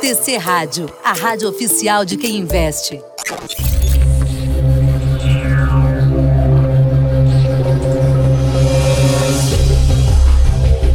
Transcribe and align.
TC 0.00 0.38
Rádio, 0.38 0.90
a 1.04 1.12
rádio 1.12 1.46
oficial 1.46 2.06
de 2.06 2.16
quem 2.16 2.38
investe. 2.38 2.98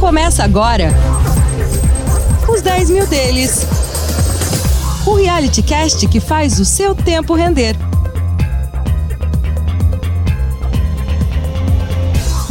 Começa 0.00 0.42
agora 0.42 0.90
os 2.48 2.60
10 2.62 2.90
mil 2.90 3.06
deles. 3.06 3.64
O 5.06 5.14
reality 5.14 5.62
cast 5.62 6.04
que 6.08 6.18
faz 6.18 6.58
o 6.58 6.64
seu 6.64 6.92
tempo 6.92 7.32
render. 7.34 7.76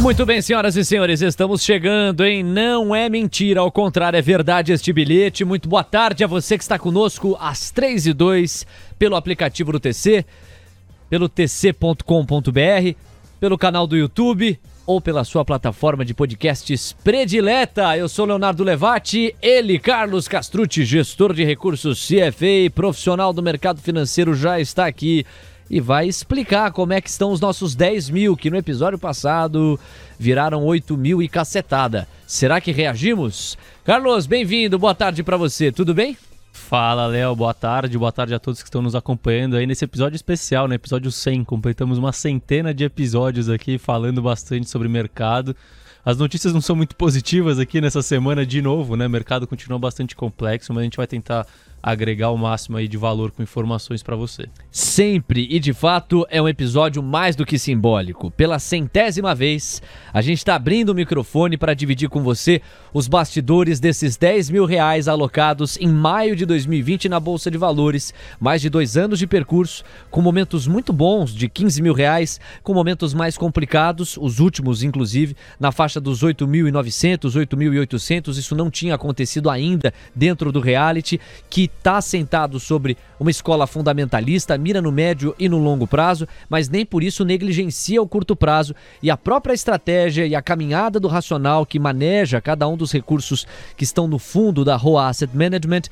Muito 0.06 0.24
bem, 0.24 0.40
senhoras 0.40 0.76
e 0.76 0.84
senhores, 0.84 1.20
estamos 1.20 1.64
chegando, 1.64 2.24
hein? 2.24 2.40
Não 2.40 2.94
é 2.94 3.08
mentira, 3.08 3.58
ao 3.58 3.72
contrário, 3.72 4.16
é 4.16 4.22
verdade 4.22 4.72
este 4.72 4.92
bilhete. 4.92 5.44
Muito 5.44 5.68
boa 5.68 5.82
tarde 5.82 6.22
a 6.22 6.28
você 6.28 6.56
que 6.56 6.62
está 6.62 6.78
conosco 6.78 7.36
às 7.40 7.72
3 7.72 8.06
e 8.06 8.12
2 8.12 8.64
pelo 9.00 9.16
aplicativo 9.16 9.72
do 9.72 9.80
TC, 9.80 10.24
pelo 11.10 11.28
tc.com.br, 11.28 12.94
pelo 13.40 13.58
canal 13.58 13.84
do 13.84 13.96
YouTube 13.96 14.56
ou 14.86 15.00
pela 15.00 15.24
sua 15.24 15.44
plataforma 15.44 16.04
de 16.04 16.14
podcasts 16.14 16.92
predileta. 17.02 17.96
Eu 17.96 18.08
sou 18.08 18.26
Leonardo 18.26 18.62
Levati, 18.62 19.34
ele, 19.42 19.76
Carlos 19.76 20.28
Castrucci, 20.28 20.84
gestor 20.84 21.34
de 21.34 21.44
recursos 21.44 22.06
CFA, 22.06 22.70
profissional 22.72 23.32
do 23.32 23.42
mercado 23.42 23.80
financeiro, 23.80 24.36
já 24.36 24.60
está 24.60 24.86
aqui 24.86 25.26
e 25.68 25.80
vai 25.80 26.06
explicar 26.06 26.70
como 26.72 26.92
é 26.92 27.00
que 27.00 27.08
estão 27.08 27.30
os 27.32 27.40
nossos 27.40 27.74
10 27.74 28.10
mil, 28.10 28.36
que 28.36 28.50
no 28.50 28.56
episódio 28.56 28.98
passado 28.98 29.78
viraram 30.18 30.64
8 30.64 30.96
mil 30.96 31.22
e 31.22 31.28
cacetada. 31.28 32.08
Será 32.26 32.60
que 32.60 32.72
reagimos? 32.72 33.58
Carlos, 33.84 34.26
bem-vindo, 34.26 34.78
boa 34.78 34.94
tarde 34.94 35.22
para 35.22 35.36
você, 35.36 35.70
tudo 35.72 35.94
bem? 35.94 36.16
Fala, 36.52 37.06
Léo, 37.06 37.36
boa 37.36 37.54
tarde, 37.54 37.98
boa 37.98 38.10
tarde 38.10 38.34
a 38.34 38.38
todos 38.38 38.62
que 38.62 38.66
estão 38.66 38.82
nos 38.82 38.94
acompanhando 38.94 39.56
aí 39.56 39.66
nesse 39.66 39.84
episódio 39.84 40.16
especial, 40.16 40.64
no 40.64 40.70
né? 40.70 40.74
episódio 40.76 41.12
100. 41.12 41.44
Completamos 41.44 41.98
uma 41.98 42.12
centena 42.12 42.74
de 42.74 42.82
episódios 42.82 43.48
aqui 43.48 43.78
falando 43.78 44.22
bastante 44.22 44.68
sobre 44.68 44.88
mercado. 44.88 45.54
As 46.04 46.16
notícias 46.16 46.52
não 46.52 46.60
são 46.60 46.74
muito 46.74 46.96
positivas 46.96 47.58
aqui 47.58 47.80
nessa 47.80 48.02
semana 48.02 48.44
de 48.44 48.62
novo, 48.62 48.96
né? 48.96 49.06
O 49.06 49.10
mercado 49.10 49.46
continua 49.46 49.78
bastante 49.78 50.16
complexo, 50.16 50.72
mas 50.72 50.80
a 50.80 50.84
gente 50.84 50.96
vai 50.96 51.06
tentar 51.06 51.46
agregar 51.86 52.30
o 52.32 52.36
máximo 52.36 52.76
aí 52.76 52.88
de 52.88 52.96
valor 52.96 53.30
com 53.30 53.44
informações 53.44 54.02
para 54.02 54.16
você. 54.16 54.48
Sempre 54.72 55.46
e 55.48 55.60
de 55.60 55.72
fato 55.72 56.26
é 56.28 56.42
um 56.42 56.48
episódio 56.48 57.00
mais 57.00 57.36
do 57.36 57.46
que 57.46 57.60
simbólico. 57.60 58.28
Pela 58.32 58.58
centésima 58.58 59.36
vez, 59.36 59.80
a 60.12 60.20
gente 60.20 60.38
está 60.38 60.56
abrindo 60.56 60.90
o 60.90 60.94
microfone 60.96 61.56
para 61.56 61.74
dividir 61.74 62.08
com 62.08 62.24
você 62.24 62.60
os 62.92 63.06
bastidores 63.06 63.78
desses 63.78 64.16
10 64.16 64.50
mil 64.50 64.64
reais 64.64 65.06
alocados 65.06 65.76
em 65.80 65.86
maio 65.86 66.34
de 66.34 66.44
2020 66.44 67.08
na 67.08 67.20
Bolsa 67.20 67.52
de 67.52 67.56
Valores. 67.56 68.12
Mais 68.40 68.60
de 68.60 68.68
dois 68.68 68.96
anos 68.96 69.20
de 69.20 69.26
percurso, 69.28 69.84
com 70.10 70.20
momentos 70.20 70.66
muito 70.66 70.92
bons 70.92 71.32
de 71.32 71.48
15 71.48 71.80
mil 71.82 71.94
reais, 71.94 72.40
com 72.64 72.74
momentos 72.74 73.14
mais 73.14 73.38
complicados, 73.38 74.16
os 74.20 74.40
últimos 74.40 74.82
inclusive, 74.82 75.36
na 75.60 75.70
faixa 75.70 76.00
dos 76.00 76.24
8.900, 76.24 77.46
8.800. 77.46 78.36
Isso 78.36 78.56
não 78.56 78.72
tinha 78.72 78.96
acontecido 78.96 79.48
ainda 79.48 79.94
dentro 80.12 80.50
do 80.50 80.58
reality, 80.58 81.20
que 81.48 81.70
está 81.78 81.96
assentado 81.98 82.58
sobre 82.58 82.96
uma 83.18 83.30
escola 83.30 83.66
fundamentalista, 83.66 84.58
mira 84.58 84.82
no 84.82 84.90
médio 84.90 85.34
e 85.38 85.48
no 85.48 85.58
longo 85.58 85.86
prazo, 85.86 86.26
mas 86.48 86.68
nem 86.68 86.84
por 86.84 87.02
isso 87.02 87.24
negligencia 87.24 88.02
o 88.02 88.08
curto 88.08 88.34
prazo. 88.34 88.74
E 89.02 89.10
a 89.10 89.16
própria 89.16 89.54
estratégia 89.54 90.26
e 90.26 90.34
a 90.34 90.42
caminhada 90.42 90.98
do 90.98 91.08
racional 91.08 91.64
que 91.64 91.78
maneja 91.78 92.40
cada 92.40 92.66
um 92.66 92.76
dos 92.76 92.92
recursos 92.92 93.46
que 93.76 93.84
estão 93.84 94.08
no 94.08 94.18
fundo 94.18 94.64
da 94.64 94.76
Roa 94.76 95.08
Asset 95.08 95.36
Management 95.36 95.82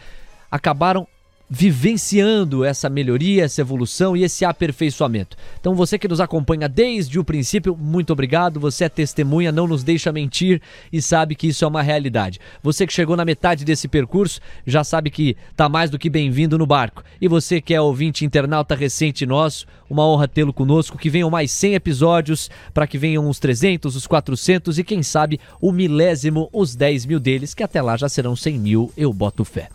acabaram 0.51 1.07
vivenciando 1.49 2.65
essa 2.65 2.89
melhoria, 2.89 3.45
essa 3.45 3.61
evolução 3.61 4.17
e 4.17 4.25
esse 4.25 4.45
aperfeiçoamento. 4.45 5.37
Então 5.61 5.75
você 5.75 5.99
que 5.99 6.09
nos 6.09 6.21
acompanha 6.21 6.69
desde 6.69 7.19
o 7.19 7.25
princípio, 7.25 7.77
muito 7.77 8.13
obrigado. 8.13 8.59
Você 8.61 8.85
é 8.85 8.89
testemunha, 8.89 9.53
não 9.53 9.67
nos 9.67 9.83
deixa 9.83 10.13
mentir 10.13 10.61
e 10.93 11.03
sabe 11.03 11.35
que 11.35 11.49
isso 11.49 11.65
é 11.65 11.69
uma 11.69 11.83
realidade. 11.83 12.41
Você 12.63 12.87
que 12.87 12.93
chegou 12.93 13.17
na 13.17 13.25
metade 13.25 13.65
desse 13.65 13.89
percurso, 13.89 14.41
já 14.67 14.83
sabe 14.83 15.11
que 15.11 15.37
está 15.51 15.69
mais 15.69 15.91
do 15.91 15.99
que 15.99 16.09
bem-vindo 16.09 16.59
no 16.59 16.67
barco. 16.67 17.05
E 17.21 17.29
você 17.29 17.61
que 17.61 17.75
é 17.75 17.81
ouvinte 17.81 18.25
internauta 18.25 18.75
recente 18.75 19.27
nosso, 19.27 19.67
uma 19.89 20.07
honra 20.07 20.27
tê-lo 20.27 20.53
conosco, 20.53 20.99
que 20.99 21.11
venham 21.11 21.31
mais 21.31 21.51
100 21.51 21.75
episódios, 21.75 22.51
para 22.73 22.87
que 22.87 22.99
venham 22.99 23.29
os 23.29 23.39
300, 23.39 23.95
os 23.95 24.07
400 24.07 24.79
e 24.79 24.85
quem 24.85 25.03
sabe 25.03 25.39
o 25.61 25.71
milésimo, 25.71 26.49
os 26.53 26.75
10 26.75 27.07
mil 27.07 27.21
deles, 27.21 27.55
que 27.55 27.63
até 27.63 27.81
lá 27.83 27.97
já 27.97 28.09
serão 28.09 28.35
100 28.35 28.59
mil, 28.59 28.93
eu 28.97 29.13
boto 29.13 29.45
fé. 29.45 29.69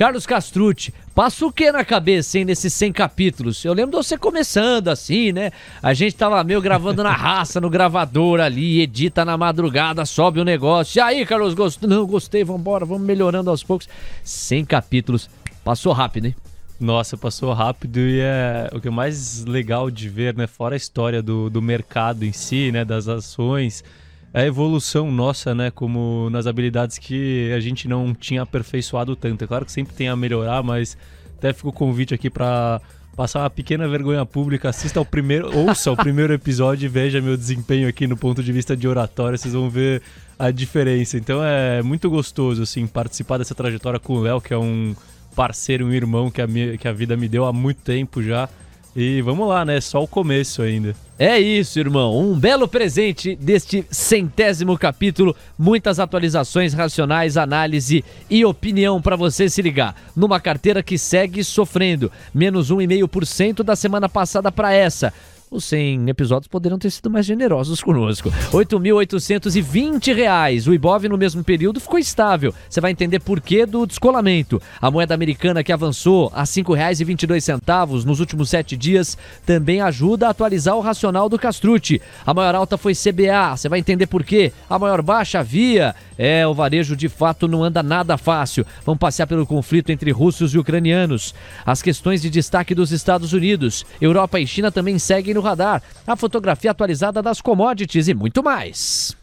Carlos 0.00 0.24
Castrucci, 0.24 0.94
passa 1.14 1.44
o 1.44 1.52
que 1.52 1.70
na 1.70 1.84
cabeça, 1.84 2.38
hein, 2.38 2.46
nesses 2.46 2.72
100 2.72 2.90
capítulos? 2.90 3.62
Eu 3.62 3.74
lembro 3.74 3.90
de 3.90 4.06
você 4.06 4.16
começando 4.16 4.88
assim, 4.88 5.30
né? 5.30 5.50
A 5.82 5.92
gente 5.92 6.16
tava 6.16 6.42
meio 6.42 6.58
gravando 6.62 7.02
na 7.02 7.12
raça, 7.12 7.60
no 7.60 7.68
gravador 7.68 8.40
ali, 8.40 8.80
edita 8.80 9.26
na 9.26 9.36
madrugada, 9.36 10.06
sobe 10.06 10.40
o 10.40 10.44
negócio. 10.44 10.98
E 10.98 11.00
aí, 11.02 11.26
Carlos, 11.26 11.52
gostou? 11.52 11.86
Não, 11.86 12.06
gostei, 12.06 12.42
vambora, 12.42 12.86
vamos 12.86 13.06
melhorando 13.06 13.50
aos 13.50 13.62
poucos. 13.62 13.90
100 14.24 14.64
capítulos, 14.64 15.28
passou 15.62 15.92
rápido, 15.92 16.28
hein? 16.28 16.36
Nossa, 16.80 17.14
passou 17.18 17.52
rápido 17.52 18.00
e 18.00 18.20
é 18.20 18.70
o 18.72 18.80
que 18.80 18.88
é 18.88 18.90
mais 18.90 19.44
legal 19.44 19.90
de 19.90 20.08
ver, 20.08 20.34
né? 20.34 20.46
Fora 20.46 20.76
a 20.76 20.78
história 20.78 21.22
do, 21.22 21.50
do 21.50 21.60
mercado 21.60 22.24
em 22.24 22.32
si, 22.32 22.72
né? 22.72 22.86
Das 22.86 23.06
ações 23.06 23.84
a 24.32 24.44
evolução 24.44 25.10
nossa, 25.10 25.54
né, 25.54 25.70
como 25.70 26.28
nas 26.30 26.46
habilidades 26.46 26.98
que 26.98 27.52
a 27.52 27.60
gente 27.60 27.88
não 27.88 28.14
tinha 28.14 28.42
aperfeiçoado 28.42 29.16
tanto. 29.16 29.44
É 29.44 29.46
claro 29.46 29.64
que 29.64 29.72
sempre 29.72 29.94
tem 29.94 30.08
a 30.08 30.16
melhorar, 30.16 30.62
mas 30.62 30.96
até 31.36 31.52
fica 31.52 31.68
o 31.68 31.72
convite 31.72 32.14
aqui 32.14 32.30
para 32.30 32.80
passar 33.16 33.40
uma 33.40 33.50
pequena 33.50 33.88
vergonha 33.88 34.24
pública, 34.24 34.68
assista 34.68 34.98
ao 34.98 35.04
primeiro, 35.04 35.54
ouça 35.56 35.90
o 35.90 35.96
primeiro 35.96 36.32
episódio 36.32 36.86
e 36.86 36.88
veja 36.88 37.20
meu 37.20 37.36
desempenho 37.36 37.88
aqui 37.88 38.06
no 38.06 38.16
ponto 38.16 38.42
de 38.42 38.52
vista 38.52 38.76
de 38.76 38.86
oratória, 38.86 39.36
vocês 39.36 39.52
vão 39.52 39.68
ver 39.68 40.00
a 40.38 40.50
diferença. 40.50 41.16
Então 41.16 41.44
é 41.44 41.82
muito 41.82 42.08
gostoso 42.08 42.62
assim 42.62 42.86
participar 42.86 43.38
dessa 43.38 43.54
trajetória 43.54 43.98
com 43.98 44.14
o 44.14 44.20
Léo, 44.20 44.40
que 44.40 44.54
é 44.54 44.58
um 44.58 44.94
parceiro, 45.34 45.86
um 45.86 45.92
irmão 45.92 46.30
que 46.30 46.40
a, 46.40 46.46
minha, 46.46 46.78
que 46.78 46.86
a 46.86 46.92
vida 46.92 47.16
me 47.16 47.28
deu 47.28 47.44
há 47.44 47.52
muito 47.52 47.78
tempo 47.82 48.22
já. 48.22 48.48
E 48.94 49.22
vamos 49.22 49.48
lá, 49.48 49.64
né? 49.64 49.80
Só 49.80 50.02
o 50.02 50.08
começo 50.08 50.62
ainda. 50.62 50.94
É 51.18 51.38
isso, 51.38 51.78
irmão. 51.78 52.18
Um 52.18 52.34
belo 52.34 52.66
presente 52.66 53.36
deste 53.36 53.84
centésimo 53.90 54.76
capítulo. 54.78 55.36
Muitas 55.58 56.00
atualizações 56.00 56.72
racionais, 56.72 57.36
análise 57.36 58.04
e 58.28 58.44
opinião 58.44 59.00
para 59.00 59.16
você 59.16 59.48
se 59.48 59.60
ligar. 59.62 59.94
Numa 60.16 60.40
carteira 60.40 60.82
que 60.82 60.96
segue 60.96 61.44
sofrendo. 61.44 62.10
Menos 62.34 62.72
1,5% 62.72 63.62
da 63.62 63.76
semana 63.76 64.08
passada 64.08 64.50
para 64.50 64.72
essa 64.72 65.12
os 65.50 65.64
100 65.64 66.08
episódios 66.08 66.46
poderiam 66.46 66.78
ter 66.78 66.90
sido 66.90 67.10
mais 67.10 67.26
generosos 67.26 67.82
conosco. 67.82 68.28
R$ 68.28 68.36
8.820. 68.52 70.68
O 70.68 70.74
Ibov 70.74 71.08
no 71.08 71.18
mesmo 71.18 71.42
período 71.42 71.80
ficou 71.80 71.98
estável. 71.98 72.54
Você 72.68 72.80
vai 72.80 72.92
entender 72.92 73.18
por 73.18 73.40
que 73.40 73.66
do 73.66 73.84
descolamento. 73.84 74.62
A 74.80 74.88
moeda 74.90 75.12
americana 75.12 75.64
que 75.64 75.72
avançou 75.72 76.30
a 76.32 76.42
R$ 76.42 76.46
5,22 76.46 78.04
nos 78.04 78.20
últimos 78.20 78.50
sete 78.50 78.76
dias 78.76 79.18
também 79.44 79.80
ajuda 79.80 80.28
a 80.28 80.30
atualizar 80.30 80.76
o 80.76 80.80
racional 80.80 81.28
do 81.28 81.38
Castrucci. 81.38 82.00
A 82.24 82.32
maior 82.32 82.54
alta 82.54 82.78
foi 82.78 82.94
CBA. 82.94 83.56
Você 83.56 83.68
vai 83.68 83.80
entender 83.80 84.06
por 84.06 84.22
quê. 84.22 84.52
A 84.68 84.78
maior 84.78 85.02
baixa, 85.02 85.42
Via. 85.42 85.96
É, 86.16 86.46
o 86.46 86.52
varejo 86.52 86.94
de 86.94 87.08
fato 87.08 87.48
não 87.48 87.64
anda 87.64 87.82
nada 87.82 88.18
fácil. 88.18 88.66
Vamos 88.84 88.98
passear 88.98 89.26
pelo 89.26 89.46
conflito 89.46 89.90
entre 89.90 90.10
russos 90.10 90.52
e 90.54 90.58
ucranianos. 90.58 91.34
As 91.64 91.80
questões 91.80 92.20
de 92.20 92.28
destaque 92.28 92.74
dos 92.74 92.92
Estados 92.92 93.32
Unidos. 93.32 93.86
Europa 94.00 94.38
e 94.38 94.46
China 94.46 94.70
também 94.70 94.98
seguem 94.98 95.32
no 95.32 95.39
no 95.40 95.46
radar, 95.46 95.82
a 96.06 96.14
fotografia 96.14 96.70
atualizada 96.70 97.22
das 97.22 97.40
commodities 97.40 98.08
e 98.08 98.14
muito 98.14 98.42
mais. 98.42 99.16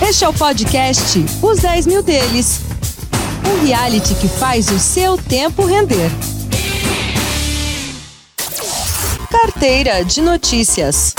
Este 0.00 0.24
é 0.24 0.28
o 0.28 0.32
podcast 0.32 1.18
Os 1.42 1.60
10 1.60 1.86
Mil 1.86 2.02
Deles 2.02 2.60
um 3.48 3.66
reality 3.66 4.14
que 4.14 4.28
faz 4.28 4.68
o 4.70 4.78
seu 4.78 5.16
tempo 5.16 5.64
render. 5.64 6.10
Carteira 9.30 10.04
de 10.04 10.20
Notícias. 10.20 11.14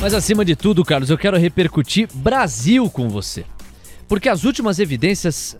Mas 0.00 0.12
acima 0.12 0.44
de 0.44 0.54
tudo, 0.54 0.84
Carlos, 0.84 1.08
eu 1.08 1.16
quero 1.16 1.38
repercutir 1.38 2.08
Brasil 2.12 2.90
com 2.90 3.08
você. 3.08 3.44
Porque 4.06 4.28
as 4.28 4.44
últimas 4.44 4.78
evidências, 4.78 5.56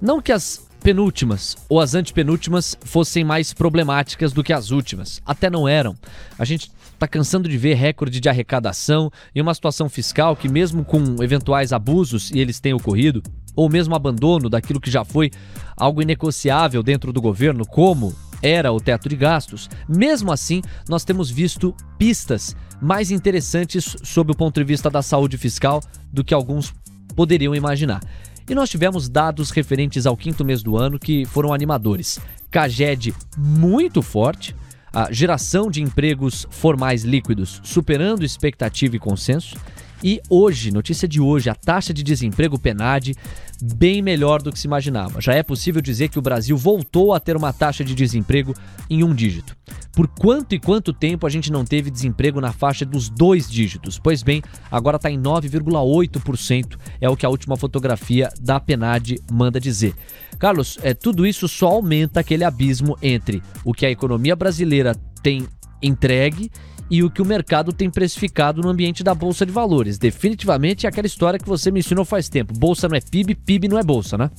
não 0.00 0.20
que 0.20 0.32
as 0.32 0.62
penúltimas 0.82 1.56
ou 1.68 1.80
as 1.80 1.94
antepenúltimas 1.94 2.76
fossem 2.82 3.24
mais 3.24 3.52
problemáticas 3.52 4.32
do 4.32 4.42
que 4.42 4.52
as 4.52 4.70
últimas. 4.70 5.22
Até 5.24 5.48
não 5.48 5.68
eram. 5.68 5.96
A 6.38 6.44
gente 6.44 6.70
está 6.92 7.06
cansando 7.06 7.48
de 7.48 7.56
ver 7.56 7.74
recorde 7.74 8.20
de 8.20 8.28
arrecadação 8.28 9.10
e 9.34 9.40
uma 9.40 9.54
situação 9.54 9.88
fiscal 9.88 10.36
que, 10.36 10.48
mesmo 10.48 10.84
com 10.84 11.22
eventuais 11.22 11.72
abusos, 11.72 12.30
e 12.30 12.40
eles 12.40 12.60
têm 12.60 12.74
ocorrido, 12.74 13.22
ou 13.56 13.68
mesmo 13.68 13.94
abandono 13.94 14.48
daquilo 14.48 14.80
que 14.80 14.90
já 14.90 15.04
foi 15.04 15.30
algo 15.76 16.02
inegociável 16.02 16.82
dentro 16.82 17.12
do 17.12 17.20
governo, 17.20 17.66
como 17.66 18.14
era 18.42 18.72
o 18.72 18.80
teto 18.80 19.08
de 19.08 19.16
gastos, 19.16 19.70
mesmo 19.88 20.32
assim, 20.32 20.62
nós 20.88 21.04
temos 21.04 21.30
visto 21.30 21.74
pistas 21.96 22.56
mais 22.80 23.12
interessantes 23.12 23.96
sob 24.02 24.32
o 24.32 24.36
ponto 24.36 24.58
de 24.58 24.64
vista 24.64 24.90
da 24.90 25.00
saúde 25.00 25.38
fiscal 25.38 25.80
do 26.12 26.24
que 26.24 26.34
alguns 26.34 26.74
poderiam 27.14 27.54
imaginar. 27.54 28.00
E 28.48 28.54
nós 28.54 28.68
tivemos 28.68 29.08
dados 29.08 29.50
referentes 29.50 30.06
ao 30.06 30.16
quinto 30.16 30.44
mês 30.44 30.62
do 30.62 30.76
ano 30.76 30.98
que 30.98 31.24
foram 31.24 31.52
animadores. 31.52 32.18
Caged 32.50 33.14
muito 33.36 34.02
forte, 34.02 34.54
a 34.92 35.10
geração 35.12 35.70
de 35.70 35.80
empregos 35.80 36.46
formais 36.50 37.02
líquidos 37.02 37.60
superando 37.64 38.24
expectativa 38.24 38.96
e 38.96 38.98
consenso. 38.98 39.56
E 40.02 40.20
hoje, 40.28 40.72
notícia 40.72 41.06
de 41.06 41.20
hoje, 41.20 41.48
a 41.48 41.54
taxa 41.54 41.94
de 41.94 42.02
desemprego 42.02 42.58
PNAD 42.58 43.14
bem 43.62 44.02
melhor 44.02 44.42
do 44.42 44.50
que 44.50 44.58
se 44.58 44.66
imaginava. 44.66 45.20
Já 45.20 45.34
é 45.34 45.42
possível 45.42 45.80
dizer 45.80 46.08
que 46.08 46.18
o 46.18 46.22
Brasil 46.22 46.56
voltou 46.56 47.14
a 47.14 47.20
ter 47.20 47.36
uma 47.36 47.52
taxa 47.52 47.84
de 47.84 47.94
desemprego 47.94 48.52
em 48.90 49.04
um 49.04 49.14
dígito. 49.14 49.56
Por 49.92 50.08
quanto 50.08 50.54
e 50.54 50.58
quanto 50.58 50.92
tempo 50.92 51.26
a 51.26 51.30
gente 51.30 51.52
não 51.52 51.64
teve 51.64 51.90
desemprego 51.90 52.40
na 52.40 52.52
faixa 52.52 52.84
dos 52.84 53.08
dois 53.08 53.48
dígitos? 53.48 53.98
Pois 53.98 54.22
bem, 54.22 54.42
agora 54.70 54.96
está 54.96 55.10
em 55.10 55.20
9,8%, 55.20 56.76
é 57.00 57.08
o 57.08 57.16
que 57.16 57.26
a 57.26 57.28
última 57.28 57.56
fotografia 57.56 58.28
da 58.40 58.58
PNAD 58.58 59.20
manda 59.30 59.60
dizer. 59.60 59.94
Carlos, 60.38 60.78
é, 60.82 60.94
tudo 60.94 61.24
isso 61.24 61.46
só 61.46 61.68
aumenta 61.68 62.20
aquele 62.20 62.42
abismo 62.42 62.98
entre 63.00 63.40
o 63.64 63.72
que 63.72 63.86
a 63.86 63.90
economia 63.90 64.34
brasileira 64.34 64.96
tem 65.22 65.46
entregue 65.80 66.50
e 66.92 67.02
o 67.02 67.10
que 67.10 67.22
o 67.22 67.24
mercado 67.24 67.72
tem 67.72 67.88
precificado 67.88 68.60
no 68.60 68.68
ambiente 68.68 69.02
da 69.02 69.14
Bolsa 69.14 69.46
de 69.46 69.50
Valores. 69.50 69.96
Definitivamente 69.96 70.84
é 70.84 70.90
aquela 70.90 71.06
história 71.06 71.38
que 71.38 71.48
você 71.48 71.70
me 71.70 71.80
ensinou 71.80 72.04
faz 72.04 72.28
tempo. 72.28 72.52
Bolsa 72.52 72.86
não 72.86 72.94
é 72.94 73.00
PIB, 73.00 73.34
PIB 73.34 73.66
não 73.66 73.78
é 73.78 73.82
Bolsa, 73.82 74.18
né? 74.18 74.30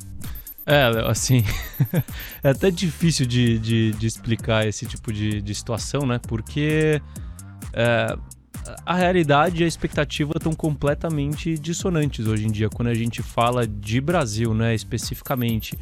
É, 0.63 0.85
assim, 1.07 1.43
é 2.43 2.49
até 2.51 2.69
difícil 2.69 3.25
de, 3.25 3.57
de, 3.57 3.91
de 3.93 4.05
explicar 4.05 4.67
esse 4.67 4.85
tipo 4.85 5.11
de, 5.11 5.41
de 5.41 5.55
situação, 5.55 6.05
né? 6.05 6.19
Porque 6.19 7.01
é, 7.73 8.15
a 8.85 8.93
realidade 8.93 9.63
e 9.63 9.65
a 9.65 9.67
expectativa 9.67 10.33
estão 10.35 10.53
completamente 10.53 11.57
dissonantes 11.57 12.27
hoje 12.27 12.45
em 12.45 12.51
dia, 12.51 12.69
quando 12.69 12.89
a 12.89 12.93
gente 12.93 13.23
fala 13.23 13.65
de 13.65 13.99
Brasil, 13.99 14.53
né, 14.53 14.75
especificamente. 14.75 15.75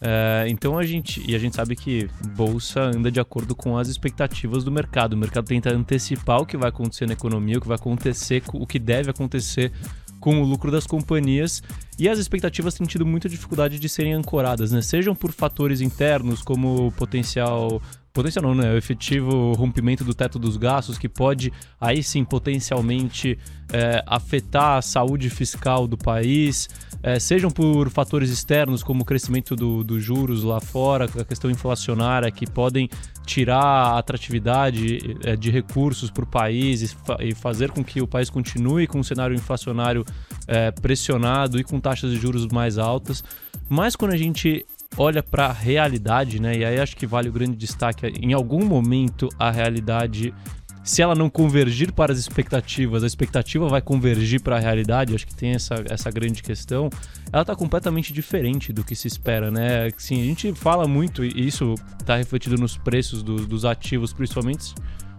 É, 0.00 0.46
então 0.48 0.78
a 0.78 0.84
gente 0.84 1.22
e 1.28 1.34
a 1.34 1.38
gente 1.38 1.56
sabe 1.56 1.74
que 1.74 2.08
bolsa 2.36 2.80
anda 2.80 3.10
de 3.10 3.18
acordo 3.18 3.54
com 3.54 3.76
as 3.76 3.88
expectativas 3.88 4.64
do 4.64 4.70
mercado. 4.70 5.14
O 5.14 5.16
mercado 5.16 5.46
tenta 5.46 5.74
antecipar 5.74 6.40
o 6.40 6.46
que 6.46 6.56
vai 6.56 6.68
acontecer 6.68 7.06
na 7.06 7.14
economia, 7.14 7.58
o 7.58 7.60
que 7.60 7.68
vai 7.68 7.76
acontecer, 7.76 8.42
o 8.52 8.66
que 8.66 8.78
deve 8.78 9.10
acontecer 9.10 9.72
com 10.20 10.40
o 10.40 10.44
lucro 10.44 10.70
das 10.70 10.86
companhias 10.86 11.62
e 11.98 12.08
as 12.08 12.18
expectativas 12.18 12.74
têm 12.74 12.86
tido 12.86 13.06
muita 13.06 13.28
dificuldade 13.28 13.78
de 13.78 13.88
serem 13.88 14.14
ancoradas, 14.14 14.72
né? 14.72 14.82
Sejam 14.82 15.14
por 15.14 15.32
fatores 15.32 15.80
internos 15.80 16.42
como 16.42 16.92
potencial 16.92 17.80
potencial 18.12 18.42
não, 18.42 18.54
né? 18.54 18.72
O 18.72 18.76
efetivo 18.76 19.52
rompimento 19.52 20.04
do 20.04 20.14
teto 20.14 20.38
dos 20.38 20.56
gastos, 20.56 20.98
que 20.98 21.08
pode 21.08 21.52
aí 21.80 22.02
sim 22.02 22.24
potencialmente 22.24 23.38
é, 23.72 24.02
afetar 24.06 24.78
a 24.78 24.82
saúde 24.82 25.30
fiscal 25.30 25.86
do 25.86 25.96
país, 25.96 26.68
é, 27.02 27.20
sejam 27.20 27.50
por 27.50 27.88
fatores 27.90 28.30
externos, 28.30 28.82
como 28.82 29.02
o 29.02 29.04
crescimento 29.04 29.54
dos 29.54 29.84
do 29.84 30.00
juros 30.00 30.42
lá 30.42 30.60
fora, 30.60 31.04
a 31.04 31.24
questão 31.24 31.50
inflacionária, 31.50 32.30
que 32.30 32.46
podem 32.46 32.88
tirar 33.24 33.62
a 33.62 33.98
atratividade 33.98 35.16
é, 35.22 35.36
de 35.36 35.50
recursos 35.50 36.10
para 36.10 36.24
o 36.24 36.26
país 36.26 36.82
e, 36.82 36.88
fa 36.88 37.18
e, 37.20 37.34
fazer 37.34 37.70
com 37.70 37.84
que 37.84 38.00
o 38.00 38.06
país 38.06 38.30
continue 38.30 38.86
com 38.86 38.98
um 38.98 39.02
cenário 39.02 39.36
inflacionário 39.36 40.04
é, 40.46 40.70
pressionado 40.70 41.60
e 41.60 41.64
com 41.64 41.78
taxas 41.78 42.10
de 42.10 42.16
juros 42.16 42.46
mais 42.46 42.78
altas. 42.78 43.22
Mas 43.68 43.94
quando 43.94 44.12
a 44.12 44.16
gente 44.16 44.66
olha 44.98 45.22
para 45.22 45.46
a 45.46 45.52
realidade, 45.52 46.40
né? 46.40 46.56
E 46.56 46.64
aí 46.64 46.80
acho 46.80 46.96
que 46.96 47.06
vale 47.06 47.28
o 47.28 47.32
grande 47.32 47.56
destaque. 47.56 48.06
Em 48.20 48.32
algum 48.32 48.64
momento 48.64 49.28
a 49.38 49.50
realidade, 49.50 50.34
se 50.82 51.00
ela 51.00 51.14
não 51.14 51.30
convergir 51.30 51.92
para 51.92 52.12
as 52.12 52.18
expectativas, 52.18 53.04
a 53.04 53.06
expectativa 53.06 53.68
vai 53.68 53.80
convergir 53.80 54.42
para 54.42 54.56
a 54.56 54.58
realidade. 54.58 55.14
Acho 55.14 55.26
que 55.26 55.34
tem 55.34 55.52
essa, 55.52 55.76
essa 55.88 56.10
grande 56.10 56.42
questão. 56.42 56.90
Ela 57.32 57.42
está 57.42 57.54
completamente 57.54 58.12
diferente 58.12 58.72
do 58.72 58.82
que 58.82 58.96
se 58.96 59.06
espera, 59.06 59.50
né? 59.50 59.88
Sim, 59.96 60.20
a 60.20 60.24
gente 60.24 60.52
fala 60.52 60.88
muito 60.88 61.24
e 61.24 61.46
isso 61.46 61.74
está 62.00 62.16
refletido 62.16 62.56
nos 62.56 62.76
preços 62.76 63.22
do, 63.22 63.46
dos 63.46 63.64
ativos, 63.64 64.12
principalmente 64.12 64.74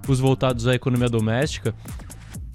os 0.07 0.19
voltados 0.19 0.67
à 0.67 0.75
economia 0.75 1.07
doméstica. 1.07 1.73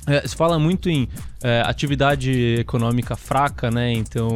É, 0.06 0.26
se 0.26 0.36
fala 0.36 0.58
muito 0.58 0.90
em 0.90 1.08
é, 1.42 1.62
atividade 1.64 2.56
econômica 2.58 3.16
fraca, 3.16 3.70
né? 3.70 3.92
Então 3.92 4.28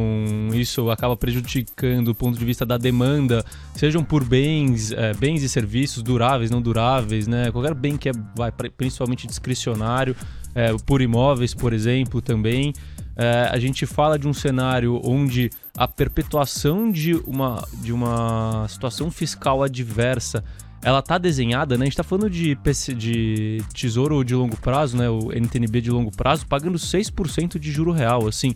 isso 0.53 0.89
acaba 0.89 1.15
prejudicando 1.15 2.07
o 2.07 2.15
ponto 2.15 2.37
de 2.39 2.43
vista 2.43 2.65
da 2.65 2.77
demanda, 2.77 3.45
sejam 3.75 4.03
por 4.03 4.23
bens, 4.23 4.91
é, 4.91 5.13
bens 5.13 5.43
e 5.43 5.49
serviços 5.49 6.01
duráveis, 6.01 6.49
não 6.49 6.61
duráveis, 6.61 7.27
né? 7.27 7.51
Qualquer 7.51 7.75
bem 7.75 7.97
que 7.97 8.09
é 8.09 8.13
vai, 8.35 8.51
principalmente 8.51 9.27
discricionário, 9.27 10.15
é, 10.55 10.73
por 10.85 11.01
imóveis, 11.01 11.53
por 11.53 11.71
exemplo, 11.71 12.21
também. 12.21 12.73
É, 13.15 13.49
a 13.51 13.59
gente 13.59 13.85
fala 13.85 14.17
de 14.17 14.27
um 14.27 14.33
cenário 14.33 14.99
onde 15.03 15.49
a 15.77 15.87
perpetuação 15.87 16.89
de 16.89 17.13
uma, 17.27 17.63
de 17.81 17.91
uma 17.91 18.65
situação 18.69 19.11
fiscal 19.11 19.61
adversa 19.61 20.43
ela 20.81 21.01
tá 21.01 21.17
desenhada, 21.17 21.77
né? 21.77 21.83
A 21.83 21.85
gente 21.85 21.97
tá 21.97 22.03
falando 22.03 22.29
de, 22.29 22.55
PC, 22.57 22.93
de 22.93 23.61
tesouro 23.73 24.23
de 24.23 24.33
longo 24.33 24.55
prazo, 24.57 24.97
né? 24.97 25.09
O 25.09 25.31
NTNB 25.31 25.81
de 25.81 25.91
longo 25.91 26.11
prazo, 26.11 26.45
pagando 26.47 26.77
6% 26.77 27.59
de 27.59 27.71
juro 27.71 27.91
real. 27.91 28.27
Assim, 28.27 28.53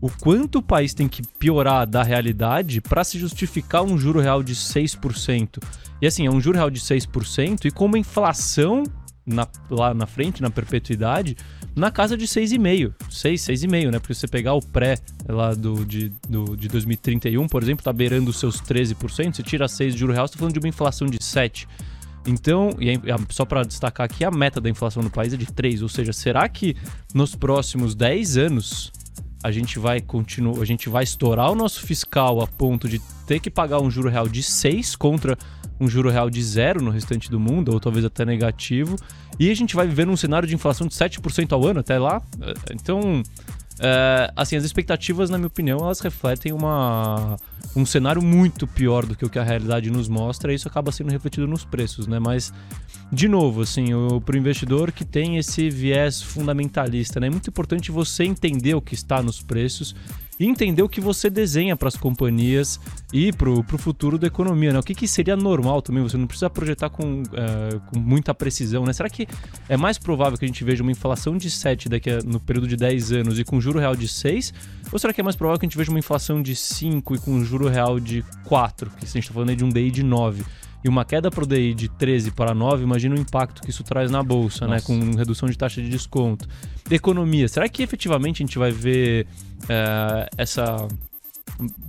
o 0.00 0.08
quanto 0.08 0.58
o 0.58 0.62
país 0.62 0.94
tem 0.94 1.08
que 1.08 1.22
piorar 1.38 1.86
da 1.86 2.02
realidade 2.02 2.80
para 2.80 3.02
se 3.02 3.18
justificar 3.18 3.82
um 3.82 3.98
juro 3.98 4.20
real 4.20 4.42
de 4.42 4.54
6%. 4.54 5.62
E 6.00 6.06
assim, 6.06 6.26
é 6.26 6.30
um 6.30 6.40
juro 6.40 6.58
real 6.58 6.70
de 6.70 6.80
6% 6.80 7.64
e 7.64 7.70
com 7.70 7.86
uma 7.86 7.98
inflação 7.98 8.84
na, 9.26 9.48
lá 9.70 9.94
na 9.94 10.06
frente, 10.06 10.42
na 10.42 10.50
perpetuidade, 10.50 11.36
na 11.74 11.90
casa 11.90 12.16
de 12.16 12.26
6,5. 12.26 12.92
6, 13.10 13.40
6,5, 13.42 13.90
né? 13.90 13.98
Porque 13.98 14.14
você 14.14 14.28
pegar 14.28 14.54
o 14.54 14.60
pré 14.60 14.96
lá 15.28 15.54
do, 15.54 15.84
de, 15.84 16.12
do, 16.28 16.56
de 16.56 16.68
2031, 16.68 17.48
por 17.48 17.62
exemplo, 17.62 17.84
tá 17.84 17.92
beirando 17.92 18.30
os 18.30 18.38
seus 18.38 18.60
13%, 18.60 19.34
você 19.34 19.42
tira 19.42 19.66
6 19.66 19.94
de 19.94 20.00
juro 20.00 20.12
real, 20.12 20.26
você 20.26 20.34
tá 20.34 20.38
falando 20.38 20.54
de 20.54 20.60
uma 20.60 20.68
inflação 20.68 21.06
de 21.06 21.22
7. 21.22 21.66
Então, 22.26 22.70
e 22.80 22.98
só 23.32 23.44
para 23.44 23.62
destacar 23.64 24.06
aqui, 24.06 24.24
a 24.24 24.30
meta 24.30 24.60
da 24.60 24.70
inflação 24.70 25.02
no 25.02 25.10
país 25.10 25.34
é 25.34 25.36
de 25.36 25.46
3, 25.46 25.82
ou 25.82 25.88
seja, 25.88 26.12
será 26.12 26.48
que 26.48 26.74
nos 27.12 27.34
próximos 27.34 27.94
10 27.94 28.36
anos 28.38 28.92
a 29.42 29.50
gente 29.50 29.78
vai 29.78 30.00
continuar, 30.00 30.62
a 30.62 30.64
gente 30.64 30.88
vai 30.88 31.04
estourar 31.04 31.52
o 31.52 31.54
nosso 31.54 31.82
fiscal 31.82 32.40
a 32.40 32.46
ponto 32.46 32.88
de 32.88 32.98
ter 33.26 33.40
que 33.40 33.50
pagar 33.50 33.78
um 33.80 33.90
juro 33.90 34.08
real 34.08 34.26
de 34.26 34.42
6 34.42 34.96
contra 34.96 35.36
um 35.80 35.88
juro 35.88 36.10
real 36.10 36.30
de 36.30 36.42
zero 36.42 36.82
no 36.82 36.90
restante 36.90 37.30
do 37.30 37.38
mundo, 37.38 37.72
ou 37.72 37.80
talvez 37.80 38.04
até 38.04 38.24
negativo, 38.24 38.96
e 39.38 39.50
a 39.50 39.54
gente 39.54 39.74
vai 39.74 39.86
viver 39.86 40.06
num 40.06 40.16
cenário 40.16 40.46
de 40.46 40.54
inflação 40.54 40.86
de 40.86 40.94
7% 40.94 41.52
ao 41.52 41.66
ano 41.66 41.80
até 41.80 41.98
lá. 41.98 42.22
Então, 42.72 43.22
é, 43.80 44.32
assim, 44.36 44.56
as 44.56 44.64
expectativas, 44.64 45.30
na 45.30 45.38
minha 45.38 45.48
opinião, 45.48 45.78
elas 45.80 46.00
refletem 46.00 46.52
uma, 46.52 47.36
um 47.74 47.84
cenário 47.84 48.22
muito 48.22 48.66
pior 48.66 49.04
do 49.04 49.16
que 49.16 49.24
o 49.24 49.30
que 49.30 49.38
a 49.38 49.42
realidade 49.42 49.90
nos 49.90 50.08
mostra, 50.08 50.52
e 50.52 50.54
isso 50.54 50.68
acaba 50.68 50.92
sendo 50.92 51.10
refletido 51.10 51.46
nos 51.46 51.64
preços, 51.64 52.06
né? 52.06 52.20
Mas, 52.20 52.52
de 53.10 53.26
novo, 53.26 53.62
assim, 53.62 53.88
para 54.24 54.34
o 54.34 54.38
investidor 54.38 54.92
que 54.92 55.04
tem 55.04 55.38
esse 55.38 55.68
viés 55.70 56.22
fundamentalista, 56.22 57.18
né? 57.18 57.26
É 57.26 57.30
muito 57.30 57.50
importante 57.50 57.90
você 57.90 58.24
entender 58.24 58.74
o 58.74 58.80
que 58.80 58.94
está 58.94 59.20
nos 59.22 59.42
preços 59.42 59.94
e 60.38 60.46
entender 60.46 60.82
o 60.82 60.88
que 60.88 61.00
você 61.00 61.30
desenha 61.30 61.76
para 61.76 61.88
as 61.88 61.96
companhias 61.96 62.80
e 63.12 63.32
para 63.32 63.48
o 63.48 63.78
futuro 63.78 64.18
da 64.18 64.26
economia. 64.26 64.72
Né? 64.72 64.78
O 64.78 64.82
que, 64.82 64.94
que 64.94 65.06
seria 65.06 65.36
normal 65.36 65.80
também? 65.80 66.02
Você 66.02 66.16
não 66.16 66.26
precisa 66.26 66.50
projetar 66.50 66.90
com, 66.90 67.22
uh, 67.22 67.80
com 67.86 67.98
muita 67.98 68.34
precisão. 68.34 68.84
Né? 68.84 68.92
Será 68.92 69.08
que 69.08 69.26
é 69.68 69.76
mais 69.76 69.98
provável 69.98 70.38
que 70.38 70.44
a 70.44 70.48
gente 70.48 70.64
veja 70.64 70.82
uma 70.82 70.92
inflação 70.92 71.36
de 71.36 71.50
7 71.50 71.88
daqui 71.88 72.10
a, 72.10 72.18
no 72.18 72.40
período 72.40 72.66
de 72.66 72.76
10 72.76 73.12
anos 73.12 73.38
e 73.38 73.44
com 73.44 73.60
juro 73.60 73.78
real 73.78 73.94
de 73.94 74.08
6? 74.08 74.52
Ou 74.92 74.98
será 74.98 75.12
que 75.12 75.20
é 75.20 75.24
mais 75.24 75.36
provável 75.36 75.58
que 75.58 75.66
a 75.66 75.68
gente 75.68 75.78
veja 75.78 75.90
uma 75.90 75.98
inflação 75.98 76.42
de 76.42 76.54
5 76.54 77.14
e 77.14 77.18
com 77.18 77.44
juro 77.44 77.68
real 77.68 78.00
de 78.00 78.24
4? 78.44 78.90
Que 78.90 79.04
a 79.04 79.06
gente 79.06 79.18
está 79.18 79.32
falando 79.32 79.50
aí 79.50 79.56
de 79.56 79.64
um 79.64 79.68
DI 79.68 79.90
de 79.90 80.02
9 80.02 80.44
e 80.84 80.88
uma 80.88 81.04
queda 81.04 81.30
para 81.30 81.42
o 81.42 81.46
DI 81.46 81.72
de 81.72 81.88
13 81.88 82.30
para 82.30 82.54
9, 82.54 82.82
imagina 82.82 83.16
o 83.16 83.18
impacto 83.18 83.62
que 83.62 83.70
isso 83.70 83.82
traz 83.82 84.10
na 84.10 84.22
bolsa, 84.22 84.66
né? 84.66 84.74
Nossa. 84.74 84.92
né? 84.94 85.00
Com 85.10 85.16
redução 85.16 85.48
de 85.48 85.56
taxa 85.56 85.80
de 85.80 85.88
desconto. 85.88 86.46
Economia, 86.90 87.48
será 87.48 87.66
que 87.68 87.82
efetivamente 87.82 88.42
a 88.42 88.46
gente 88.46 88.58
vai 88.58 88.70
ver 88.70 89.26
é, 89.66 90.28
essa 90.36 90.86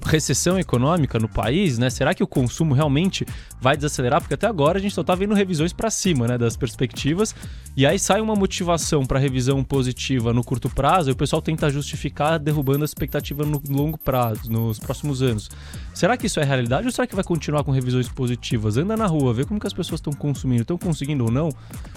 recessão 0.05 0.59
econômica 0.59 1.17
no 1.19 1.27
país, 1.27 1.77
né? 1.77 1.89
Será 1.89 2.13
que 2.13 2.23
o 2.23 2.27
consumo 2.27 2.73
realmente 2.73 3.25
vai 3.59 3.75
desacelerar? 3.75 4.21
Porque 4.21 4.33
até 4.33 4.47
agora 4.47 4.77
a 4.77 4.81
gente 4.81 4.93
só 4.93 5.03
tá 5.03 5.15
vendo 5.15 5.33
revisões 5.33 5.73
para 5.73 5.89
cima, 5.89 6.27
né, 6.27 6.37
das 6.37 6.55
perspectivas. 6.55 7.35
E 7.75 7.85
aí 7.85 7.97
sai 7.97 8.21
uma 8.21 8.35
motivação 8.35 9.05
para 9.05 9.19
revisão 9.19 9.63
positiva 9.63 10.31
no 10.31 10.43
curto 10.43 10.69
prazo 10.69 11.09
e 11.09 11.13
o 11.13 11.15
pessoal 11.15 11.41
tenta 11.41 11.69
justificar 11.69 12.39
derrubando 12.39 12.83
a 12.83 12.85
expectativa 12.85 13.43
no 13.43 13.61
longo 13.67 13.97
prazo, 13.97 14.51
nos 14.51 14.79
próximos 14.79 15.21
anos. 15.21 15.49
Será 15.95 16.15
que 16.15 16.27
isso 16.27 16.39
é 16.39 16.43
realidade 16.43 16.85
ou 16.85 16.91
será 16.91 17.07
que 17.07 17.15
vai 17.15 17.23
continuar 17.23 17.63
com 17.63 17.71
revisões 17.71 18.07
positivas? 18.07 18.77
Anda 18.77 18.95
na 18.95 19.07
rua, 19.07 19.33
vê 19.33 19.45
como 19.45 19.59
que 19.59 19.65
as 19.65 19.73
pessoas 19.73 19.99
estão 19.99 20.13
consumindo, 20.13 20.61
estão 20.61 20.77
conseguindo 20.77 21.23
ou 21.23 21.31
não. 21.31 21.49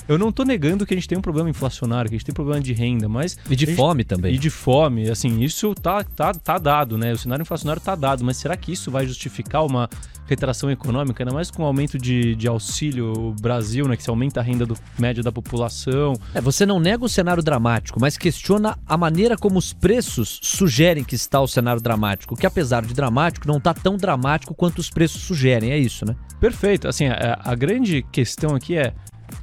Eu 0.08 0.16
não 0.16 0.32
tô 0.32 0.44
negando 0.44 0.86
que 0.86 0.94
a 0.94 0.96
gente 0.96 1.08
tem 1.08 1.18
um 1.18 1.22
problema 1.22 1.50
inflacionário, 1.50 2.08
que 2.08 2.14
a 2.14 2.18
gente 2.18 2.26
tem 2.26 2.34
problema 2.34 2.62
de 2.62 2.72
renda, 2.72 3.08
mas 3.08 3.36
e 3.50 3.54
de 3.54 3.66
gente... 3.66 3.76
fome 3.76 4.04
também. 4.04 4.34
E 4.34 4.38
de 4.38 4.48
fome, 4.48 5.10
assim, 5.10 5.42
isso 5.42 5.74
tá 5.74 6.02
tá 6.02 6.32
tá 6.32 6.56
dado, 6.56 6.96
né? 6.96 7.12
O 7.12 7.18
cenário 7.18 7.42
inflacionário 7.42 7.58
inflacionário 7.58 7.80
está 7.80 7.94
dado, 7.94 8.24
mas 8.24 8.36
será 8.36 8.56
que 8.56 8.72
isso 8.72 8.90
vai 8.90 9.06
justificar 9.06 9.64
uma 9.64 9.88
retração 10.28 10.70
econômica, 10.70 11.22
ainda 11.22 11.34
mais 11.34 11.50
com 11.50 11.62
o 11.62 11.66
aumento 11.66 11.98
de, 11.98 12.34
de 12.34 12.46
auxílio 12.46 13.34
Brasil, 13.40 13.88
né, 13.88 13.96
que 13.96 14.02
se 14.02 14.10
aumenta 14.10 14.40
a 14.40 14.42
renda 14.42 14.66
do, 14.66 14.76
média 14.98 15.22
da 15.22 15.32
população? 15.32 16.12
É, 16.34 16.40
você 16.40 16.66
não 16.66 16.78
nega 16.78 17.04
o 17.04 17.08
cenário 17.08 17.42
dramático, 17.42 17.98
mas 17.98 18.18
questiona 18.18 18.78
a 18.86 18.96
maneira 18.96 19.36
como 19.36 19.58
os 19.58 19.72
preços 19.72 20.38
sugerem 20.42 21.02
que 21.02 21.14
está 21.14 21.40
o 21.40 21.48
cenário 21.48 21.80
dramático, 21.80 22.36
que 22.36 22.46
apesar 22.46 22.84
de 22.84 22.92
dramático, 22.92 23.48
não 23.48 23.56
está 23.56 23.72
tão 23.72 23.96
dramático 23.96 24.54
quanto 24.54 24.78
os 24.78 24.90
preços 24.90 25.22
sugerem, 25.22 25.70
é 25.70 25.78
isso, 25.78 26.04
né? 26.04 26.14
Perfeito. 26.40 26.86
Assim, 26.86 27.06
a, 27.06 27.40
a 27.42 27.54
grande 27.54 28.02
questão 28.12 28.54
aqui 28.54 28.76
é 28.76 28.92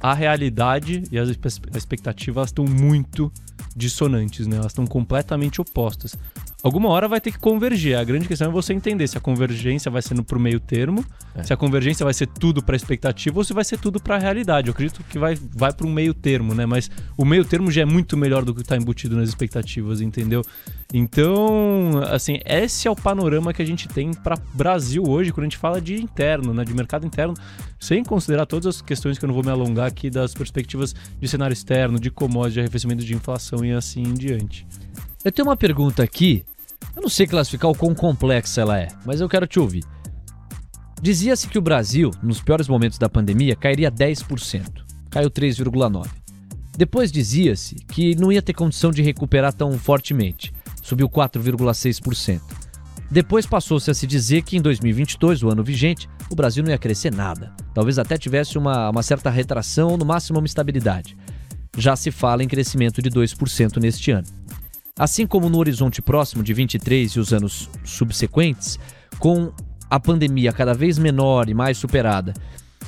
a 0.00 0.14
realidade 0.14 1.02
e 1.10 1.18
as 1.18 1.28
expectativas 1.74 2.48
estão 2.48 2.64
muito 2.64 3.32
dissonantes, 3.74 4.46
né? 4.46 4.56
Elas 4.56 4.72
estão 4.72 4.86
completamente 4.86 5.60
opostas 5.60 6.16
alguma 6.62 6.88
hora 6.88 7.06
vai 7.06 7.20
ter 7.20 7.30
que 7.30 7.38
convergir. 7.38 7.96
A 7.96 8.04
grande 8.04 8.26
questão 8.26 8.48
é 8.48 8.50
você 8.50 8.72
entender 8.72 9.06
se 9.06 9.16
a 9.16 9.20
convergência 9.20 9.90
vai 9.90 10.02
ser 10.02 10.20
pro 10.22 10.40
meio 10.40 10.58
termo, 10.58 11.04
é. 11.34 11.42
se 11.42 11.52
a 11.52 11.56
convergência 11.56 12.04
vai 12.04 12.14
ser 12.14 12.26
tudo 12.26 12.62
para 12.62 12.74
expectativa 12.74 13.38
ou 13.38 13.44
se 13.44 13.52
vai 13.52 13.64
ser 13.64 13.78
tudo 13.78 14.00
para 14.00 14.16
a 14.16 14.18
realidade. 14.18 14.68
Eu 14.68 14.72
acredito 14.72 15.02
que 15.08 15.18
vai, 15.18 15.36
vai 15.54 15.72
para 15.72 15.86
um 15.86 15.92
meio 15.92 16.14
termo, 16.14 16.54
né? 16.54 16.66
Mas 16.66 16.90
o 17.16 17.24
meio 17.24 17.44
termo 17.44 17.70
já 17.70 17.82
é 17.82 17.84
muito 17.84 18.16
melhor 18.16 18.44
do 18.44 18.54
que 18.54 18.62
está 18.62 18.76
embutido 18.76 19.16
nas 19.16 19.28
expectativas, 19.28 20.00
entendeu? 20.00 20.42
Então, 20.92 22.02
assim, 22.10 22.40
esse 22.44 22.88
é 22.88 22.90
o 22.90 22.96
panorama 22.96 23.52
que 23.52 23.60
a 23.60 23.66
gente 23.66 23.88
tem 23.88 24.12
para 24.12 24.36
Brasil 24.54 25.02
hoje 25.06 25.32
quando 25.32 25.44
a 25.44 25.48
gente 25.48 25.58
fala 25.58 25.80
de 25.80 26.00
interno, 26.00 26.54
né? 26.54 26.64
De 26.64 26.74
mercado 26.74 27.06
interno, 27.06 27.34
sem 27.78 28.02
considerar 28.02 28.46
todas 28.46 28.66
as 28.76 28.82
questões 28.82 29.18
que 29.18 29.24
eu 29.24 29.28
não 29.28 29.34
vou 29.34 29.44
me 29.44 29.50
alongar 29.50 29.86
aqui 29.86 30.08
das 30.08 30.34
perspectivas 30.34 30.94
de 31.20 31.28
cenário 31.28 31.52
externo, 31.52 31.98
de 32.00 32.10
commodities, 32.10 32.54
de 32.54 32.60
arrefecimento 32.60 33.04
de 33.04 33.14
inflação 33.14 33.64
e 33.64 33.72
assim 33.72 34.02
em 34.02 34.14
diante. 34.14 34.66
Eu 35.24 35.32
tenho 35.32 35.48
uma 35.48 35.56
pergunta 35.56 36.02
aqui 36.02 36.44
eu 36.94 37.02
não 37.02 37.08
sei 37.08 37.26
classificar 37.26 37.70
o 37.70 37.74
quão 37.74 37.94
complexa 37.94 38.62
ela 38.62 38.78
é, 38.78 38.88
mas 39.04 39.20
eu 39.20 39.28
quero 39.28 39.46
te 39.46 39.60
ouvir. 39.60 39.84
Dizia-se 41.00 41.46
que 41.46 41.58
o 41.58 41.62
Brasil, 41.62 42.10
nos 42.22 42.40
piores 42.40 42.68
momentos 42.68 42.98
da 42.98 43.08
pandemia, 43.08 43.54
cairia 43.54 43.90
10%. 43.92 44.62
Caiu 45.10 45.30
3,9%. 45.30 46.08
Depois 46.76 47.12
dizia-se 47.12 47.74
que 47.86 48.14
não 48.16 48.32
ia 48.32 48.42
ter 48.42 48.54
condição 48.54 48.90
de 48.90 49.02
recuperar 49.02 49.52
tão 49.52 49.78
fortemente. 49.78 50.52
Subiu 50.82 51.08
4,6%. 51.08 52.40
Depois 53.10 53.46
passou-se 53.46 53.90
a 53.90 53.94
se 53.94 54.06
dizer 54.06 54.42
que 54.42 54.56
em 54.56 54.60
2022, 54.60 55.42
o 55.42 55.50
ano 55.50 55.62
vigente, 55.62 56.08
o 56.30 56.34
Brasil 56.34 56.64
não 56.64 56.70
ia 56.70 56.78
crescer 56.78 57.12
nada. 57.12 57.54
Talvez 57.72 57.98
até 57.98 58.16
tivesse 58.18 58.58
uma, 58.58 58.90
uma 58.90 59.02
certa 59.02 59.30
retração 59.30 59.90
ou 59.90 59.98
no 59.98 60.04
máximo 60.04 60.38
uma 60.38 60.46
estabilidade. 60.46 61.16
Já 61.76 61.94
se 61.94 62.10
fala 62.10 62.42
em 62.42 62.48
crescimento 62.48 63.02
de 63.02 63.10
2% 63.10 63.80
neste 63.80 64.10
ano. 64.10 64.26
Assim 64.98 65.26
como 65.26 65.50
no 65.50 65.58
horizonte 65.58 66.00
próximo 66.00 66.42
de 66.42 66.54
23 66.54 67.12
e 67.12 67.20
os 67.20 67.30
anos 67.34 67.68
subsequentes, 67.84 68.78
com 69.18 69.52
a 69.90 70.00
pandemia 70.00 70.54
cada 70.54 70.72
vez 70.72 70.96
menor 70.96 71.50
e 71.50 71.54
mais 71.54 71.76
superada 71.76 72.32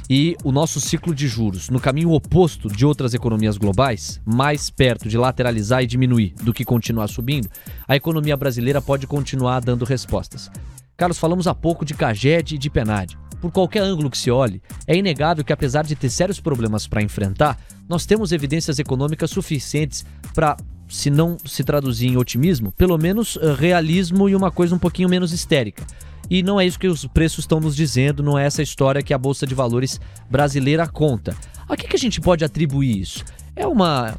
e 0.09 0.35
o 0.43 0.50
nosso 0.50 0.81
ciclo 0.81 1.15
de 1.15 1.29
juros 1.29 1.69
no 1.69 1.79
caminho 1.79 2.12
oposto 2.12 2.69
de 2.69 2.87
outras 2.87 3.12
economias 3.12 3.59
globais, 3.59 4.23
mais 4.25 4.71
perto 4.71 5.07
de 5.07 5.19
lateralizar 5.19 5.83
e 5.83 5.87
diminuir 5.87 6.35
do 6.43 6.55
que 6.55 6.65
continuar 6.65 7.09
subindo, 7.09 7.50
a 7.87 7.95
economia 7.95 8.38
brasileira 8.38 8.81
pode 8.81 9.07
continuar 9.07 9.61
dando 9.61 9.85
respostas. 9.85 10.50
Carlos, 10.97 11.19
falamos 11.19 11.47
há 11.47 11.55
pouco 11.55 11.85
de 11.85 11.93
Caged 11.93 12.55
e 12.55 12.59
de 12.59 12.71
Penad. 12.71 13.12
Por 13.38 13.53
qualquer 13.53 13.83
ângulo 13.83 14.11
que 14.11 14.19
se 14.19 14.31
olhe, 14.31 14.62
é 14.87 14.97
inegável 14.97 15.45
que 15.45 15.53
apesar 15.53 15.85
de 15.85 15.95
ter 15.95 16.09
sérios 16.09 16.41
problemas 16.41 16.87
para 16.87 17.03
enfrentar, 17.03 17.59
nós 17.87 18.07
temos 18.07 18.33
evidências 18.33 18.79
econômicas 18.79 19.31
suficientes 19.31 20.07
para 20.35 20.57
se 20.88 21.11
não 21.11 21.37
se 21.45 21.62
traduzir 21.62 22.09
em 22.09 22.16
otimismo, 22.16 22.73
pelo 22.73 22.97
menos 22.99 23.37
uh, 23.37 23.54
realismo 23.54 24.28
e 24.28 24.35
uma 24.35 24.50
coisa 24.50 24.75
um 24.75 24.78
pouquinho 24.78 25.09
menos 25.09 25.33
histérica. 25.33 25.87
E 26.30 26.42
não 26.42 26.61
é 26.61 26.66
isso 26.66 26.78
que 26.78 26.88
os 26.88 27.07
preços 27.07 27.40
estão 27.40 27.59
nos 27.59 27.75
dizendo, 27.75 28.23
não 28.23 28.38
é 28.38 28.45
essa 28.45 28.62
história 28.62 29.02
que 29.02 29.14
a 29.14 29.18
Bolsa 29.18 29.47
de 29.47 29.54
Valores 29.54 30.00
brasileira 30.30 30.87
conta. 30.87 31.35
A 31.68 31.76
que, 31.76 31.88
que 31.88 31.97
a 31.97 31.99
gente 31.99 32.21
pode 32.21 32.45
atribuir 32.45 33.00
isso? 33.00 33.25
É 33.57 33.66
uma 33.66 34.14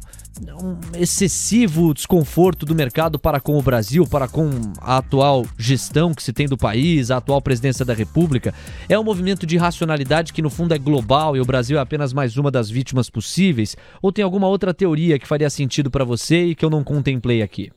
um 0.48 0.78
excessivo 0.94 1.92
desconforto 1.92 2.64
do 2.64 2.74
mercado 2.74 3.18
para 3.18 3.40
com 3.40 3.58
o 3.58 3.62
Brasil, 3.62 4.06
para 4.06 4.26
com 4.26 4.48
a 4.80 4.98
atual 4.98 5.44
gestão 5.58 6.14
que 6.14 6.22
se 6.22 6.32
tem 6.32 6.46
do 6.46 6.56
país, 6.56 7.10
a 7.10 7.18
atual 7.18 7.42
presidência 7.42 7.84
da 7.84 7.92
República. 7.92 8.54
É 8.88 8.98
um 8.98 9.04
movimento 9.04 9.46
de 9.46 9.56
racionalidade 9.56 10.32
que, 10.32 10.42
no 10.42 10.48
fundo, 10.48 10.72
é 10.72 10.78
global 10.78 11.36
e 11.36 11.40
o 11.40 11.44
Brasil 11.44 11.78
é 11.78 11.80
apenas 11.80 12.12
mais 12.12 12.36
uma 12.36 12.50
das 12.50 12.70
vítimas 12.70 13.10
possíveis? 13.10 13.76
Ou 14.00 14.10
tem 14.10 14.24
alguma 14.24 14.48
outra 14.48 14.72
teoria 14.72 15.18
que 15.18 15.26
faria 15.26 15.50
sentido 15.50 15.90
para 15.90 16.04
você 16.04 16.46
e 16.46 16.54
que 16.54 16.64
eu 16.64 16.70
não 16.70 16.82
contemplei 16.82 17.42
aqui? 17.42 17.70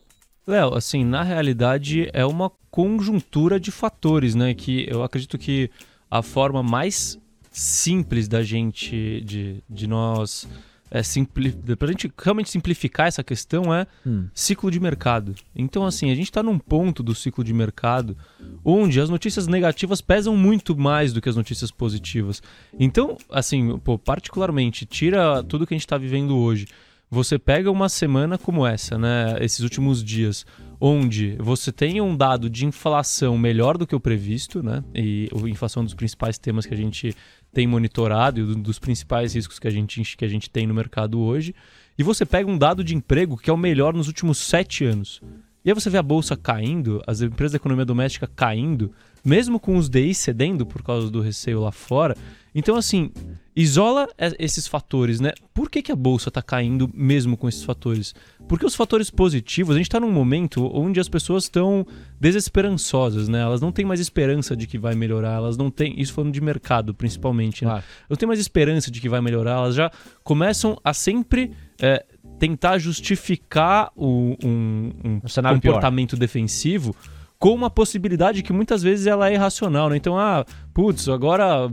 Léo, 0.45 0.73
assim, 0.75 1.03
na 1.03 1.23
realidade 1.23 2.09
é 2.13 2.25
uma 2.25 2.51
conjuntura 2.69 3.59
de 3.59 3.71
fatores, 3.71 4.35
né? 4.35 4.53
Que 4.53 4.85
eu 4.89 5.03
acredito 5.03 5.37
que 5.37 5.69
a 6.09 6.21
forma 6.21 6.61
mais 6.61 7.17
simples 7.51 8.27
da 8.27 8.43
gente, 8.43 9.21
de, 9.21 9.63
de 9.69 9.87
nós 9.87 10.47
é, 10.93 11.01
simpli... 11.01 11.51
para 11.75 11.87
a 11.87 11.91
gente 11.91 12.13
realmente 12.15 12.51
simplificar 12.51 13.07
essa 13.07 13.23
questão 13.23 13.73
é 13.73 13.87
hum. 14.05 14.27
ciclo 14.31 14.69
de 14.69 14.79
mercado. 14.79 15.33
Então, 15.55 15.83
assim, 15.83 16.11
a 16.11 16.15
gente 16.15 16.25
está 16.25 16.43
num 16.43 16.59
ponto 16.59 17.01
do 17.01 17.15
ciclo 17.15 17.43
de 17.43 17.51
mercado 17.51 18.15
onde 18.63 19.01
as 19.01 19.09
notícias 19.09 19.47
negativas 19.47 20.01
pesam 20.01 20.37
muito 20.37 20.77
mais 20.77 21.11
do 21.11 21.19
que 21.19 21.27
as 21.27 21.35
notícias 21.35 21.71
positivas. 21.71 22.43
Então, 22.79 23.17
assim, 23.31 23.75
pô, 23.79 23.97
particularmente, 23.97 24.85
tira 24.85 25.41
tudo 25.41 25.65
que 25.65 25.73
a 25.73 25.77
gente 25.77 25.85
está 25.85 25.97
vivendo 25.97 26.37
hoje. 26.37 26.67
Você 27.09 27.39
pega 27.39 27.71
uma 27.71 27.89
semana 27.89 28.37
como 28.37 28.65
essa, 28.65 28.97
né? 28.97 29.35
Esses 29.39 29.59
últimos 29.61 30.03
dias, 30.03 30.45
onde 30.79 31.35
você 31.39 31.71
tem 31.71 32.01
um 32.01 32.15
dado 32.15 32.49
de 32.49 32.65
inflação 32.65 33.37
melhor 33.37 33.77
do 33.77 33.85
que 33.85 33.95
o 33.95 33.99
previsto, 33.99 34.61
né? 34.61 34.83
E 34.93 35.29
a 35.31 35.49
inflação 35.49 35.81
é 35.81 35.83
um 35.83 35.85
dos 35.85 35.93
principais 35.93 36.37
temas 36.37 36.65
que 36.65 36.73
a 36.73 36.77
gente 36.77 37.15
tem 37.53 37.67
monitorado 37.67 38.39
e 38.39 38.43
um 38.43 38.61
dos 38.61 38.79
principais 38.79 39.35
riscos 39.35 39.59
que 39.59 39.67
a, 39.67 39.71
gente, 39.71 40.17
que 40.17 40.25
a 40.25 40.27
gente 40.27 40.49
tem 40.49 40.65
no 40.65 40.73
mercado 40.73 41.19
hoje. 41.19 41.53
E 41.97 42.03
você 42.03 42.25
pega 42.25 42.49
um 42.49 42.57
dado 42.57 42.83
de 42.83 42.95
emprego 42.95 43.37
que 43.37 43.49
é 43.49 43.53
o 43.53 43.57
melhor 43.57 43.93
nos 43.93 44.07
últimos 44.07 44.39
sete 44.39 44.83
anos. 44.83 45.21
E 45.63 45.69
aí 45.69 45.73
você 45.73 45.89
vê 45.89 45.97
a 45.97 46.03
bolsa 46.03 46.35
caindo, 46.35 47.01
as 47.07 47.21
empresas 47.21 47.53
da 47.53 47.57
economia 47.57 47.85
doméstica 47.85 48.27
caindo, 48.27 48.91
mesmo 49.23 49.59
com 49.59 49.77
os 49.77 49.87
DI 49.87 50.13
cedendo 50.13 50.65
por 50.65 50.83
causa 50.83 51.09
do 51.09 51.21
receio 51.21 51.61
lá 51.61 51.71
fora. 51.71 52.17
Então, 52.53 52.75
assim, 52.75 53.11
isola 53.55 54.09
esses 54.37 54.67
fatores, 54.67 55.21
né? 55.21 55.31
Por 55.53 55.69
que, 55.69 55.81
que 55.81 55.91
a 55.91 55.95
bolsa 55.95 56.29
está 56.29 56.41
caindo 56.41 56.89
mesmo 56.93 57.37
com 57.37 57.47
esses 57.47 57.63
fatores? 57.63 58.13
Porque 58.47 58.65
os 58.65 58.75
fatores 58.75 59.09
positivos, 59.09 59.75
a 59.75 59.77
gente 59.77 59.87
está 59.87 59.99
num 59.99 60.11
momento 60.11 60.69
onde 60.73 60.99
as 60.99 61.09
pessoas 61.09 61.43
estão 61.43 61.85
desesperançosas, 62.19 63.27
né? 63.27 63.41
Elas 63.41 63.61
não 63.61 63.71
têm 63.71 63.85
mais 63.85 63.99
esperança 63.99 64.55
de 64.55 64.67
que 64.67 64.77
vai 64.77 64.95
melhorar, 64.95 65.33
elas 65.33 65.57
não 65.57 65.71
têm. 65.71 65.99
Isso 65.99 66.13
falando 66.13 66.33
de 66.33 66.41
mercado, 66.41 66.93
principalmente, 66.93 67.63
né? 67.63 67.71
Claro. 67.71 67.85
Não 68.09 68.17
tem 68.17 68.27
mais 68.27 68.39
esperança 68.39 68.91
de 68.91 69.01
que 69.01 69.09
vai 69.09 69.21
melhorar, 69.21 69.53
elas 69.53 69.75
já 69.75 69.91
começam 70.23 70.77
a 70.83 70.93
sempre. 70.93 71.51
É, 71.81 72.05
tentar 72.39 72.77
justificar 72.77 73.91
o, 73.95 74.35
um, 74.43 74.91
um, 75.03 75.15
um 75.15 75.19
comportamento 75.21 76.11
pior. 76.11 76.19
defensivo 76.19 76.95
com 77.39 77.53
uma 77.53 77.69
possibilidade 77.69 78.41
que 78.41 78.53
muitas 78.53 78.81
vezes 78.81 79.05
ela 79.05 79.29
é 79.29 79.33
irracional, 79.33 79.89
né? 79.89 79.97
Então, 79.97 80.17
ah, 80.17 80.45
putz, 80.73 81.09
agora 81.09 81.69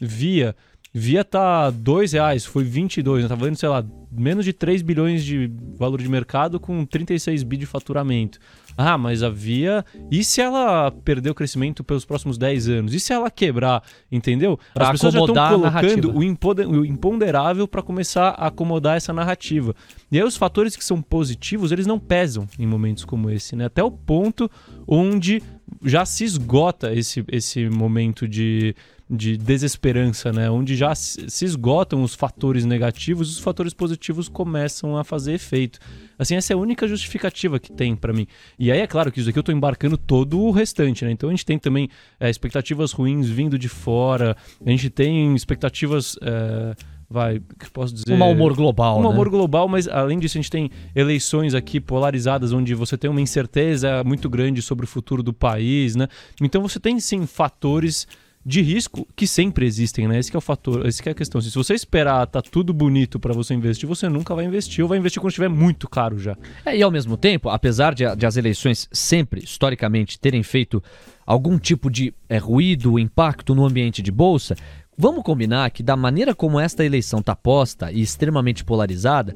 via 0.00 0.54
Via 0.98 1.22
tá 1.22 1.68
dois 1.68 2.12
reais, 2.12 2.46
foi 2.46 2.64
22, 2.64 3.24
né? 3.24 3.28
Tá 3.28 3.34
valendo, 3.34 3.56
sei 3.56 3.68
lá, 3.68 3.84
menos 4.10 4.46
de 4.46 4.54
3 4.54 4.80
bilhões 4.80 5.22
de 5.22 5.52
valor 5.78 6.00
de 6.00 6.08
mercado 6.08 6.58
com 6.58 6.86
36 6.86 7.42
bi 7.42 7.58
de 7.58 7.66
faturamento. 7.66 8.38
Ah, 8.78 8.96
mas 8.96 9.22
a 9.22 9.28
Via, 9.28 9.84
e 10.10 10.24
se 10.24 10.40
ela 10.40 10.90
perder 10.90 11.28
o 11.28 11.34
crescimento 11.34 11.84
pelos 11.84 12.06
próximos 12.06 12.38
10 12.38 12.68
anos? 12.70 12.94
E 12.94 13.00
se 13.00 13.12
ela 13.12 13.30
quebrar, 13.30 13.82
entendeu? 14.10 14.58
Pra 14.72 14.86
As 14.86 14.92
pessoas 14.92 15.12
já 15.12 15.20
estão 15.20 15.60
colocando 15.60 16.16
o, 16.16 16.84
imponderável 16.86 17.68
para 17.68 17.82
começar 17.82 18.30
a 18.30 18.46
acomodar 18.46 18.96
essa 18.96 19.12
narrativa. 19.12 19.74
E 20.10 20.16
aí 20.16 20.24
os 20.24 20.36
fatores 20.38 20.76
que 20.76 20.84
são 20.84 21.02
positivos, 21.02 21.72
eles 21.72 21.86
não 21.86 21.98
pesam 21.98 22.48
em 22.58 22.66
momentos 22.66 23.04
como 23.04 23.28
esse, 23.28 23.54
né? 23.54 23.66
Até 23.66 23.84
o 23.84 23.90
ponto 23.90 24.50
onde 24.88 25.42
já 25.84 26.06
se 26.06 26.24
esgota 26.24 26.94
esse, 26.94 27.22
esse 27.28 27.68
momento 27.68 28.26
de 28.26 28.74
de 29.08 29.36
desesperança, 29.36 30.32
né? 30.32 30.50
Onde 30.50 30.74
já 30.74 30.94
se 30.94 31.44
esgotam 31.44 32.02
os 32.02 32.14
fatores 32.14 32.64
negativos 32.64 33.28
e 33.28 33.32
os 33.32 33.38
fatores 33.38 33.72
positivos 33.72 34.28
começam 34.28 34.96
a 34.96 35.04
fazer 35.04 35.34
efeito. 35.34 35.78
Assim, 36.18 36.34
essa 36.34 36.52
é 36.52 36.54
a 36.54 36.58
única 36.58 36.88
justificativa 36.88 37.60
que 37.60 37.70
tem 37.70 37.94
para 37.94 38.12
mim. 38.12 38.26
E 38.58 38.72
aí 38.72 38.80
é 38.80 38.86
claro 38.86 39.12
que 39.12 39.20
isso 39.20 39.30
aqui 39.30 39.38
eu 39.38 39.42
tô 39.42 39.52
embarcando 39.52 39.96
todo 39.96 40.40
o 40.40 40.50
restante, 40.50 41.04
né? 41.04 41.12
Então 41.12 41.28
a 41.28 41.32
gente 41.32 41.46
tem 41.46 41.58
também 41.58 41.88
é, 42.18 42.28
expectativas 42.28 42.92
ruins 42.92 43.28
vindo 43.28 43.58
de 43.58 43.68
fora, 43.68 44.36
a 44.64 44.70
gente 44.70 44.90
tem 44.90 45.34
expectativas. 45.34 46.16
É 46.22 46.96
vai, 47.08 47.40
que 47.58 47.70
posso 47.70 47.94
dizer? 47.94 48.12
Um 48.12 48.16
mau 48.16 48.32
humor 48.32 48.54
global. 48.54 48.98
Um 48.98 49.02
mau 49.02 49.10
né? 49.10 49.14
humor 49.14 49.28
global, 49.28 49.68
mas 49.68 49.88
além 49.88 50.18
disso, 50.18 50.36
a 50.36 50.40
gente 50.40 50.50
tem 50.50 50.70
eleições 50.94 51.54
aqui 51.54 51.80
polarizadas, 51.80 52.52
onde 52.52 52.74
você 52.74 52.96
tem 52.96 53.08
uma 53.08 53.20
incerteza 53.20 54.02
muito 54.04 54.28
grande 54.28 54.60
sobre 54.60 54.84
o 54.84 54.88
futuro 54.88 55.22
do 55.22 55.32
país, 55.32 55.94
né? 55.96 56.08
Então 56.40 56.60
você 56.60 56.80
tem 56.80 56.98
sim 57.00 57.26
fatores 57.26 58.06
de 58.46 58.62
risco 58.62 59.08
que 59.16 59.26
sempre 59.26 59.66
existem, 59.66 60.06
né? 60.06 60.20
Esse 60.20 60.32
é 60.32 60.38
o 60.38 60.40
fator, 60.40 60.86
esse 60.86 61.02
é 61.04 61.10
a 61.10 61.14
questão. 61.14 61.40
Se 61.40 61.50
você 61.52 61.74
esperar 61.74 62.24
tá 62.28 62.40
tudo 62.40 62.72
bonito 62.72 63.18
para 63.18 63.34
você 63.34 63.52
investir, 63.52 63.88
você 63.88 64.08
nunca 64.08 64.36
vai 64.36 64.44
investir 64.44 64.84
ou 64.84 64.88
vai 64.88 64.98
investir 64.98 65.20
quando 65.20 65.30
estiver 65.32 65.48
muito 65.48 65.88
caro 65.88 66.16
já. 66.16 66.36
É, 66.64 66.76
e 66.76 66.80
ao 66.80 66.90
mesmo 66.92 67.16
tempo, 67.16 67.48
apesar 67.48 67.92
de, 67.92 68.04
de, 68.14 68.24
as 68.24 68.36
eleições 68.36 68.88
sempre, 68.92 69.42
historicamente, 69.42 70.20
terem 70.20 70.44
feito 70.44 70.80
algum 71.26 71.58
tipo 71.58 71.90
de 71.90 72.14
é, 72.28 72.38
ruído, 72.38 73.00
impacto 73.00 73.52
no 73.52 73.66
ambiente 73.66 74.00
de 74.00 74.12
bolsa, 74.12 74.54
vamos 74.96 75.24
combinar 75.24 75.68
que 75.72 75.82
da 75.82 75.96
maneira 75.96 76.32
como 76.32 76.60
esta 76.60 76.84
eleição 76.84 77.18
está 77.18 77.34
posta 77.34 77.90
e 77.90 78.00
extremamente 78.00 78.64
polarizada, 78.64 79.34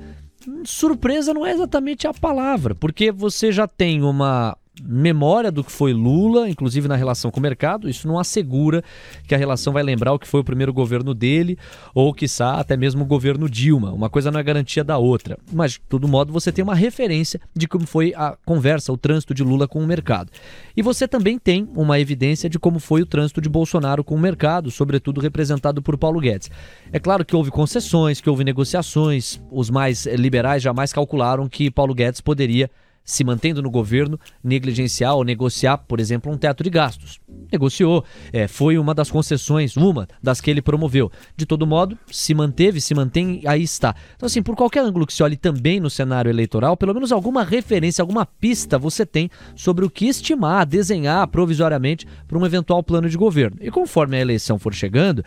surpresa 0.64 1.34
não 1.34 1.44
é 1.44 1.50
exatamente 1.50 2.06
a 2.06 2.14
palavra, 2.14 2.76
porque 2.76 3.10
você 3.10 3.50
já 3.50 3.66
tem 3.66 4.04
uma 4.04 4.56
memória 4.82 5.50
do 5.50 5.64
que 5.64 5.72
foi 5.72 5.92
Lula, 5.92 6.48
inclusive 6.48 6.88
na 6.88 6.96
relação 6.96 7.30
com 7.30 7.38
o 7.38 7.42
mercado, 7.42 7.88
isso 7.88 8.06
não 8.06 8.18
assegura 8.18 8.82
que 9.26 9.34
a 9.34 9.38
relação 9.38 9.72
vai 9.72 9.82
lembrar 9.82 10.12
o 10.12 10.18
que 10.18 10.26
foi 10.26 10.40
o 10.40 10.44
primeiro 10.44 10.72
governo 10.72 11.12
dele, 11.12 11.58
ou 11.94 12.14
quiçá 12.14 12.54
até 12.54 12.76
mesmo 12.76 13.02
o 13.02 13.06
governo 13.06 13.48
Dilma. 13.48 13.92
Uma 13.92 14.08
coisa 14.08 14.30
não 14.30 14.40
é 14.40 14.42
garantia 14.42 14.84
da 14.84 14.96
outra. 14.96 15.38
Mas, 15.52 15.72
de 15.72 15.80
todo 15.80 16.08
modo, 16.08 16.32
você 16.32 16.50
tem 16.52 16.62
uma 16.62 16.74
referência 16.74 17.40
de 17.54 17.68
como 17.68 17.86
foi 17.86 18.14
a 18.14 18.36
conversa, 18.44 18.92
o 18.92 18.96
trânsito 18.96 19.34
de 19.34 19.42
Lula 19.42 19.68
com 19.68 19.80
o 19.80 19.86
mercado. 19.86 20.30
E 20.76 20.82
você 20.82 21.06
também 21.06 21.38
tem 21.38 21.68
uma 21.74 21.98
evidência 21.98 22.48
de 22.48 22.58
como 22.58 22.78
foi 22.78 23.02
o 23.02 23.06
trânsito 23.06 23.40
de 23.40 23.48
Bolsonaro 23.48 24.04
com 24.04 24.14
o 24.14 24.18
mercado, 24.18 24.70
sobretudo 24.70 25.20
representado 25.20 25.82
por 25.82 25.98
Paulo 25.98 26.20
Guedes. 26.20 26.50
É 26.92 26.98
claro 26.98 27.24
que 27.24 27.36
houve 27.36 27.50
concessões, 27.50 28.20
que 28.20 28.30
houve 28.30 28.44
negociações, 28.44 29.40
os 29.50 29.68
mais 29.68 30.06
liberais 30.06 30.62
jamais 30.62 30.92
calcularam 30.92 31.48
que 31.48 31.70
Paulo 31.70 31.94
Guedes 31.94 32.20
poderia 32.20 32.70
se 33.04 33.24
mantendo 33.24 33.62
no 33.62 33.70
governo, 33.70 34.18
negligenciar 34.42 35.14
ou 35.14 35.24
negociar, 35.24 35.78
por 35.78 36.00
exemplo, 36.00 36.32
um 36.32 36.38
teto 36.38 36.62
de 36.62 36.70
gastos. 36.70 37.20
Negociou, 37.52 38.04
é, 38.32 38.46
foi 38.46 38.78
uma 38.78 38.94
das 38.94 39.10
concessões, 39.10 39.76
uma 39.76 40.06
das 40.22 40.40
que 40.40 40.50
ele 40.50 40.62
promoveu. 40.62 41.10
De 41.36 41.44
todo 41.44 41.66
modo, 41.66 41.98
se 42.10 42.32
manteve, 42.32 42.80
se 42.80 42.94
mantém, 42.94 43.42
aí 43.44 43.62
está. 43.62 43.94
Então, 44.14 44.26
assim, 44.26 44.42
por 44.42 44.54
qualquer 44.54 44.84
ângulo 44.84 45.06
que 45.06 45.12
se 45.12 45.22
olhe 45.22 45.36
também 45.36 45.80
no 45.80 45.90
cenário 45.90 46.30
eleitoral, 46.30 46.76
pelo 46.76 46.94
menos 46.94 47.10
alguma 47.10 47.42
referência, 47.42 48.02
alguma 48.02 48.24
pista 48.24 48.78
você 48.78 49.04
tem 49.04 49.28
sobre 49.56 49.84
o 49.84 49.90
que 49.90 50.06
estimar, 50.06 50.64
desenhar 50.64 51.26
provisoriamente 51.26 52.06
para 52.28 52.38
um 52.38 52.46
eventual 52.46 52.82
plano 52.82 53.08
de 53.08 53.16
governo. 53.16 53.56
E 53.60 53.70
conforme 53.70 54.16
a 54.16 54.20
eleição 54.20 54.58
for 54.58 54.72
chegando, 54.72 55.24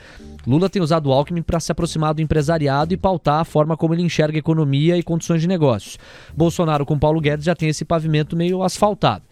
Lula 0.48 0.69
tem 0.69 0.81
usado 0.81 1.07
o 1.07 1.13
Alckmin 1.13 1.41
para 1.41 1.60
se 1.60 1.72
aproximar 1.72 2.13
do 2.13 2.22
empresariado 2.22 2.93
e 2.93 2.98
pautar 2.98 3.41
a 3.41 3.45
forma 3.45 3.75
como 3.75 3.93
ele 3.93 4.01
enxerga 4.01 4.38
economia 4.38 4.98
e 4.98 5.03
condições 5.03 5.41
de 5.41 5.48
negócios. 5.48 5.98
Bolsonaro 6.36 6.86
com 6.86 6.98
Paulo 6.98 7.19
Guedes 7.19 7.45
já 7.45 7.55
tem 7.55 7.69
esse 7.69 7.83
pavimento 7.83 8.36
meio 8.36 8.63
asfaltado. 8.63 9.24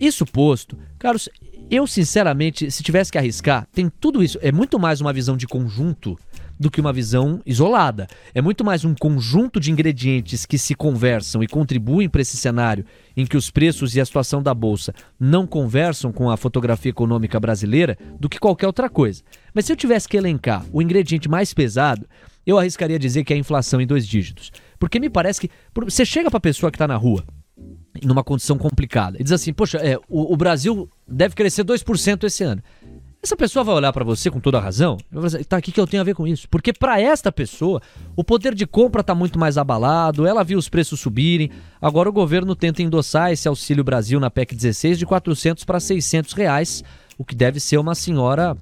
Isso 0.00 0.26
posto, 0.26 0.76
Carlos, 0.98 1.28
eu 1.70 1.86
sinceramente, 1.86 2.70
se 2.70 2.82
tivesse 2.82 3.12
que 3.12 3.18
arriscar, 3.18 3.66
tem 3.72 3.90
tudo 4.00 4.22
isso. 4.22 4.38
É 4.40 4.50
muito 4.50 4.78
mais 4.78 5.00
uma 5.00 5.12
visão 5.12 5.36
de 5.36 5.46
conjunto 5.46 6.18
do 6.58 6.70
que 6.70 6.80
uma 6.80 6.92
visão 6.92 7.40
isolada. 7.46 8.08
É 8.34 8.42
muito 8.42 8.64
mais 8.64 8.84
um 8.84 8.94
conjunto 8.94 9.60
de 9.60 9.70
ingredientes 9.70 10.44
que 10.44 10.58
se 10.58 10.74
conversam 10.74 11.42
e 11.42 11.46
contribuem 11.46 12.08
para 12.08 12.22
esse 12.22 12.36
cenário 12.36 12.84
em 13.16 13.24
que 13.24 13.36
os 13.36 13.50
preços 13.50 13.94
e 13.94 14.00
a 14.00 14.04
situação 14.04 14.42
da 14.42 14.52
bolsa 14.52 14.92
não 15.20 15.46
conversam 15.46 16.10
com 16.10 16.30
a 16.30 16.36
fotografia 16.36 16.90
econômica 16.90 17.38
brasileira 17.38 17.96
do 18.18 18.28
que 18.28 18.40
qualquer 18.40 18.66
outra 18.66 18.88
coisa. 18.88 19.22
Mas 19.54 19.66
se 19.66 19.72
eu 19.72 19.76
tivesse 19.76 20.08
que 20.08 20.16
elencar 20.16 20.64
o 20.72 20.82
ingrediente 20.82 21.28
mais 21.28 21.54
pesado, 21.54 22.06
eu 22.46 22.58
arriscaria 22.58 22.98
dizer 22.98 23.24
que 23.24 23.32
é 23.32 23.36
a 23.36 23.38
inflação 23.38 23.80
em 23.80 23.86
dois 23.86 24.06
dígitos. 24.06 24.50
Porque 24.78 24.98
me 24.98 25.10
parece 25.10 25.40
que 25.40 25.50
você 25.84 26.04
chega 26.04 26.30
para 26.30 26.38
a 26.38 26.40
pessoa 26.40 26.70
que 26.70 26.76
está 26.76 26.88
na 26.88 26.96
rua, 26.96 27.24
numa 28.04 28.24
condição 28.24 28.58
complicada, 28.58 29.16
e 29.20 29.22
diz 29.22 29.32
assim: 29.32 29.52
Poxa, 29.52 29.78
é, 29.78 29.96
o, 30.08 30.32
o 30.32 30.36
Brasil 30.36 30.88
deve 31.06 31.34
crescer 31.34 31.64
2% 31.64 32.24
esse 32.24 32.44
ano. 32.44 32.62
Essa 33.20 33.36
pessoa 33.36 33.64
vai 33.64 33.74
olhar 33.74 33.92
para 33.92 34.04
você 34.04 34.30
com 34.30 34.38
toda 34.38 34.58
a 34.58 34.60
razão 34.60 34.96
e 35.10 35.14
vai 35.14 35.24
dizer, 35.24 35.44
tá, 35.44 35.58
o 35.58 35.60
que, 35.60 35.72
que 35.72 35.80
eu 35.80 35.88
tenho 35.88 36.00
a 36.00 36.04
ver 36.04 36.14
com 36.14 36.24
isso? 36.24 36.48
Porque 36.48 36.72
para 36.72 37.00
esta 37.00 37.32
pessoa, 37.32 37.82
o 38.14 38.22
poder 38.22 38.54
de 38.54 38.64
compra 38.64 39.00
está 39.00 39.12
muito 39.12 39.40
mais 39.40 39.58
abalado, 39.58 40.24
ela 40.24 40.44
viu 40.44 40.56
os 40.56 40.68
preços 40.68 41.00
subirem, 41.00 41.50
agora 41.82 42.08
o 42.08 42.12
governo 42.12 42.54
tenta 42.54 42.80
endossar 42.80 43.32
esse 43.32 43.48
Auxílio 43.48 43.82
Brasil 43.82 44.20
na 44.20 44.30
PEC 44.30 44.54
16 44.54 45.00
de 45.00 45.04
400 45.04 45.64
para 45.64 45.80
600 45.80 46.32
reais, 46.32 46.84
o 47.18 47.24
que 47.24 47.34
deve 47.34 47.58
ser 47.58 47.78
uma 47.78 47.96
senhora 47.96 48.56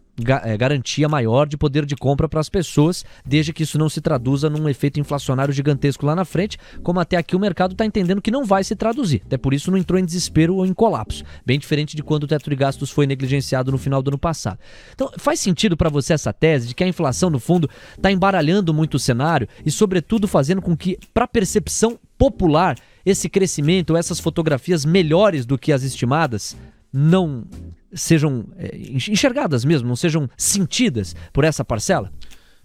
é, 0.44 0.56
garantia 0.56 1.06
maior 1.10 1.46
de 1.46 1.58
poder 1.58 1.84
de 1.84 1.94
compra 1.94 2.26
para 2.26 2.40
as 2.40 2.48
pessoas, 2.48 3.04
desde 3.24 3.52
que 3.52 3.64
isso 3.64 3.78
não 3.78 3.90
se 3.90 4.00
traduza 4.00 4.48
num 4.48 4.66
efeito 4.66 4.98
inflacionário 4.98 5.52
gigantesco 5.52 6.06
lá 6.06 6.16
na 6.16 6.24
frente, 6.24 6.56
como 6.82 6.98
até 6.98 7.18
aqui 7.18 7.36
o 7.36 7.38
mercado 7.38 7.72
está 7.72 7.84
entendendo 7.84 8.22
que 8.22 8.30
não 8.30 8.46
vai 8.46 8.64
se 8.64 8.74
traduzir. 8.74 9.20
Até 9.26 9.36
por 9.36 9.52
isso 9.52 9.70
não 9.70 9.76
entrou 9.76 10.00
em 10.00 10.04
desespero 10.06 10.56
ou 10.56 10.64
em 10.64 10.72
colapso, 10.72 11.22
bem 11.44 11.58
diferente 11.58 11.94
de 11.94 12.02
quando 12.02 12.24
o 12.24 12.26
teto 12.26 12.48
de 12.48 12.56
gastos 12.56 12.90
foi 12.90 13.06
negligenciado 13.06 13.70
no 13.70 13.76
final 13.76 14.00
do 14.00 14.08
ano 14.08 14.18
passado. 14.18 14.58
Então, 14.94 15.10
faz 15.18 15.38
sentido 15.38 15.76
para 15.76 15.90
você 15.90 16.14
essa 16.14 16.32
tese 16.32 16.68
de 16.68 16.74
que 16.74 16.82
a 16.82 16.88
inflação, 16.88 17.28
no 17.28 17.38
fundo, 17.38 17.68
está 17.94 18.10
embaralhando 18.10 18.72
muito 18.72 18.94
o 18.94 18.98
cenário 18.98 19.46
e, 19.66 19.70
sobretudo, 19.70 20.26
fazendo 20.26 20.62
com 20.62 20.74
que, 20.74 20.98
para 21.12 21.24
a 21.24 21.28
percepção 21.28 21.98
popular, 22.16 22.78
esse 23.04 23.28
crescimento, 23.28 23.94
essas 23.94 24.18
fotografias 24.18 24.86
melhores 24.86 25.44
do 25.44 25.58
que 25.58 25.72
as 25.72 25.82
estimadas, 25.82 26.56
não 26.90 27.44
sejam 27.92 28.44
é, 28.56 28.76
enxergadas 28.76 29.64
mesmo, 29.64 29.88
não 29.88 29.96
sejam 29.96 30.28
sentidas 30.36 31.14
por 31.32 31.44
essa 31.44 31.64
parcela? 31.64 32.12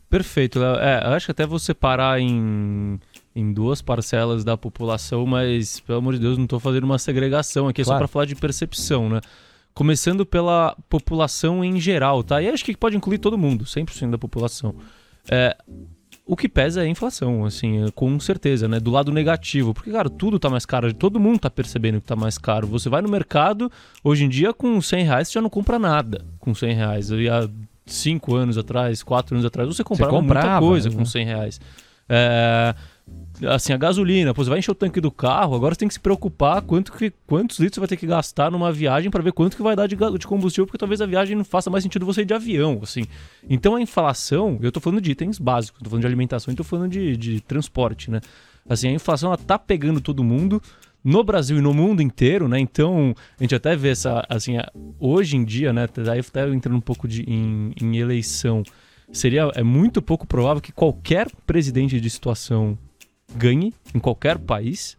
Perfeito, 0.09 0.59
Léo. 0.59 0.75
É, 0.75 1.15
acho 1.15 1.27
que 1.27 1.31
até 1.31 1.45
vou 1.45 1.57
separar 1.57 2.19
em, 2.19 2.99
em 3.33 3.53
duas 3.53 3.81
parcelas 3.81 4.43
da 4.43 4.57
população, 4.57 5.25
mas, 5.25 5.79
pelo 5.79 5.99
amor 5.99 6.13
de 6.15 6.19
Deus, 6.19 6.37
não 6.37 6.43
estou 6.43 6.59
fazendo 6.59 6.83
uma 6.83 6.99
segregação 6.99 7.69
aqui, 7.69 7.81
é 7.81 7.85
claro. 7.85 7.95
só 7.95 7.99
para 7.99 8.07
falar 8.09 8.25
de 8.25 8.35
percepção, 8.35 9.09
né? 9.09 9.21
Começando 9.73 10.25
pela 10.25 10.75
população 10.89 11.63
em 11.63 11.79
geral, 11.79 12.23
tá? 12.23 12.41
E 12.41 12.49
acho 12.49 12.65
que 12.65 12.75
pode 12.75 12.97
incluir 12.97 13.19
todo 13.19 13.37
mundo, 13.37 13.63
100% 13.63 14.11
da 14.11 14.17
população. 14.17 14.75
É, 15.29 15.55
o 16.31 16.35
que 16.37 16.47
pesa 16.47 16.81
é 16.81 16.85
a 16.85 16.87
inflação, 16.87 17.43
assim, 17.43 17.83
é, 17.83 17.91
com 17.91 18.17
certeza, 18.17 18.65
né? 18.65 18.79
Do 18.79 18.89
lado 18.89 19.11
negativo. 19.11 19.73
Porque, 19.73 19.91
cara, 19.91 20.09
tudo 20.09 20.39
tá 20.39 20.49
mais 20.49 20.65
caro. 20.65 20.93
Todo 20.93 21.19
mundo 21.19 21.39
tá 21.39 21.49
percebendo 21.49 21.99
que 21.99 22.07
tá 22.07 22.15
mais 22.15 22.37
caro. 22.37 22.65
Você 22.67 22.87
vai 22.87 23.01
no 23.01 23.09
mercado, 23.09 23.69
hoje 24.01 24.23
em 24.23 24.29
dia, 24.29 24.53
com 24.53 24.81
100 24.81 25.03
reais, 25.03 25.27
você 25.27 25.33
já 25.33 25.41
não 25.41 25.49
compra 25.49 25.77
nada 25.77 26.23
com 26.39 26.55
100 26.55 26.73
reais. 26.73 27.09
E 27.09 27.27
há 27.27 27.49
5 27.85 28.33
anos 28.33 28.57
atrás, 28.57 29.03
4 29.03 29.35
anos 29.35 29.45
atrás, 29.45 29.67
você 29.67 29.83
comprava, 29.83 30.09
você 30.09 30.17
comprava 30.21 30.47
muita 30.47 30.67
coisa 30.69 30.89
né? 30.89 30.95
com 30.95 31.03
100 31.03 31.25
reais. 31.25 31.59
É, 32.07 32.75
assim, 33.47 33.73
a 33.73 33.77
gasolina, 33.77 34.33
pô, 34.33 34.43
você 34.43 34.49
vai 34.49 34.59
encher 34.59 34.71
o 34.71 34.75
tanque 34.75 35.01
do 35.01 35.11
carro, 35.11 35.55
agora 35.55 35.73
você 35.73 35.79
tem 35.79 35.87
que 35.87 35.93
se 35.93 35.99
preocupar 35.99 36.61
quanto 36.61 36.91
que, 36.91 37.11
quantos 37.25 37.59
litros 37.59 37.75
você 37.75 37.79
vai 37.79 37.87
ter 37.87 37.97
que 37.97 38.05
gastar 38.05 38.51
numa 38.51 38.71
viagem 38.71 39.09
para 39.09 39.23
ver 39.23 39.31
quanto 39.31 39.55
que 39.55 39.63
vai 39.63 39.75
dar 39.75 39.87
de, 39.87 39.95
de, 39.95 40.27
combustível, 40.27 40.65
porque 40.65 40.77
talvez 40.77 41.01
a 41.01 41.05
viagem 41.05 41.35
não 41.35 41.43
faça 41.43 41.69
mais 41.69 41.83
sentido 41.83 42.05
você 42.05 42.21
ir 42.21 42.25
de 42.25 42.33
avião, 42.33 42.79
assim. 42.83 43.03
Então 43.49 43.75
a 43.75 43.81
inflação, 43.81 44.59
eu 44.61 44.71
tô 44.71 44.79
falando 44.79 45.01
de 45.01 45.11
itens 45.11 45.39
básicos, 45.39 45.81
tô 45.81 45.89
falando 45.89 46.01
de 46.01 46.07
alimentação 46.07 46.53
e 46.53 46.57
tô 46.57 46.63
falando 46.63 46.91
de, 46.91 47.17
de 47.17 47.41
transporte, 47.41 48.11
né? 48.11 48.21
Assim, 48.69 48.89
a 48.89 48.91
inflação 48.91 49.29
ela 49.29 49.37
tá 49.37 49.57
pegando 49.57 49.99
todo 49.99 50.23
mundo 50.23 50.61
no 51.03 51.23
Brasil 51.23 51.57
e 51.57 51.61
no 51.61 51.73
mundo 51.73 52.01
inteiro, 52.01 52.47
né? 52.47 52.59
Então, 52.59 53.15
a 53.39 53.43
gente 53.43 53.55
até 53.55 53.75
vê 53.75 53.89
essa, 53.89 54.23
assim, 54.29 54.53
hoje 54.99 55.35
em 55.35 55.43
dia, 55.43 55.73
né? 55.73 55.87
Daí 55.91 56.19
até 56.19 56.47
entrando 56.47 56.77
um 56.77 56.81
pouco 56.81 57.07
de, 57.07 57.23
em, 57.23 57.73
em 57.81 57.97
eleição, 57.97 58.61
seria, 59.11 59.49
é 59.55 59.63
muito 59.63 59.99
pouco 59.99 60.27
provável 60.27 60.61
que 60.61 60.71
qualquer 60.71 61.27
presidente 61.47 61.99
de 61.99 62.09
situação 62.09 62.77
ganhe 63.35 63.73
em 63.93 63.99
qualquer 63.99 64.37
país, 64.37 64.97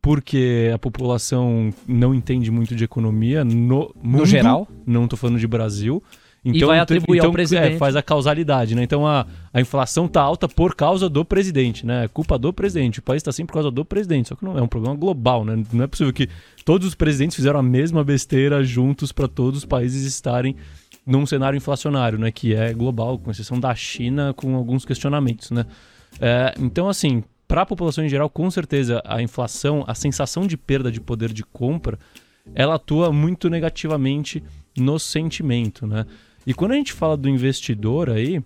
porque 0.00 0.70
a 0.72 0.78
população 0.78 1.72
não 1.86 2.14
entende 2.14 2.50
muito 2.50 2.74
de 2.74 2.84
economia 2.84 3.44
no 3.44 3.92
mundo, 4.02 4.18
no 4.18 4.26
geral. 4.26 4.68
Não 4.86 5.04
estou 5.04 5.18
falando 5.18 5.38
de 5.38 5.46
Brasil. 5.46 6.02
Então, 6.42 6.60
e 6.60 6.64
vai 6.64 6.78
atribuir 6.78 7.18
então, 7.18 7.28
ao 7.28 7.32
presidente. 7.32 7.74
É, 7.74 7.76
faz 7.76 7.94
a 7.94 8.02
causalidade, 8.02 8.74
né? 8.74 8.82
Então 8.82 9.06
a, 9.06 9.26
a 9.52 9.60
inflação 9.60 10.08
tá 10.08 10.22
alta 10.22 10.48
por 10.48 10.74
causa 10.74 11.06
do 11.06 11.22
presidente, 11.22 11.84
né? 11.84 12.04
É 12.06 12.08
culpa 12.08 12.38
do 12.38 12.50
presidente. 12.50 12.98
O 12.98 13.02
país 13.02 13.20
está 13.20 13.28
assim 13.28 13.44
por 13.44 13.52
causa 13.52 13.70
do 13.70 13.84
presidente. 13.84 14.30
Só 14.30 14.34
que 14.34 14.44
não 14.44 14.56
é 14.56 14.62
um 14.62 14.66
problema 14.66 14.96
global, 14.96 15.44
né? 15.44 15.62
Não 15.70 15.84
é 15.84 15.86
possível 15.86 16.12
que 16.12 16.28
todos 16.64 16.88
os 16.88 16.94
presidentes 16.94 17.36
fizeram 17.36 17.60
a 17.60 17.62
mesma 17.62 18.02
besteira 18.02 18.64
juntos 18.64 19.12
para 19.12 19.28
todos 19.28 19.58
os 19.58 19.64
países 19.66 20.06
estarem 20.06 20.56
num 21.06 21.26
cenário 21.26 21.58
inflacionário, 21.58 22.18
né? 22.18 22.32
Que 22.32 22.54
é 22.54 22.72
global, 22.72 23.18
com 23.18 23.30
exceção 23.30 23.60
da 23.60 23.74
China, 23.74 24.32
com 24.34 24.54
alguns 24.54 24.86
questionamentos, 24.86 25.50
né? 25.50 25.66
É, 26.18 26.54
então, 26.58 26.88
assim, 26.88 27.22
para 27.50 27.62
a 27.62 27.66
população 27.66 28.04
em 28.04 28.08
geral, 28.08 28.30
com 28.30 28.48
certeza, 28.48 29.02
a 29.04 29.20
inflação, 29.20 29.82
a 29.88 29.92
sensação 29.92 30.46
de 30.46 30.56
perda 30.56 30.88
de 30.88 31.00
poder 31.00 31.32
de 31.32 31.42
compra, 31.42 31.98
ela 32.54 32.76
atua 32.76 33.12
muito 33.12 33.50
negativamente 33.50 34.40
no 34.78 35.00
sentimento, 35.00 35.84
né? 35.84 36.06
E 36.46 36.54
quando 36.54 36.70
a 36.70 36.76
gente 36.76 36.92
fala 36.92 37.16
do 37.16 37.28
investidor 37.28 38.08
aí, 38.08 38.40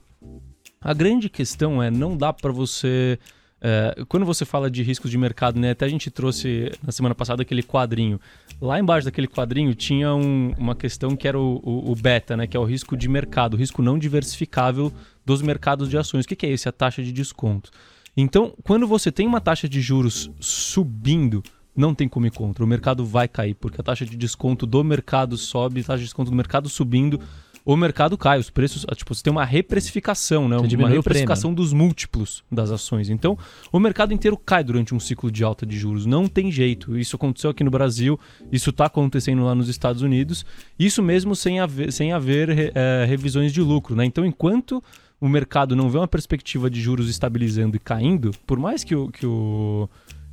a 0.81 0.95
grande 0.95 1.29
questão 1.29 1.83
é 1.83 1.91
não 1.91 2.17
dá 2.17 2.33
para 2.33 2.51
você 2.51 3.19
é, 3.61 3.95
quando 4.09 4.25
você 4.25 4.47
fala 4.47 4.71
de 4.71 4.83
riscos 4.83 5.11
de 5.11 5.19
mercado, 5.19 5.61
né? 5.61 5.73
Até 5.73 5.85
a 5.85 5.89
gente 5.89 6.11
trouxe 6.11 6.73
na 6.83 6.91
semana 6.91 7.15
passada 7.15 7.43
aquele 7.43 7.63
quadrinho. 7.63 8.19
Lá 8.59 8.81
embaixo 8.81 9.05
daquele 9.05 9.29
quadrinho 9.29 9.75
tinha 9.75 10.15
um, 10.15 10.55
uma 10.57 10.75
questão 10.75 11.15
que 11.15 11.29
era 11.29 11.39
o, 11.39 11.61
o, 11.63 11.93
o, 11.93 11.95
beta, 11.95 12.39
né? 12.39 12.47
Que 12.47 12.57
é 12.57 12.61
o 12.61 12.65
risco 12.65 12.97
de 12.97 13.07
mercado, 13.07 13.53
o 13.53 13.59
risco 13.59 13.83
não 13.83 13.99
diversificável 13.99 14.91
dos 15.27 15.43
mercados 15.43 15.91
de 15.91 15.99
ações. 15.99 16.25
O 16.25 16.29
que, 16.29 16.37
que 16.37 16.47
é 16.47 16.51
isso? 16.51 16.71
A 16.71 16.73
taxa 16.73 17.03
de 17.03 17.13
desconto. 17.13 17.71
Então, 18.17 18.55
quando 18.63 18.87
você 18.87 19.11
tem 19.11 19.27
uma 19.27 19.41
taxa 19.41 19.69
de 19.69 19.81
juros 19.81 20.31
subindo, 20.39 21.43
não 21.77 21.95
tem 21.95 22.09
como 22.09 22.27
ir 22.27 22.31
contra. 22.31 22.65
O 22.65 22.69
mercado 22.69 23.05
vai 23.05 23.27
cair, 23.27 23.55
porque 23.55 23.81
a 23.81 23.85
taxa 23.85 24.07
de 24.07 24.17
desconto 24.17 24.67
do 24.67 24.85
mercado 24.85 25.37
sobe, 25.37 25.81
a 25.81 25.85
taxa 25.85 25.99
de 25.99 26.05
desconto 26.05 26.31
do 26.31 26.37
mercado 26.37 26.69
subindo, 26.69 27.21
o 27.65 27.77
mercado 27.77 28.19
cai, 28.19 28.39
os 28.39 28.51
preços, 28.51 28.85
tipo, 28.95 29.15
você 29.15 29.23
tem 29.23 29.31
uma 29.31 29.45
reprecificação, 29.45 30.49
né? 30.49 30.59
Você 30.59 30.77
uma 30.77 30.89
reprecificação 30.89 31.55
dos 31.55 31.73
múltiplos 31.73 32.45
das 32.53 32.71
ações. 32.71 33.09
Então, 33.09 33.39
o 33.73 33.81
mercado 33.81 34.13
inteiro 34.13 34.37
cai 34.37 34.63
durante 34.63 34.95
um 34.95 35.01
ciclo 35.01 35.31
de 35.31 35.43
alta 35.43 35.65
de 35.65 35.77
juros. 35.79 36.05
Não 36.05 36.29
tem 36.29 36.53
jeito. 36.53 36.97
Isso 36.99 37.17
aconteceu 37.17 37.49
aqui 37.49 37.65
no 37.65 37.71
Brasil, 37.71 38.21
isso 38.53 38.69
está 38.69 38.85
acontecendo 38.85 39.43
lá 39.45 39.55
nos 39.55 39.71
Estados 39.71 40.03
Unidos. 40.03 40.45
Isso 40.79 41.03
mesmo 41.03 41.35
sem 41.35 41.59
haver, 41.59 41.91
sem 41.91 42.13
haver 42.13 42.73
é, 42.75 43.07
revisões 43.09 43.51
de 43.51 43.63
lucro, 43.63 43.97
né? 43.97 44.05
Então, 44.05 44.27
enquanto 44.27 44.85
o 45.25 45.29
mercado 45.29 45.75
não 45.75 45.89
vê 45.89 45.97
uma 45.97 46.07
perspectiva 46.07 46.69
de 46.69 46.79
juros 46.83 47.09
estabilizando 47.09 47.77
e 47.77 47.79
caindo, 47.79 48.31
por 48.47 48.59
mais 48.59 48.85
que 48.85 48.95
o, 48.95 49.09
que 49.09 49.25
o 49.25 49.89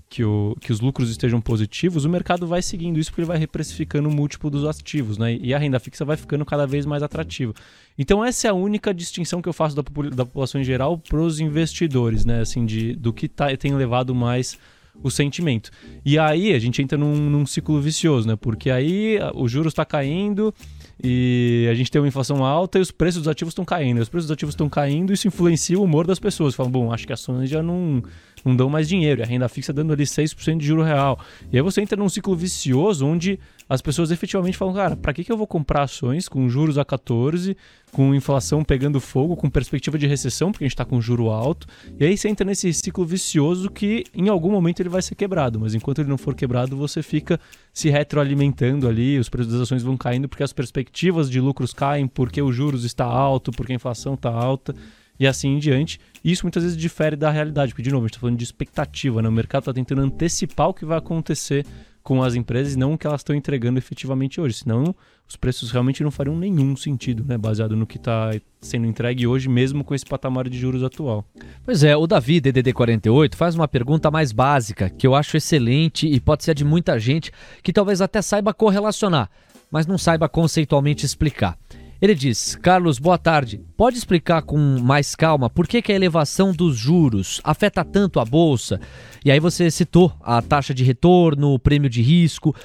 que, 0.09 0.21
o, 0.21 0.53
que 0.59 0.69
os 0.69 0.81
lucros 0.81 1.09
estejam 1.09 1.39
positivos, 1.39 2.03
o 2.03 2.09
mercado 2.09 2.45
vai 2.45 2.61
seguindo 2.61 2.99
isso 2.99 3.09
porque 3.09 3.21
ele 3.21 3.27
vai 3.29 3.37
reprecificando 3.37 4.09
o 4.09 4.11
múltiplo 4.11 4.49
dos 4.49 4.65
ativos, 4.65 5.17
né? 5.17 5.37
E 5.41 5.53
a 5.53 5.57
renda 5.57 5.79
fixa 5.79 6.03
vai 6.03 6.17
ficando 6.17 6.43
cada 6.43 6.67
vez 6.67 6.85
mais 6.85 7.01
atrativa. 7.01 7.53
Então 7.97 8.21
essa 8.21 8.47
é 8.47 8.49
a 8.49 8.53
única 8.53 8.93
distinção 8.93 9.41
que 9.41 9.47
eu 9.47 9.53
faço 9.53 9.73
da, 9.73 9.81
da 10.09 10.25
população 10.25 10.59
em 10.59 10.65
geral 10.65 10.97
para 10.97 11.21
os 11.21 11.39
investidores, 11.39 12.25
né? 12.25 12.41
Assim, 12.41 12.65
de, 12.65 12.93
do 12.93 13.13
que 13.13 13.29
tá, 13.29 13.55
tem 13.55 13.73
levado 13.73 14.13
mais 14.13 14.59
o 15.01 15.09
sentimento. 15.09 15.71
E 16.03 16.19
aí 16.19 16.53
a 16.53 16.59
gente 16.59 16.81
entra 16.81 16.97
num, 16.97 17.15
num 17.29 17.45
ciclo 17.45 17.79
vicioso, 17.79 18.27
né? 18.27 18.35
Porque 18.35 18.69
aí 18.69 19.17
o 19.35 19.47
juros 19.47 19.71
está 19.71 19.85
caindo 19.85 20.53
e 21.03 21.67
a 21.69 21.73
gente 21.73 21.89
tem 21.89 21.99
uma 21.99 22.07
inflação 22.07 22.45
alta 22.45 22.77
e 22.77 22.81
os 22.81 22.91
preços 22.91 23.23
dos 23.23 23.27
ativos 23.27 23.51
estão 23.51 23.65
caindo. 23.65 23.97
E 23.97 24.01
os 24.01 24.09
preços 24.09 24.27
dos 24.27 24.33
ativos 24.33 24.53
estão 24.53 24.69
caindo 24.69 25.11
e 25.11 25.13
isso 25.13 25.27
influencia 25.27 25.79
o 25.79 25.83
humor 25.83 26.05
das 26.05 26.19
pessoas. 26.19 26.53
Falam, 26.53 26.71
bom, 26.71 26.93
acho 26.93 27.07
que 27.07 27.13
ações 27.13 27.49
já 27.49 27.63
não 27.63 28.03
não 28.43 28.55
dão 28.55 28.69
mais 28.69 28.87
dinheiro. 28.87 29.21
E 29.21 29.23
a 29.23 29.25
renda 29.25 29.47
fixa 29.49 29.73
dando 29.73 29.93
ali 29.93 30.03
6% 30.03 30.57
de 30.57 30.65
juro 30.65 30.83
real. 30.83 31.19
E 31.51 31.57
aí 31.57 31.61
você 31.61 31.81
entra 31.81 31.97
num 31.97 32.09
ciclo 32.09 32.35
vicioso 32.35 33.05
onde 33.05 33.39
as 33.71 33.81
pessoas 33.81 34.11
efetivamente 34.11 34.57
falam, 34.57 34.73
cara, 34.73 34.97
para 34.97 35.13
que, 35.13 35.23
que 35.23 35.31
eu 35.31 35.37
vou 35.37 35.47
comprar 35.47 35.83
ações 35.83 36.27
com 36.27 36.49
juros 36.49 36.77
a 36.77 36.83
14, 36.83 37.55
com 37.93 38.13
inflação 38.13 38.65
pegando 38.65 38.99
fogo, 38.99 39.33
com 39.37 39.49
perspectiva 39.49 39.97
de 39.97 40.05
recessão, 40.05 40.51
porque 40.51 40.65
a 40.65 40.67
gente 40.67 40.73
está 40.73 40.83
com 40.83 40.99
juro 40.99 41.29
alto. 41.29 41.67
E 41.97 42.03
aí 42.03 42.17
você 42.17 42.27
entra 42.27 42.45
nesse 42.45 42.73
ciclo 42.73 43.05
vicioso 43.05 43.69
que 43.69 44.03
em 44.13 44.27
algum 44.27 44.51
momento 44.51 44.81
ele 44.81 44.89
vai 44.89 45.01
ser 45.01 45.15
quebrado, 45.15 45.57
mas 45.57 45.73
enquanto 45.73 45.99
ele 45.99 46.09
não 46.09 46.17
for 46.17 46.35
quebrado, 46.35 46.75
você 46.75 47.01
fica 47.01 47.39
se 47.73 47.89
retroalimentando 47.89 48.89
ali, 48.89 49.17
os 49.17 49.29
preços 49.29 49.53
das 49.53 49.61
ações 49.61 49.83
vão 49.83 49.95
caindo 49.95 50.27
porque 50.27 50.43
as 50.43 50.51
perspectivas 50.51 51.29
de 51.29 51.39
lucros 51.39 51.71
caem, 51.71 52.07
porque 52.07 52.41
o 52.41 52.51
juros 52.51 52.83
está 52.83 53.05
alto, 53.05 53.53
porque 53.53 53.71
a 53.71 53.75
inflação 53.77 54.15
está 54.15 54.29
alta 54.29 54.75
e 55.17 55.25
assim 55.25 55.55
em 55.55 55.59
diante. 55.59 55.97
Isso 56.25 56.43
muitas 56.43 56.63
vezes 56.63 56.77
difere 56.77 57.15
da 57.15 57.31
realidade, 57.31 57.71
porque, 57.71 57.83
de 57.83 57.89
novo, 57.89 58.03
a 58.03 58.07
gente 58.07 58.15
está 58.15 58.19
falando 58.19 58.37
de 58.37 58.43
expectativa, 58.43 59.21
né? 59.21 59.29
O 59.29 59.31
mercado 59.31 59.61
está 59.61 59.73
tentando 59.73 60.01
antecipar 60.01 60.67
o 60.67 60.73
que 60.73 60.83
vai 60.83 60.97
acontecer 60.97 61.65
com 62.03 62.21
as 62.23 62.35
empresas 62.35 62.73
e 62.73 62.77
não 62.77 62.93
o 62.93 62.97
que 62.97 63.05
elas 63.05 63.21
estão 63.21 63.35
entregando 63.35 63.77
efetivamente 63.77 64.39
hoje. 64.39 64.55
Senão, 64.55 64.95
os 65.27 65.35
preços 65.35 65.71
realmente 65.71 66.03
não 66.03 66.11
fariam 66.11 66.35
nenhum 66.35 66.75
sentido, 66.75 67.23
né? 67.25 67.37
Baseado 67.37 67.75
no 67.75 67.87
que 67.87 67.97
está 67.97 68.31
sendo 68.59 68.85
entregue 68.85 69.25
hoje, 69.27 69.47
mesmo 69.47 69.83
com 69.83 69.95
esse 69.95 70.05
patamar 70.05 70.49
de 70.49 70.57
juros 70.57 70.83
atual. 70.83 71.25
Pois 71.63 71.83
é, 71.83 71.95
o 71.95 72.05
Davi, 72.05 72.41
DDD48, 72.41 73.35
faz 73.35 73.55
uma 73.55 73.67
pergunta 73.67 74.11
mais 74.11 74.31
básica, 74.31 74.89
que 74.89 75.05
eu 75.05 75.15
acho 75.15 75.37
excelente 75.37 76.07
e 76.07 76.19
pode 76.19 76.43
ser 76.43 76.55
de 76.55 76.65
muita 76.65 76.99
gente 76.99 77.31
que 77.63 77.73
talvez 77.73 78.01
até 78.01 78.21
saiba 78.21 78.53
correlacionar, 78.53 79.29
mas 79.69 79.87
não 79.87 79.97
saiba 79.97 80.27
conceitualmente 80.27 81.05
explicar. 81.05 81.57
Ele 82.01 82.15
diz: 82.15 82.55
Carlos, 82.55 82.97
boa 82.97 83.17
tarde. 83.17 83.63
Pode 83.77 83.97
explicar 83.97 84.41
com 84.41 84.57
mais 84.57 85.15
calma 85.15 85.49
por 85.49 85.67
que, 85.67 85.81
que 85.81 85.91
a 85.91 85.95
elevação 85.95 86.51
dos 86.51 86.75
juros 86.75 87.39
afeta 87.43 87.85
tanto 87.85 88.19
a 88.19 88.25
bolsa? 88.25 88.81
E 89.23 89.29
aí 89.29 89.39
você 89.39 89.69
citou 89.69 90.11
a 90.19 90.41
taxa 90.41 90.73
de 90.73 90.83
retorno, 90.83 91.53
o 91.53 91.59
prêmio 91.59 91.89
de 91.89 92.01
risco. 92.01 92.55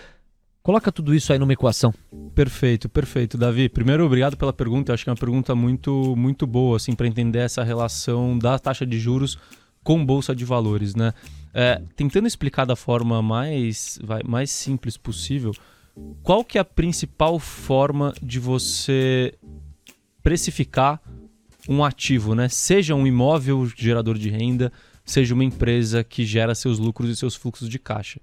Coloca 0.63 0.91
tudo 0.91 1.15
isso 1.15 1.33
aí 1.33 1.39
numa 1.39 1.53
equação. 1.53 1.93
Perfeito, 2.35 2.89
perfeito, 2.89 3.37
Davi. 3.37 3.69
Primeiro, 3.69 4.05
obrigado 4.07 4.37
pela 4.37 4.53
pergunta. 4.53 4.91
Eu 4.91 4.95
acho 4.95 5.05
que 5.05 5.11
é 5.11 5.13
uma 5.13 5.19
pergunta 5.19 5.55
muito, 5.55 6.17
muito 6.17 6.47
boa, 6.47 6.77
assim, 6.77 6.93
para 6.93 7.07
entender 7.07 7.39
essa 7.41 7.63
relação 7.63 8.37
da 8.39 8.59
taxa 8.59 8.87
de 8.87 8.99
juros 8.99 9.39
com 9.85 10.05
bolsa 10.05 10.35
de 10.35 10.45
valores, 10.45 10.97
né? 10.97 11.13
É, 11.55 11.81
tentando 11.95 12.27
explicar 12.27 12.65
da 12.65 12.75
forma 12.75 13.23
mais, 13.23 13.99
mais 14.25 14.51
simples 14.51 14.97
possível, 14.97 15.53
qual 16.23 16.45
que 16.45 16.59
é 16.59 16.61
a 16.61 16.65
principal 16.65 17.39
forma 17.39 18.13
de 18.23 18.39
você 18.39 19.35
precificar 20.23 21.01
um 21.69 21.85
ativo, 21.85 22.35
né? 22.35 22.49
Seja 22.49 22.95
um 22.95 23.07
imóvel 23.07 23.67
gerador 23.77 24.19
de 24.19 24.29
renda, 24.29 24.73
seja 25.05 25.35
uma 25.35 25.45
empresa 25.45 26.05
que 26.05 26.25
gera 26.25 26.55
seus 26.55 26.79
lucros 26.79 27.11
e 27.11 27.17
seus 27.17 27.35
fluxos 27.35 27.69
de 27.69 27.79
caixa. 27.79 28.21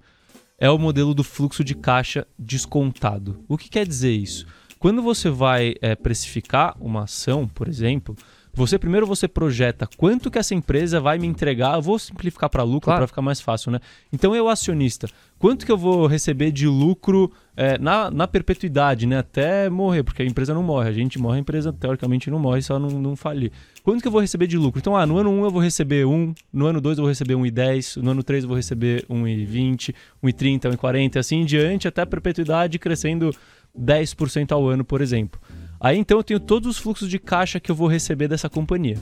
É 0.58 0.70
o 0.70 0.78
modelo 0.78 1.14
do 1.14 1.24
fluxo 1.24 1.64
de 1.64 1.74
caixa 1.74 2.26
descontado. 2.38 3.44
O 3.48 3.58
que 3.58 3.68
quer 3.68 3.86
dizer 3.86 4.12
isso? 4.12 4.46
Quando 4.78 5.02
você 5.02 5.30
vai 5.30 5.74
é, 5.80 5.94
precificar 5.94 6.76
uma 6.78 7.04
ação, 7.04 7.48
por 7.48 7.68
exemplo, 7.68 8.14
você 8.54 8.78
primeiro 8.78 9.06
você 9.06 9.26
projeta 9.26 9.88
quanto 9.96 10.30
que 10.30 10.38
essa 10.38 10.54
empresa 10.54 11.00
vai 11.00 11.18
me 11.18 11.26
entregar. 11.26 11.74
Eu 11.74 11.82
vou 11.82 11.98
simplificar 11.98 12.48
para 12.48 12.62
lucro 12.62 12.86
claro. 12.86 13.00
para 13.00 13.06
ficar 13.06 13.22
mais 13.22 13.40
fácil, 13.40 13.72
né? 13.72 13.80
Então 14.12 14.34
eu 14.34 14.48
acionista, 14.48 15.08
quanto 15.38 15.66
que 15.66 15.72
eu 15.72 15.76
vou 15.76 16.06
receber 16.06 16.50
de 16.50 16.66
lucro 16.66 17.32
é, 17.56 17.78
na, 17.78 18.10
na 18.10 18.26
perpetuidade, 18.26 19.06
né? 19.06 19.18
Até 19.18 19.68
morrer, 19.68 20.02
porque 20.02 20.22
a 20.22 20.26
empresa 20.26 20.54
não 20.54 20.62
morre. 20.62 20.88
A 20.88 20.92
gente 20.92 21.18
morre, 21.18 21.38
a 21.38 21.40
empresa 21.40 21.72
teoricamente 21.72 22.30
não 22.30 22.38
morre, 22.38 22.62
só 22.62 22.78
não, 22.78 22.88
não 22.88 23.16
falir. 23.16 23.52
Quanto 23.82 24.00
que 24.00 24.08
eu 24.08 24.12
vou 24.12 24.20
receber 24.20 24.46
de 24.46 24.56
lucro? 24.56 24.78
Então, 24.78 24.96
ah, 24.96 25.04
no 25.06 25.18
ano 25.18 25.30
1 25.30 25.44
eu 25.44 25.50
vou 25.50 25.60
receber 25.60 26.06
1, 26.06 26.34
no 26.52 26.66
ano 26.66 26.80
2 26.80 26.98
eu 26.98 27.02
vou 27.02 27.08
receber 27.10 27.34
1,10, 27.34 28.02
no 28.02 28.10
ano 28.10 28.22
3 28.22 28.44
eu 28.44 28.48
vou 28.48 28.56
receber 28.56 29.04
1,20, 29.10 29.94
1,30, 30.22 30.76
1,40, 30.76 31.18
assim 31.18 31.42
em 31.42 31.44
diante, 31.44 31.86
até 31.86 32.02
a 32.02 32.06
perpetuidade 32.06 32.78
crescendo 32.78 33.30
10% 33.78 34.52
ao 34.52 34.68
ano, 34.68 34.84
por 34.84 35.00
exemplo. 35.00 35.40
Aí 35.84 35.98
então 35.98 36.16
eu 36.16 36.24
tenho 36.24 36.40
todos 36.40 36.66
os 36.66 36.78
fluxos 36.78 37.10
de 37.10 37.18
caixa 37.18 37.60
que 37.60 37.70
eu 37.70 37.74
vou 37.74 37.86
receber 37.86 38.26
dessa 38.26 38.48
companhia, 38.48 38.96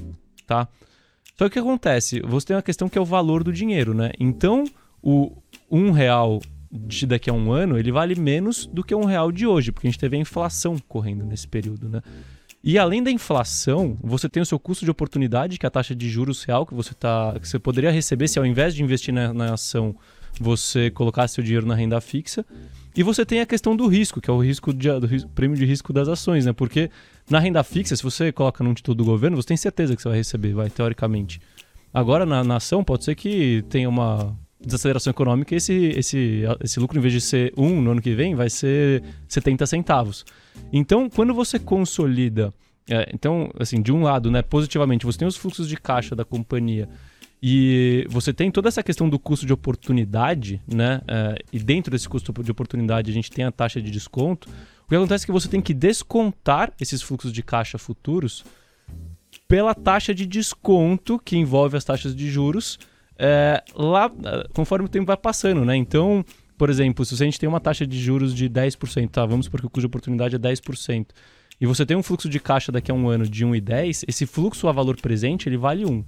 tá? 0.48 0.66
Só 1.38 1.44
que 1.44 1.44
o 1.44 1.50
que 1.50 1.58
acontece? 1.60 2.20
Você 2.22 2.48
tem 2.48 2.56
uma 2.56 2.62
questão 2.62 2.88
que 2.88 2.98
é 2.98 3.00
o 3.00 3.04
valor 3.04 3.44
do 3.44 3.52
dinheiro, 3.52 3.94
né? 3.94 4.10
Então, 4.18 4.64
o 5.00 5.30
um 5.70 5.92
real 5.92 6.42
de 6.72 7.06
daqui 7.06 7.30
a 7.30 7.32
um 7.32 7.52
ano, 7.52 7.78
ele 7.78 7.92
vale 7.92 8.16
menos 8.16 8.66
do 8.66 8.82
que 8.82 8.92
um 8.96 9.04
real 9.04 9.30
de 9.30 9.46
hoje, 9.46 9.70
porque 9.70 9.86
a 9.86 9.90
gente 9.92 10.00
teve 10.00 10.16
a 10.16 10.20
inflação 10.20 10.76
correndo 10.88 11.24
nesse 11.24 11.46
período, 11.46 11.88
né? 11.88 12.02
E 12.64 12.76
além 12.76 13.00
da 13.00 13.12
inflação, 13.12 13.96
você 14.02 14.28
tem 14.28 14.42
o 14.42 14.46
seu 14.46 14.58
custo 14.58 14.84
de 14.84 14.90
oportunidade, 14.90 15.60
que 15.60 15.66
é 15.66 15.68
a 15.68 15.70
taxa 15.70 15.94
de 15.94 16.10
juros 16.10 16.42
real 16.42 16.66
que 16.66 16.74
você, 16.74 16.94
tá, 16.94 17.36
que 17.40 17.48
você 17.48 17.60
poderia 17.60 17.92
receber 17.92 18.26
se 18.26 18.40
ao 18.40 18.44
invés 18.44 18.74
de 18.74 18.82
investir 18.82 19.14
na, 19.14 19.32
na 19.32 19.54
ação, 19.54 19.94
você 20.40 20.90
colocasse 20.90 21.34
seu 21.34 21.44
dinheiro 21.44 21.66
na 21.66 21.74
renda 21.74 22.00
fixa. 22.00 22.44
E 22.94 23.02
você 23.02 23.24
tem 23.24 23.40
a 23.40 23.46
questão 23.46 23.74
do 23.74 23.86
risco, 23.86 24.20
que 24.20 24.28
é 24.28 24.32
o 24.32 24.38
risco 24.38 24.72
de, 24.72 25.00
do 25.00 25.06
risco, 25.06 25.28
prêmio 25.30 25.56
de 25.56 25.64
risco 25.64 25.92
das 25.92 26.08
ações, 26.08 26.44
né? 26.44 26.52
Porque 26.52 26.90
na 27.28 27.38
renda 27.38 27.62
fixa, 27.64 27.96
se 27.96 28.02
você 28.02 28.30
coloca 28.30 28.62
num 28.62 28.74
título 28.74 28.94
do 28.94 29.04
governo, 29.04 29.36
você 29.36 29.48
tem 29.48 29.56
certeza 29.56 29.96
que 29.96 30.02
você 30.02 30.08
vai 30.08 30.18
receber, 30.18 30.52
vai, 30.52 30.68
teoricamente. 30.68 31.40
Agora, 31.92 32.26
na, 32.26 32.44
na 32.44 32.56
ação, 32.56 32.84
pode 32.84 33.04
ser 33.04 33.14
que 33.14 33.64
tenha 33.70 33.88
uma 33.88 34.36
desaceleração 34.60 35.10
econômica 35.10 35.54
e 35.54 35.56
esse, 35.56 35.74
esse, 35.96 36.42
esse 36.62 36.78
lucro, 36.78 36.98
em 36.98 37.00
vez 37.00 37.12
de 37.12 37.20
ser 37.20 37.52
um 37.56 37.80
no 37.80 37.90
ano 37.90 38.02
que 38.02 38.14
vem, 38.14 38.34
vai 38.34 38.48
ser 38.48 39.02
70 39.26 39.66
centavos. 39.66 40.24
Então, 40.72 41.08
quando 41.08 41.34
você 41.34 41.58
consolida. 41.58 42.52
É, 42.90 43.08
então, 43.14 43.48
assim, 43.60 43.80
de 43.80 43.92
um 43.92 44.02
lado, 44.02 44.28
né, 44.28 44.42
positivamente, 44.42 45.06
você 45.06 45.16
tem 45.16 45.28
os 45.28 45.36
fluxos 45.36 45.68
de 45.68 45.76
caixa 45.76 46.16
da 46.16 46.24
companhia 46.24 46.88
e 47.42 48.06
você 48.08 48.32
tem 48.32 48.52
toda 48.52 48.68
essa 48.68 48.84
questão 48.84 49.08
do 49.08 49.18
custo 49.18 49.44
de 49.44 49.52
oportunidade, 49.52 50.62
né? 50.72 51.00
É, 51.08 51.34
e 51.52 51.58
dentro 51.58 51.90
desse 51.90 52.08
custo 52.08 52.32
de 52.40 52.50
oportunidade 52.52 53.10
a 53.10 53.14
gente 53.14 53.30
tem 53.32 53.44
a 53.44 53.50
taxa 53.50 53.82
de 53.82 53.90
desconto. 53.90 54.48
O 54.86 54.88
que 54.88 54.94
acontece 54.94 55.24
é 55.24 55.26
que 55.26 55.32
você 55.32 55.48
tem 55.48 55.60
que 55.60 55.74
descontar 55.74 56.72
esses 56.80 57.02
fluxos 57.02 57.32
de 57.32 57.42
caixa 57.42 57.78
futuros 57.78 58.44
pela 59.48 59.74
taxa 59.74 60.14
de 60.14 60.24
desconto 60.24 61.18
que 61.18 61.36
envolve 61.36 61.76
as 61.76 61.84
taxas 61.84 62.14
de 62.14 62.30
juros 62.30 62.78
é, 63.18 63.62
lá 63.74 64.10
conforme 64.54 64.86
o 64.86 64.88
tempo 64.88 65.06
vai 65.06 65.16
passando, 65.16 65.64
né? 65.64 65.74
Então, 65.74 66.24
por 66.56 66.70
exemplo, 66.70 67.04
se 67.04 67.14
a 67.14 67.24
gente 67.24 67.40
tem 67.40 67.48
uma 67.48 67.60
taxa 67.60 67.84
de 67.84 68.00
juros 68.00 68.32
de 68.32 68.48
10%, 68.48 69.10
tá? 69.10 69.26
Vamos 69.26 69.48
porque 69.48 69.66
o 69.66 69.70
custo 69.70 69.80
de 69.80 69.86
oportunidade 69.86 70.36
é 70.36 70.38
10%. 70.38 71.06
E 71.60 71.66
você 71.66 71.84
tem 71.84 71.96
um 71.96 72.02
fluxo 72.04 72.28
de 72.28 72.38
caixa 72.38 72.70
daqui 72.70 72.92
a 72.92 72.94
um 72.94 73.08
ano 73.08 73.26
de 73.26 73.44
1,10, 73.44 74.04
esse 74.06 74.26
fluxo 74.26 74.68
a 74.68 74.72
valor 74.72 74.96
presente 75.00 75.48
ele 75.48 75.56
vale 75.56 75.84
1. 75.84 76.04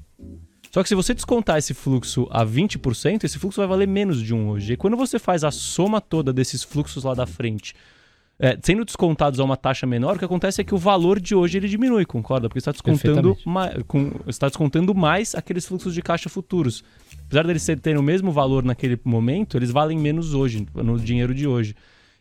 Só 0.75 0.83
que 0.83 0.89
se 0.89 0.97
você 0.97 1.15
descontar 1.15 1.57
esse 1.57 1.73
fluxo 1.73 2.27
a 2.33 2.45
20%, 2.45 3.23
esse 3.23 3.39
fluxo 3.39 3.61
vai 3.61 3.69
valer 3.69 3.87
menos 3.87 4.21
de 4.21 4.35
um 4.35 4.49
hoje. 4.49 4.73
E 4.73 4.77
quando 4.77 4.97
você 4.97 5.21
faz 5.21 5.45
a 5.45 5.53
soma 5.53 6.01
toda 6.01 6.33
desses 6.33 6.65
fluxos 6.65 7.05
lá 7.05 7.15
da 7.15 7.29
frente, 7.29 7.77
é, 8.41 8.59
sendo 8.61 8.85
descontados 8.85 9.39
a 9.39 9.45
uma 9.45 9.57
taxa 9.57 9.87
menor, 9.87 10.17
o 10.17 10.19
que 10.19 10.25
acontece 10.25 10.61
é 10.61 10.65
que 10.65 10.75
o 10.75 10.77
valor 10.77 11.21
de 11.21 11.33
hoje 11.33 11.59
ele 11.59 11.69
diminui, 11.69 12.05
concorda? 12.05 12.49
Porque 12.49 12.59
está 12.59 12.73
descontando, 12.73 13.39
com, 13.87 14.11
está 14.27 14.49
descontando 14.49 14.93
mais 14.97 15.33
aqueles 15.37 15.65
fluxos 15.65 15.95
de 15.95 16.03
caixa 16.03 16.29
futuros. 16.29 16.83
Apesar 17.25 17.47
deles 17.47 17.65
terem 17.81 17.97
o 17.97 18.03
mesmo 18.03 18.33
valor 18.33 18.65
naquele 18.65 18.99
momento, 19.05 19.57
eles 19.57 19.71
valem 19.71 19.97
menos 19.97 20.35
hoje, 20.35 20.67
no 20.75 20.99
dinheiro 20.99 21.33
de 21.33 21.47
hoje. 21.47 21.77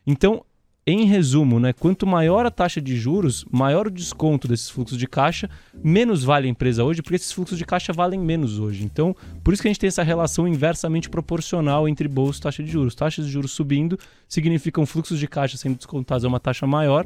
Então, 0.06 0.46
em 0.86 1.06
resumo, 1.06 1.60
né, 1.60 1.72
quanto 1.72 2.06
maior 2.06 2.46
a 2.46 2.52
taxa 2.52 2.82
de 2.82 2.98
juros, 2.98 3.46
maior 3.50 3.88
o 3.88 3.92
desconto 3.92 4.48
desses 4.50 4.70
fluxos 4.70 4.98
de 4.98 5.08
caixa, 5.08 5.50
menos 5.82 6.24
vale 6.24 6.48
a 6.48 6.50
empresa 6.50 6.84
hoje, 6.84 7.02
porque 7.02 7.16
esses 7.16 7.32
fluxos 7.32 7.58
de 7.58 7.66
caixa 7.66 7.94
valem 7.94 8.20
menos 8.20 8.60
hoje. 8.60 8.84
Então, 8.84 9.16
por 9.42 9.54
isso 9.54 9.62
que 9.62 9.70
a 9.70 9.72
gente 9.72 9.80
tem 9.80 9.88
essa 9.88 10.04
relação 10.04 10.46
inversamente 10.46 11.10
proporcional 11.10 11.88
entre 11.88 12.08
bolsa 12.08 12.40
e 12.40 12.42
taxa 12.42 12.64
de 12.64 12.70
juros. 12.70 12.96
Taxas 12.96 13.26
de 13.26 13.32
juros 13.32 13.52
subindo 13.52 13.98
significam 14.28 14.86
fluxos 14.86 15.20
de 15.20 15.28
caixa 15.28 15.56
sendo 15.56 15.78
descontados 15.78 16.26
a 16.26 16.28
uma 16.28 16.40
taxa 16.40 16.68
maior, 16.68 17.06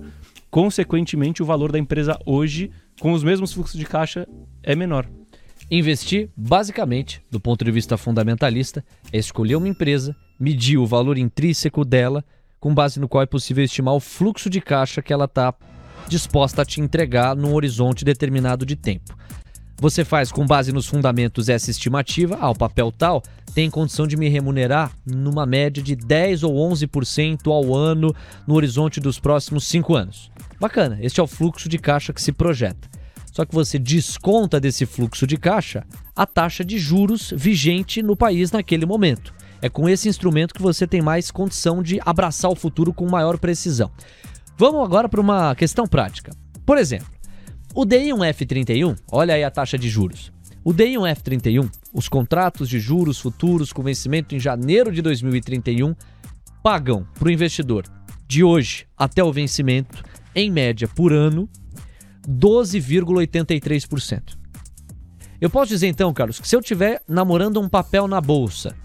consequentemente, 0.49 1.43
o 1.43 1.45
valor 1.45 1.71
da 1.71 1.77
empresa 1.77 2.19
hoje, 2.25 2.71
com 2.99 3.11
os 3.13 3.23
mesmos 3.23 3.53
fluxos 3.53 3.79
de 3.79 3.85
caixa, 3.85 4.27
é 4.63 4.75
menor. 4.75 5.07
Investir, 5.69 6.29
basicamente, 6.35 7.21
do 7.29 7.39
ponto 7.39 7.63
de 7.63 7.71
vista 7.71 7.97
fundamentalista, 7.97 8.83
é 9.11 9.17
escolher 9.17 9.55
uma 9.55 9.67
empresa, 9.67 10.15
medir 10.39 10.77
o 10.77 10.85
valor 10.85 11.17
intrínseco 11.17 11.83
dela, 11.83 12.23
com 12.67 12.73
base 12.73 12.99
no 12.99 13.07
qual 13.07 13.21
é 13.21 13.25
possível 13.25 13.63
estimar 13.63 13.93
o 13.93 13.99
fluxo 14.01 14.49
de 14.49 14.59
caixa 14.59 15.01
que 15.01 15.13
ela 15.13 15.23
está 15.23 15.53
disposta 16.09 16.63
a 16.63 16.65
te 16.65 16.81
entregar 16.81 17.33
num 17.33 17.53
horizonte 17.53 18.03
determinado 18.03 18.65
de 18.65 18.75
tempo. 18.75 19.15
Você 19.79 20.03
faz 20.03 20.33
com 20.33 20.45
base 20.45 20.73
nos 20.73 20.85
fundamentos 20.85 21.47
essa 21.47 21.71
estimativa, 21.71 22.37
ah, 22.41 22.49
o 22.49 22.55
papel 22.55 22.91
tal 22.91 23.23
tem 23.55 23.69
condição 23.69 24.05
de 24.05 24.17
me 24.17 24.27
remunerar 24.27 24.91
numa 25.05 25.45
média 25.45 25.81
de 25.81 25.95
10 25.95 26.43
ou 26.43 26.55
11% 26.69 27.49
ao 27.49 27.73
ano 27.73 28.13
no 28.45 28.55
horizonte 28.55 28.99
dos 28.99 29.17
próximos 29.17 29.63
5 29.65 29.95
anos. 29.95 30.29
Bacana, 30.59 30.97
este 30.99 31.21
é 31.21 31.23
o 31.23 31.27
fluxo 31.27 31.69
de 31.69 31.77
caixa 31.77 32.11
que 32.11 32.21
se 32.21 32.33
projeta. 32.33 32.89
Só 33.31 33.45
que 33.45 33.55
você 33.55 33.79
desconta 33.79 34.59
desse 34.59 34.85
fluxo 34.85 35.25
de 35.25 35.37
caixa 35.37 35.85
a 36.13 36.25
taxa 36.25 36.65
de 36.65 36.77
juros 36.77 37.33
vigente 37.33 38.03
no 38.03 38.17
país 38.17 38.51
naquele 38.51 38.85
momento. 38.85 39.36
É 39.61 39.69
com 39.69 39.89
esse 39.89 40.07
instrumento 40.07 40.53
que 40.53 40.61
você 40.61 40.85
tem 40.85 41.01
mais 41.01 41.31
condição 41.31 41.81
de 41.81 41.99
abraçar 42.05 42.51
o 42.51 42.55
futuro 42.55 42.93
com 42.93 43.09
maior 43.09 43.39
precisão. 43.39 43.91
Vamos 44.57 44.83
agora 44.83 45.09
para 45.09 45.21
uma 45.21 45.55
questão 45.55 45.87
prática. 45.87 46.31
Por 46.65 46.77
exemplo, 46.77 47.07
o 47.73 47.85
DI1F31, 47.85 48.97
olha 49.11 49.35
aí 49.35 49.43
a 49.43 49.51
taxa 49.51 49.77
de 49.77 49.89
juros. 49.89 50.31
O 50.63 50.73
DI1F31, 50.73 51.69
os 51.93 52.09
contratos 52.09 52.67
de 52.67 52.79
juros 52.79 53.19
futuros 53.19 53.71
com 53.71 53.83
vencimento 53.83 54.35
em 54.35 54.39
janeiro 54.39 54.91
de 54.91 55.01
2031, 55.01 55.95
pagam 56.61 57.07
para 57.17 57.27
o 57.27 57.31
investidor 57.31 57.85
de 58.27 58.43
hoje 58.43 58.85
até 58.97 59.23
o 59.23 59.31
vencimento, 59.31 60.03
em 60.35 60.51
média 60.51 60.87
por 60.87 61.13
ano, 61.13 61.49
12,83%. 62.27 64.37
Eu 65.39 65.49
posso 65.49 65.69
dizer 65.69 65.87
então, 65.87 66.13
Carlos, 66.13 66.39
que 66.39 66.47
se 66.47 66.55
eu 66.55 66.59
estiver 66.59 67.01
namorando 67.07 67.61
um 67.61 67.69
papel 67.69 68.07
na 68.07 68.19
bolsa 68.19 68.75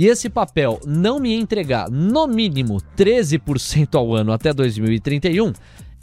e 0.00 0.06
esse 0.06 0.30
papel 0.30 0.80
não 0.86 1.20
me 1.20 1.34
entregar 1.34 1.90
no 1.90 2.26
mínimo 2.26 2.78
13% 2.96 3.94
ao 3.96 4.14
ano 4.14 4.32
até 4.32 4.50
2031, 4.50 5.52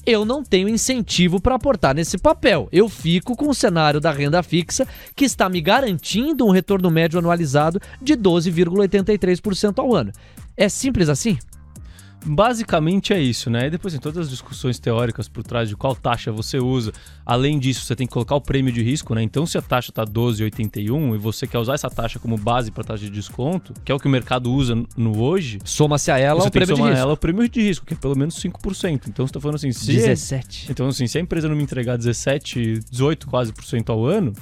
eu 0.05 0.23
não 0.23 0.43
tenho 0.43 0.69
incentivo 0.69 1.41
para 1.41 1.55
aportar 1.55 1.95
nesse 1.95 2.15
papel. 2.15 2.69
Eu 2.71 2.87
fico 2.87 3.35
com 3.35 3.49
o 3.49 3.55
cenário 3.55 3.99
da 3.99 4.11
renda 4.11 4.43
fixa 4.43 4.87
que 5.15 5.25
está 5.25 5.49
me 5.49 5.59
garantindo 5.59 6.45
um 6.45 6.51
retorno 6.51 6.91
médio 6.91 7.17
anualizado 7.17 7.81
de 7.99 8.15
12,83% 8.15 9.79
ao 9.79 9.95
ano. 9.95 10.11
É 10.55 10.69
simples 10.69 11.09
assim? 11.09 11.39
Basicamente 12.27 13.13
é 13.13 13.21
isso, 13.21 13.49
né? 13.49 13.67
E 13.67 13.69
depois 13.69 13.93
tem 13.93 14.01
todas 14.01 14.25
as 14.25 14.29
discussões 14.29 14.77
teóricas 14.77 15.29
por 15.29 15.43
trás 15.43 15.69
de 15.69 15.75
qual 15.75 15.95
taxa 15.95 16.31
você 16.31 16.59
usa. 16.59 16.91
Além 17.25 17.57
disso, 17.57 17.85
você 17.85 17.95
tem 17.95 18.05
que 18.05 18.11
colocar 18.11 18.35
o 18.35 18.41
prêmio 18.41 18.71
de 18.71 18.83
risco, 18.83 19.15
né? 19.15 19.23
Então, 19.23 19.45
se 19.45 19.57
a 19.57 19.61
taxa 19.61 19.91
está 19.91 20.05
12,81 20.05 21.15
e 21.15 21.17
você 21.17 21.47
quer 21.47 21.57
usar 21.57 21.75
essa 21.75 21.89
taxa 21.89 22.19
como 22.19 22.37
base 22.37 22.69
para 22.69 22.83
taxa 22.83 23.05
de 23.05 23.11
desconto, 23.11 23.73
que 23.85 23.91
é 23.91 23.95
o 23.95 23.99
que 23.99 24.07
o 24.07 24.09
mercado 24.09 24.51
usa 24.51 24.75
no 24.97 25.21
hoje, 25.21 25.59
soma-se 25.63 26.11
a 26.11 26.19
ela 26.19 26.41
você 26.41 26.49
o 26.49 26.51
prêmio 26.51 26.75
que 26.75 26.81
de 26.81 26.87
risco. 26.89 27.01
ela 27.01 27.13
o 27.13 27.17
prêmio 27.17 27.49
de 27.49 27.61
risco, 27.61 27.85
que 27.85 27.93
é 27.93 27.97
pelo 27.97 28.17
menos 28.17 28.35
5%. 28.35 29.07
Então, 29.07 29.25
você 29.25 29.29
está 29.29 29.39
falando 29.39 29.55
assim, 29.55 29.71
se 29.71 29.93
17. 29.93 30.67
Então, 30.69 30.87
assim, 30.87 31.07
se 31.07 31.17
a 31.17 31.21
empresa 31.21 31.47
não 31.47 31.55
me 31.55 31.63
entregar 31.63 31.97
17, 31.97 32.79
18 32.91 33.27
quase 33.27 33.53
por 33.53 33.63
cento 33.63 33.91
ao 33.91 34.05
ano, 34.05 34.33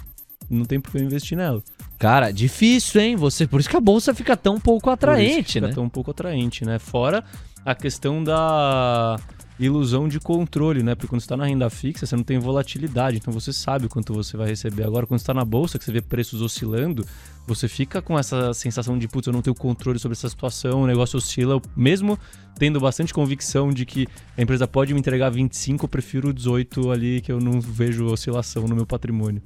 não 0.50 0.66
tem 0.66 0.80
por 0.80 0.92
que 0.92 0.98
eu 0.98 1.04
investir 1.04 1.38
nela. 1.38 1.62
Cara, 2.00 2.32
difícil, 2.32 3.02
hein? 3.02 3.16
Você, 3.16 3.48
por 3.48 3.60
isso 3.60 3.70
que 3.70 3.78
a 3.78 3.82
bolsa 3.82 4.14
fica 4.14 4.36
tão 4.36 4.60
pouco 4.60 4.90
atraente, 4.90 5.54
fica 5.54 5.68
né? 5.68 5.74
tão 5.74 5.88
pouco 5.88 6.12
atraente, 6.12 6.66
né? 6.66 6.78
Fora 6.78 7.24
a 7.66 7.74
questão 7.74 8.24
da 8.24 9.18
ilusão 9.60 10.08
de 10.08 10.20
controle, 10.20 10.84
né? 10.84 10.96
Porque 10.96 11.08
quando 11.08 11.22
está 11.22 11.38
na 11.38 11.46
renda 11.46 11.70
fixa, 11.70 12.06
você 12.06 12.16
não 12.16 12.24
tem 12.24 12.38
volatilidade, 12.38 13.18
então 13.18 13.34
você 13.34 13.54
sabe 13.54 13.88
quanto 13.88 14.14
você 14.14 14.36
vai 14.36 14.48
receber. 14.48 14.84
Agora, 14.84 15.08
quando 15.08 15.20
está 15.20 15.34
na 15.34 15.46
bolsa, 15.46 15.80
que 15.80 15.86
você 15.86 15.92
vê 15.92 16.02
preços 16.02 16.42
oscilando, 16.42 17.06
você 17.48 17.68
fica 17.68 18.02
com 18.02 18.18
essa 18.18 18.54
sensação 18.54 18.98
de, 18.98 19.08
putz, 19.08 19.28
eu 19.28 19.34
não 19.34 19.42
tenho 19.42 19.56
controle 19.56 20.00
sobre 20.00 20.14
essa 20.18 20.28
situação, 20.28 20.82
o 20.82 20.88
negócio 20.88 21.18
oscila, 21.18 21.62
mesmo 21.76 22.18
tendo 22.58 22.80
bastante 22.80 23.14
convicção 23.14 23.70
de 23.70 23.86
que 23.86 24.08
a 24.38 24.42
empresa 24.42 24.68
pode 24.68 24.94
me 24.94 25.00
entregar 25.00 25.30
25, 25.30 25.86
eu 25.86 25.90
prefiro 25.90 26.34
18 26.34 26.92
ali, 26.92 27.22
que 27.22 27.32
eu 27.32 27.40
não 27.40 27.60
vejo 27.60 28.06
oscilação 28.06 28.64
no 28.64 28.76
meu 28.76 28.86
patrimônio. 28.86 29.42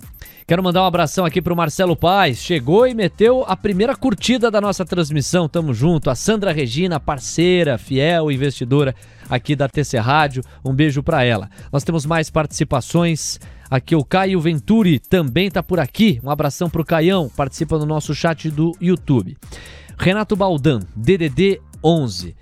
Quero 0.48 0.64
mandar 0.64 0.84
um 0.84 0.86
abração 0.86 1.26
aqui 1.26 1.42
pro 1.42 1.56
Marcelo 1.56 1.96
Paz. 1.96 2.38
Chegou 2.38 2.88
e 2.88 2.94
meteu 2.94 3.44
a 3.48 3.58
primeira 3.58 3.96
curtida 3.96 4.52
da 4.52 4.62
nossa 4.62 4.86
transmissão. 4.86 5.50
Tamo 5.50 5.74
junto. 5.74 6.10
A 6.10 6.16
Sandra 6.16 6.52
Regina, 6.52 7.00
parceira, 7.00 7.78
fiel, 7.78 8.32
investidora 8.32 8.96
aqui 9.30 9.56
da 9.56 9.70
TC 9.70 9.98
Rádio. 9.98 10.44
Um 10.66 10.74
beijo 10.74 11.04
para 11.04 11.24
ela. 11.24 11.50
Nós 11.72 11.84
temos 11.84 12.06
mais 12.06 12.30
participações. 12.30 13.40
Aqui 13.70 13.96
o 13.96 14.04
Caio 14.04 14.42
Venturi 14.42 15.00
também 15.00 15.52
tá 15.52 15.62
por 15.62 15.80
aqui. 15.80 16.20
Um 16.24 16.30
abração 16.30 16.70
pro 16.70 16.86
Caião, 16.86 17.30
participa 17.36 17.78
no 17.78 17.86
nosso 17.86 18.16
chat 18.16 18.50
do 18.50 18.72
YouTube. 18.82 19.38
Renato 19.98 20.36
Baldan, 20.36 20.80
DDD 20.96 21.62
11. 21.84 22.36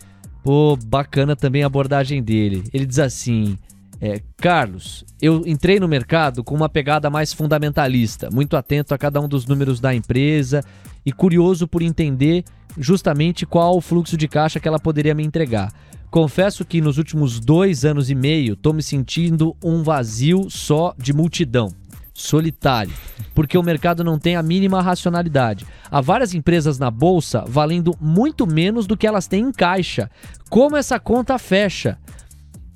Pô, 0.44 0.78
bacana 0.86 1.36
também 1.36 1.64
a 1.64 1.68
abordagem 1.68 2.24
dele. 2.24 2.64
Ele 2.74 2.86
diz 2.86 3.00
assim: 3.00 3.58
é, 4.00 4.22
Carlos, 4.38 5.04
eu 5.22 5.42
entrei 5.46 5.80
no 5.80 5.88
mercado 5.88 6.44
com 6.44 6.56
uma 6.56 6.70
pegada 6.70 7.10
mais 7.10 7.34
fundamentalista, 7.34 8.30
muito 8.32 8.56
atento 8.56 8.94
a 8.94 8.98
cada 8.98 9.20
um 9.20 9.28
dos 9.28 9.46
números 9.46 9.80
da 9.80 9.94
empresa 9.94 10.64
e 11.06 11.12
curioso 11.12 11.68
por 11.68 11.82
entender 11.82 12.44
justamente 12.78 13.46
qual 13.46 13.76
o 13.76 13.82
fluxo 13.82 14.16
de 14.16 14.28
caixa 14.28 14.60
que 14.60 14.68
ela 14.68 14.80
poderia 14.80 15.16
me 15.16 15.24
entregar. 15.24 15.74
Confesso 16.10 16.64
que 16.64 16.82
nos 16.82 16.98
últimos 16.98 17.40
dois 17.40 17.84
anos 17.84 18.10
e 18.10 18.16
meio 18.16 18.54
estou 18.54 18.74
me 18.74 18.82
sentindo 18.82 19.56
um 19.64 19.84
vazio 19.84 20.50
só 20.50 20.94
de 20.98 21.12
multidão, 21.14 21.70
solitário, 22.14 22.94
porque 23.36 23.58
o 23.58 23.64
mercado 23.64 24.04
não 24.04 24.18
tem 24.18 24.36
a 24.36 24.42
mínima 24.42 24.82
racionalidade. 24.82 25.66
Há 25.92 26.00
várias 26.00 26.34
empresas 26.34 26.80
na 26.80 26.90
bolsa 26.90 27.44
valendo 27.48 27.96
muito 28.00 28.48
menos 28.48 28.88
do 28.88 28.96
que 28.96 29.06
elas 29.06 29.28
têm 29.28 29.46
em 29.46 29.52
caixa. 29.52 30.10
Como 30.50 30.78
essa 30.78 31.00
conta 31.00 31.38
fecha? 31.38 31.98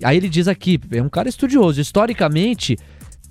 Aí 0.03 0.17
ele 0.17 0.29
diz 0.29 0.47
aqui, 0.47 0.79
é 0.91 1.01
um 1.01 1.09
cara 1.09 1.29
estudioso, 1.29 1.79
historicamente 1.79 2.77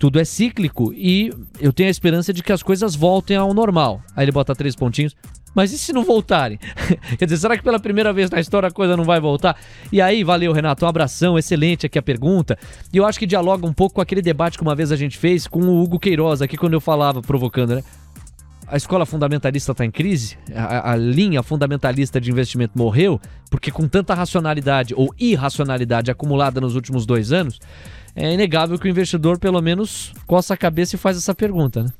tudo 0.00 0.18
é 0.18 0.24
cíclico 0.24 0.94
e 0.94 1.30
eu 1.60 1.74
tenho 1.74 1.88
a 1.88 1.90
esperança 1.90 2.32
de 2.32 2.42
que 2.42 2.50
as 2.50 2.62
coisas 2.62 2.96
voltem 2.96 3.36
ao 3.36 3.52
normal. 3.52 4.02
Aí 4.16 4.24
ele 4.24 4.32
bota 4.32 4.54
três 4.54 4.74
pontinhos. 4.74 5.14
Mas 5.54 5.72
e 5.72 5.78
se 5.78 5.92
não 5.92 6.04
voltarem? 6.04 6.58
Quer 7.18 7.24
dizer, 7.24 7.38
será 7.38 7.56
que 7.56 7.62
pela 7.62 7.80
primeira 7.80 8.12
vez 8.12 8.30
na 8.30 8.40
história 8.40 8.68
a 8.68 8.72
coisa 8.72 8.96
não 8.96 9.04
vai 9.04 9.20
voltar? 9.20 9.56
E 9.90 10.00
aí, 10.00 10.22
valeu, 10.22 10.52
Renato, 10.52 10.84
um 10.84 10.88
abração, 10.88 11.38
excelente 11.38 11.86
aqui 11.86 11.98
a 11.98 12.02
pergunta. 12.02 12.56
E 12.92 12.96
eu 12.96 13.04
acho 13.04 13.18
que 13.18 13.26
dialoga 13.26 13.66
um 13.66 13.72
pouco 13.72 13.96
com 13.96 14.00
aquele 14.00 14.22
debate 14.22 14.56
que 14.56 14.62
uma 14.62 14.74
vez 14.74 14.92
a 14.92 14.96
gente 14.96 15.18
fez 15.18 15.46
com 15.46 15.60
o 15.60 15.82
Hugo 15.82 15.98
Queiroz 15.98 16.40
aqui 16.40 16.56
quando 16.56 16.74
eu 16.74 16.80
falava, 16.80 17.20
provocando, 17.20 17.74
né? 17.74 17.82
a 18.70 18.76
escola 18.76 19.04
fundamentalista 19.04 19.72
está 19.72 19.84
em 19.84 19.90
crise, 19.90 20.38
a, 20.54 20.92
a, 20.92 20.96
linha 20.96 21.42
fundamentalista 21.42 22.20
de 22.20 22.30
investimento 22.30 22.78
morreu, 22.78 23.20
porque 23.50 23.68
com 23.68 23.88
tanta 23.88 24.14
racionalidade 24.14 24.94
ou 24.94 25.12
irracionalidade 25.18 26.08
acumulada 26.08 26.60
nos 26.60 26.76
últimos 26.76 27.04
dois 27.04 27.32
anos, 27.32 27.58
é 28.14 28.32
inegável 28.32 28.78
que 28.78 28.86
o 28.86 28.88
investidor 28.88 29.40
pelo 29.40 29.60
menos 29.60 30.12
coça 30.24 30.54
a 30.54 30.56
cabeça 30.56 30.94
e 30.94 30.98
faz 30.98 31.16
essa 31.16 31.34
pergunta, 31.34 31.82
né? 31.82 31.90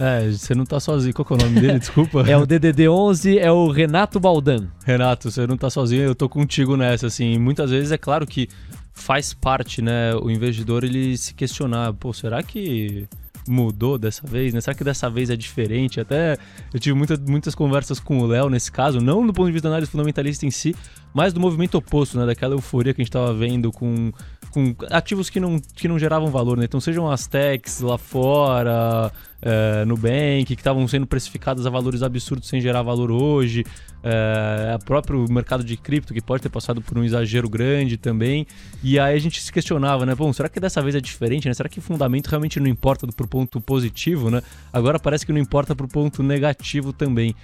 É, 0.00 0.30
você 0.30 0.54
não 0.54 0.64
tá 0.64 0.80
sozinho. 0.80 1.12
Qual 1.12 1.26
que 1.26 1.32
é 1.34 1.36
o 1.36 1.38
nome 1.38 1.60
dele? 1.60 1.78
Desculpa. 1.78 2.22
é 2.26 2.36
o 2.36 2.46
DDD11, 2.46 3.36
é 3.38 3.52
o 3.52 3.68
Renato 3.70 4.18
Baldan. 4.18 4.68
Renato, 4.84 5.30
você 5.30 5.46
não 5.46 5.58
tá 5.58 5.68
sozinho, 5.68 6.02
eu 6.02 6.14
tô 6.14 6.26
contigo 6.26 6.74
nessa, 6.74 7.06
assim. 7.06 7.38
Muitas 7.38 7.70
vezes 7.70 7.92
é 7.92 7.98
claro 7.98 8.26
que 8.26 8.48
faz 8.94 9.34
parte, 9.34 9.80
né, 9.80 10.14
o 10.14 10.30
investidor 10.30 10.84
ele 10.84 11.16
se 11.16 11.32
questionar, 11.32 11.92
pô, 11.94 12.12
será 12.12 12.42
que 12.42 13.06
mudou 13.48 13.98
dessa 13.98 14.26
vez, 14.26 14.52
né? 14.52 14.60
Será 14.60 14.74
que 14.74 14.84
dessa 14.84 15.08
vez 15.08 15.30
é 15.30 15.36
diferente? 15.36 16.00
Até 16.00 16.36
eu 16.72 16.78
tive 16.78 16.96
muita, 16.96 17.16
muitas 17.16 17.54
conversas 17.54 17.98
com 17.98 18.18
o 18.18 18.26
Léo 18.26 18.48
nesse 18.48 18.70
caso, 18.70 19.00
não 19.00 19.26
do 19.26 19.32
ponto 19.32 19.46
de 19.46 19.52
vista 19.52 19.68
da 19.68 19.74
análise 19.74 19.90
fundamentalista 19.90 20.46
em 20.46 20.50
si, 20.50 20.74
mas 21.12 21.32
do 21.32 21.40
movimento 21.40 21.76
oposto, 21.76 22.18
né? 22.18 22.26
Daquela 22.26 22.54
euforia 22.54 22.94
que 22.94 23.00
a 23.00 23.04
gente 23.04 23.10
estava 23.10 23.32
vendo 23.34 23.72
com, 23.72 24.12
com 24.50 24.74
ativos 24.90 25.30
que 25.30 25.38
não, 25.38 25.58
que 25.74 25.88
não 25.88 25.98
geravam 25.98 26.28
valor, 26.30 26.56
né? 26.56 26.64
Então 26.64 26.80
sejam 26.80 27.10
as 27.10 27.26
techs 27.26 27.80
lá 27.80 27.96
fora, 27.96 29.12
é, 29.42 29.84
Nubank, 29.84 30.44
que 30.46 30.54
estavam 30.54 30.86
sendo 30.86 31.06
precificadas 31.06 31.66
a 31.66 31.70
valores 31.70 32.02
absurdos 32.02 32.48
sem 32.48 32.60
gerar 32.60 32.82
valor 32.82 33.10
hoje, 33.10 33.64
é, 34.02 34.76
o 34.76 34.84
próprio 34.84 35.24
mercado 35.30 35.62
de 35.64 35.76
cripto, 35.76 36.12
que 36.12 36.20
pode 36.20 36.42
ter 36.42 36.48
passado 36.48 36.80
por 36.80 36.98
um 36.98 37.04
exagero 37.04 37.48
grande 37.48 37.96
também. 37.96 38.46
E 38.82 38.98
aí 38.98 39.16
a 39.16 39.20
gente 39.20 39.40
se 39.40 39.52
questionava, 39.52 40.04
né? 40.04 40.14
Bom, 40.14 40.32
será 40.32 40.48
que 40.48 40.60
dessa 40.60 40.82
vez 40.82 40.94
é 40.94 41.00
diferente, 41.00 41.48
né? 41.48 41.54
Será 41.54 41.68
que 41.68 41.80
fundamento 41.80 42.28
realmente 42.28 42.58
não 42.60 42.66
importa 42.66 43.06
pro 43.06 43.28
ponto 43.28 43.60
positivo, 43.60 44.30
né? 44.30 44.42
Agora 44.72 44.98
parece 44.98 45.24
que 45.24 45.32
não 45.32 45.40
importa 45.40 45.74
pro 45.74 45.88
ponto 45.88 46.22
negativo 46.22 46.92
também. 46.92 47.34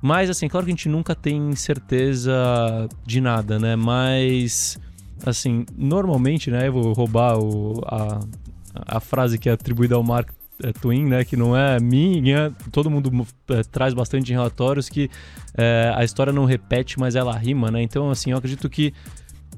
Mas, 0.00 0.28
assim, 0.28 0.46
claro 0.46 0.66
que 0.66 0.70
a 0.70 0.74
gente 0.74 0.88
nunca 0.88 1.14
tem 1.14 1.54
certeza 1.56 2.88
de 3.04 3.20
nada, 3.20 3.58
né? 3.58 3.76
Mas, 3.76 4.78
assim, 5.24 5.64
normalmente, 5.76 6.50
né? 6.50 6.68
Eu 6.68 6.72
vou 6.72 6.92
roubar 6.92 7.38
o, 7.38 7.80
a, 7.86 8.20
a 8.74 9.00
frase 9.00 9.38
que 9.38 9.48
é 9.48 9.52
atribuída 9.52 9.94
ao 9.94 10.02
Mark 10.02 10.30
é, 10.62 11.04
né, 11.04 11.24
que 11.24 11.36
não 11.36 11.54
é 11.54 11.78
minha, 11.78 12.50
todo 12.72 12.90
mundo 12.90 13.26
é, 13.50 13.62
traz 13.62 13.92
bastante 13.92 14.30
em 14.30 14.34
relatórios 14.34 14.88
que 14.88 15.10
é, 15.54 15.92
a 15.94 16.02
história 16.02 16.32
não 16.32 16.46
repete, 16.46 16.98
mas 16.98 17.14
ela 17.14 17.36
rima, 17.36 17.70
né? 17.70 17.82
Então, 17.82 18.10
assim, 18.10 18.30
eu 18.30 18.38
acredito 18.38 18.68
que 18.70 18.94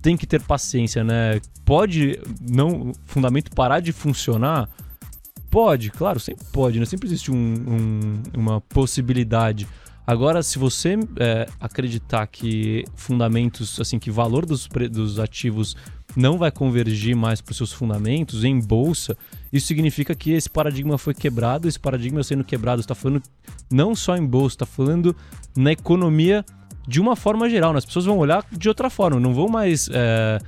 tem 0.02 0.16
que 0.16 0.26
ter 0.26 0.42
paciência, 0.42 1.04
né? 1.04 1.40
Pode 1.64 2.18
não 2.40 2.92
fundamento 3.04 3.50
parar 3.52 3.80
de 3.80 3.92
funcionar? 3.92 4.68
Pode, 5.50 5.90
claro, 5.90 6.18
sempre 6.18 6.44
pode, 6.52 6.78
né? 6.80 6.84
Sempre 6.84 7.06
existe 7.08 7.30
um, 7.30 7.36
um, 7.36 8.22
uma 8.36 8.60
possibilidade. 8.60 9.66
Agora, 10.08 10.42
se 10.42 10.58
você 10.58 10.98
é, 11.20 11.46
acreditar 11.60 12.26
que 12.28 12.82
fundamentos, 12.96 13.78
assim, 13.78 13.98
que 13.98 14.10
valor 14.10 14.46
dos, 14.46 14.66
dos 14.90 15.18
ativos 15.18 15.76
não 16.16 16.38
vai 16.38 16.50
convergir 16.50 17.14
mais 17.14 17.42
para 17.42 17.50
os 17.50 17.58
seus 17.58 17.74
fundamentos 17.74 18.42
em 18.42 18.58
bolsa, 18.58 19.14
isso 19.52 19.66
significa 19.66 20.14
que 20.14 20.32
esse 20.32 20.48
paradigma 20.48 20.96
foi 20.96 21.12
quebrado. 21.12 21.68
Esse 21.68 21.78
paradigma 21.78 22.22
sendo 22.22 22.42
quebrado 22.42 22.80
está 22.80 22.94
falando 22.94 23.22
não 23.70 23.94
só 23.94 24.16
em 24.16 24.24
bolsa, 24.24 24.54
está 24.54 24.64
falando 24.64 25.14
na 25.54 25.72
economia 25.72 26.42
de 26.86 27.02
uma 27.02 27.14
forma 27.14 27.46
geral. 27.50 27.74
Né? 27.74 27.78
As 27.78 27.84
pessoas 27.84 28.06
vão 28.06 28.16
olhar 28.16 28.42
de 28.50 28.66
outra 28.66 28.88
forma, 28.88 29.20
não 29.20 29.34
vão 29.34 29.46
mais 29.46 29.90
é, 29.92 30.38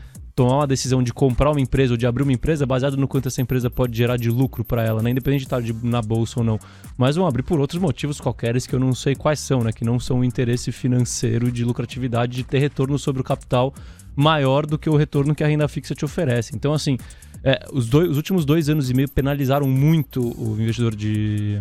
tomar 0.40 0.56
uma 0.56 0.66
decisão 0.66 1.02
de 1.02 1.12
comprar 1.12 1.50
uma 1.50 1.60
empresa 1.60 1.92
ou 1.92 1.98
de 1.98 2.06
abrir 2.06 2.22
uma 2.22 2.32
empresa 2.32 2.64
baseado 2.64 2.96
no 2.96 3.06
quanto 3.06 3.28
essa 3.28 3.42
empresa 3.42 3.68
pode 3.68 3.94
gerar 3.94 4.16
de 4.16 4.30
lucro 4.30 4.64
para 4.64 4.82
ela, 4.82 5.02
né? 5.02 5.10
independente 5.10 5.40
de 5.40 5.44
estar 5.44 5.60
de, 5.60 5.74
na 5.82 6.00
bolsa 6.00 6.40
ou 6.40 6.44
não. 6.46 6.58
Mas 6.96 7.14
vão 7.14 7.26
abrir 7.26 7.42
por 7.42 7.60
outros 7.60 7.78
motivos 7.78 8.18
qualquer 8.18 8.58
que 8.62 8.74
eu 8.74 8.80
não 8.80 8.94
sei 8.94 9.14
quais 9.14 9.38
são, 9.38 9.62
né? 9.62 9.70
que 9.70 9.84
não 9.84 10.00
são 10.00 10.20
o 10.20 10.24
interesse 10.24 10.72
financeiro 10.72 11.52
de 11.52 11.62
lucratividade 11.62 12.36
de 12.36 12.42
ter 12.42 12.58
retorno 12.58 12.98
sobre 12.98 13.20
o 13.20 13.24
capital 13.24 13.74
maior 14.16 14.64
do 14.64 14.78
que 14.78 14.88
o 14.88 14.96
retorno 14.96 15.34
que 15.34 15.44
a 15.44 15.46
renda 15.46 15.68
fixa 15.68 15.94
te 15.94 16.06
oferece. 16.06 16.56
Então, 16.56 16.72
assim, 16.72 16.96
é, 17.44 17.66
os, 17.70 17.90
dois, 17.90 18.08
os 18.08 18.16
últimos 18.16 18.46
dois 18.46 18.70
anos 18.70 18.88
e 18.88 18.94
meio 18.94 19.10
penalizaram 19.10 19.68
muito 19.68 20.22
o 20.22 20.56
investidor 20.58 20.96
de 20.96 21.58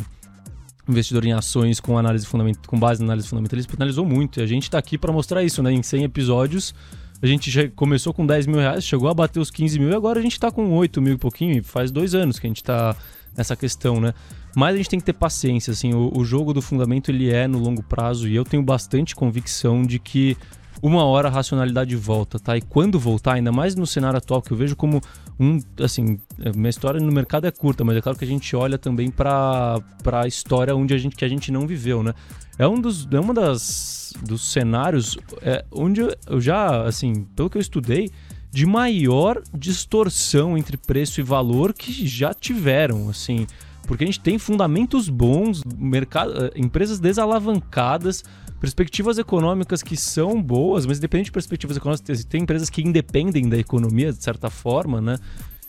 investidor 0.87 1.25
em 1.25 1.33
ações 1.33 1.81
com 1.81 1.97
análise 1.97 2.25
com 2.65 2.79
base 2.79 3.01
na 3.01 3.07
análise 3.07 3.27
fundamentalista 3.27 3.75
penalizou 3.75 4.05
muito. 4.05 4.39
E 4.39 4.43
a 4.43 4.47
gente 4.47 4.63
está 4.63 4.77
aqui 4.77 4.97
para 4.97 5.11
mostrar 5.11 5.43
isso, 5.43 5.61
né? 5.61 5.69
Em 5.69 5.83
100 5.83 6.05
episódios, 6.05 6.73
a 7.21 7.27
gente 7.27 7.51
já 7.51 7.67
começou 7.69 8.13
com 8.13 8.25
10 8.25 8.47
mil 8.47 8.59
reais, 8.59 8.83
chegou 8.83 9.09
a 9.09 9.13
bater 9.13 9.39
os 9.39 9.51
15 9.51 9.77
mil 9.79 9.89
e 9.89 9.95
agora 9.95 10.19
a 10.19 10.21
gente 10.21 10.33
está 10.33 10.49
com 10.51 10.71
8 10.71 11.01
mil 11.01 11.13
e 11.13 11.17
pouquinho. 11.17 11.57
E 11.57 11.61
faz 11.61 11.91
dois 11.91 12.15
anos 12.15 12.39
que 12.39 12.47
a 12.47 12.49
gente 12.49 12.61
está 12.61 12.95
nessa 13.35 13.55
questão, 13.55 13.99
né? 13.99 14.13
Mas 14.55 14.75
a 14.75 14.77
gente 14.77 14.89
tem 14.89 14.99
que 14.99 15.05
ter 15.05 15.13
paciência, 15.13 15.71
assim. 15.71 15.93
O, 15.93 16.11
o 16.15 16.23
jogo 16.25 16.53
do 16.53 16.61
fundamento 16.61 17.11
ele 17.11 17.29
é 17.29 17.47
no 17.47 17.59
longo 17.59 17.83
prazo 17.83 18.27
e 18.27 18.35
eu 18.35 18.43
tenho 18.43 18.63
bastante 18.63 19.15
convicção 19.15 19.83
de 19.83 19.99
que 19.99 20.37
uma 20.81 21.03
hora 21.03 21.27
a 21.27 21.31
racionalidade 21.31 21.95
volta, 21.95 22.39
tá? 22.39 22.55
E 22.55 22.61
quando 22.61 22.97
voltar, 22.97 23.33
ainda 23.33 23.51
mais 23.51 23.75
no 23.75 23.85
cenário 23.85 24.17
atual, 24.17 24.41
que 24.41 24.51
eu 24.51 24.57
vejo 24.57 24.75
como 24.75 25.01
um, 25.39 25.59
assim, 25.81 26.19
minha 26.55 26.69
história 26.69 26.99
no 26.99 27.11
mercado 27.11 27.45
é 27.45 27.51
curta, 27.51 27.83
mas 27.83 27.97
é 27.97 28.01
claro 28.01 28.17
que 28.17 28.23
a 28.23 28.27
gente 28.27 28.55
olha 28.55 28.77
também 28.77 29.11
para 29.11 29.81
a 30.05 30.27
história 30.27 30.75
onde 30.75 30.93
a 30.93 30.97
gente, 30.97 31.15
que 31.15 31.25
a 31.25 31.29
gente 31.29 31.51
não 31.51 31.67
viveu, 31.67 32.01
né? 32.01 32.13
É 32.59 32.67
um 32.67 32.79
dos, 32.79 33.07
é 33.09 33.19
uma 33.19 33.33
das 33.33 34.13
dos 34.21 34.51
cenários 34.51 35.17
é, 35.41 35.63
onde 35.71 36.01
eu 36.01 36.41
já, 36.41 36.83
assim, 36.83 37.23
pelo 37.35 37.49
que 37.49 37.57
eu 37.57 37.61
estudei, 37.61 38.11
de 38.51 38.65
maior 38.65 39.41
distorção 39.57 40.57
entre 40.57 40.75
preço 40.75 41.21
e 41.21 41.23
valor 41.23 41.73
que 41.73 42.05
já 42.05 42.33
tiveram, 42.33 43.09
assim, 43.09 43.47
porque 43.87 44.03
a 44.03 44.07
gente 44.07 44.19
tem 44.19 44.37
fundamentos 44.37 45.07
bons, 45.07 45.63
mercado, 45.77 46.33
eh, 46.35 46.51
empresas 46.55 46.99
desalavancadas, 46.99 48.23
perspectivas 48.59 49.17
econômicas 49.17 49.81
que 49.81 49.95
são 49.95 50.41
boas, 50.41 50.85
mas 50.85 50.97
independente 50.97 51.25
de 51.25 51.31
perspectivas 51.31 51.77
econômicas, 51.77 52.25
tem 52.25 52.41
empresas 52.41 52.69
que 52.69 52.81
independem 52.81 53.47
da 53.47 53.57
economia, 53.57 54.11
de 54.11 54.21
certa 54.21 54.49
forma, 54.49 54.99
né? 54.99 55.17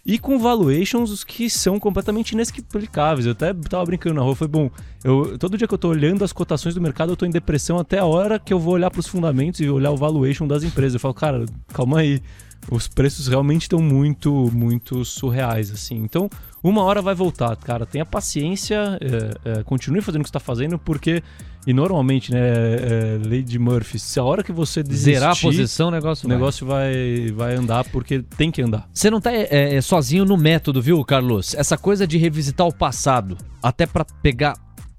E 0.05 0.19
com 0.19 0.39
valuations 0.39 1.23
que 1.25 1.51
são 1.51 1.79
completamente 1.79 2.33
inexplicáveis. 2.33 3.27
Eu 3.27 3.33
até 3.33 3.53
tava 3.53 3.85
brincando 3.85 4.15
na 4.15 4.23
rua, 4.23 4.35
foi 4.35 4.49
bom. 4.49 4.71
Eu, 5.05 5.37
todo 5.39 5.59
dia 5.59 5.69
que 5.69 5.75
eu 5.75 5.79
tô 5.79 5.89
olhando 5.89 6.25
as 6.25 6.33
cotações 6.33 6.75
do 6.75 6.81
mercado, 6.81 7.13
eu 7.13 7.17
tô 7.17 7.27
em 7.27 7.31
depressão 7.31 7.79
até 7.79 7.99
a 7.99 8.05
hora 8.05 8.39
que 8.39 8.53
eu 8.53 8.59
vou 8.59 8.75
olhar 8.75 8.91
para 8.91 9.01
os 9.01 9.07
fundamentos 9.07 9.61
e 9.61 9.69
olhar 9.69 9.91
o 9.91 9.97
valuation 9.97 10.47
das 10.47 10.63
empresas. 10.63 10.95
Eu 10.95 11.01
falo, 11.01 11.15
cara, 11.15 11.45
calma 11.73 12.01
aí 12.01 12.23
os 12.71 12.89
preços 12.89 13.29
realmente 13.29 13.63
estão 13.63 13.81
muito, 13.81 14.51
muito 14.53 15.05
surreais, 15.05 15.71
assim. 15.71 15.97
Então, 15.97 16.29
uma 16.63 16.83
hora 16.83 17.01
vai 17.01 17.15
voltar, 17.15 17.57
cara. 17.57 17.87
Tenha 17.87 18.05
paciência, 18.05 18.99
é, 19.01 19.61
é, 19.61 19.63
continue 19.63 20.03
fazendo 20.03 20.21
o 20.21 20.25
que 20.25 20.29
está 20.29 20.41
fazendo, 20.41 20.79
porque, 20.79 21.23
e 21.67 21.73
normalmente, 21.73 22.33
né, 22.33 22.41
é, 22.41 23.21
Lady 23.25 23.59
Murphy, 23.59 23.99
se 23.99 24.21
a 24.21 24.25
hora 24.25 24.43
que 24.43 24.53
você 24.53 24.83
desistir, 24.83 25.15
zerar 25.15 25.33
a 25.33 25.37
posição, 25.37 25.89
o 25.89 25.91
negócio, 25.91 26.27
o 26.27 26.29
negócio 26.29 26.67
vai. 26.67 27.33
vai 27.35 27.55
andar 27.55 27.85
porque 27.91 28.23
tem 28.37 28.51
que 28.51 28.61
andar. 28.61 28.89
Você 28.93 29.11
não 29.11 29.19
está 29.19 29.33
é, 29.33 29.77
é, 29.77 29.81
sozinho 29.81 30.25
no 30.25 30.37
método, 30.37 30.83
viu, 30.83 31.03
Carlos? 31.05 31.55
Essa 31.55 31.79
coisa 31.79 32.07
de 32.07 32.19
revisitar 32.19 32.67
o 32.67 32.75
passado, 32.75 33.39
até 33.63 33.87
para 33.87 34.05
pegar 34.23 34.55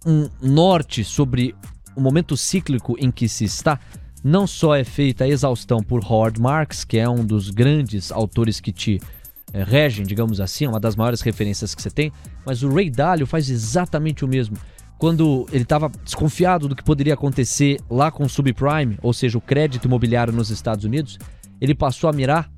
um 0.05 0.27
norte 0.41 1.03
sobre 1.03 1.53
o 1.95 2.01
momento 2.01 2.35
cíclico 2.35 2.95
em 2.97 3.11
que 3.11 3.29
se 3.29 3.45
está, 3.45 3.79
não 4.23 4.45
só 4.47 4.75
é 4.75 4.83
feita 4.83 5.23
a 5.25 5.27
exaustão 5.27 5.79
por 5.79 6.03
Howard 6.03 6.39
Marks, 6.39 6.83
que 6.83 6.97
é 6.97 7.09
um 7.09 7.25
dos 7.25 7.49
grandes 7.49 8.11
autores 8.11 8.59
que 8.59 8.71
te 8.71 8.99
é, 9.53 9.63
regem, 9.63 10.05
digamos 10.05 10.39
assim, 10.39 10.67
uma 10.67 10.79
das 10.79 10.95
maiores 10.95 11.21
referências 11.21 11.75
que 11.75 11.81
você 11.81 11.89
tem, 11.89 12.11
mas 12.45 12.63
o 12.63 12.73
Ray 12.73 12.89
Dalio 12.89 13.27
faz 13.27 13.49
exatamente 13.49 14.23
o 14.23 14.27
mesmo. 14.27 14.57
Quando 14.97 15.47
ele 15.51 15.63
estava 15.63 15.89
desconfiado 16.03 16.67
do 16.67 16.75
que 16.75 16.83
poderia 16.83 17.15
acontecer 17.15 17.79
lá 17.89 18.11
com 18.11 18.23
o 18.23 18.29
subprime, 18.29 18.97
ou 19.01 19.13
seja, 19.13 19.37
o 19.37 19.41
crédito 19.41 19.85
imobiliário 19.85 20.31
nos 20.31 20.49
Estados 20.49 20.85
Unidos, 20.85 21.17
ele 21.59 21.73
passou 21.73 22.09
a 22.09 22.13
mirar, 22.13 22.51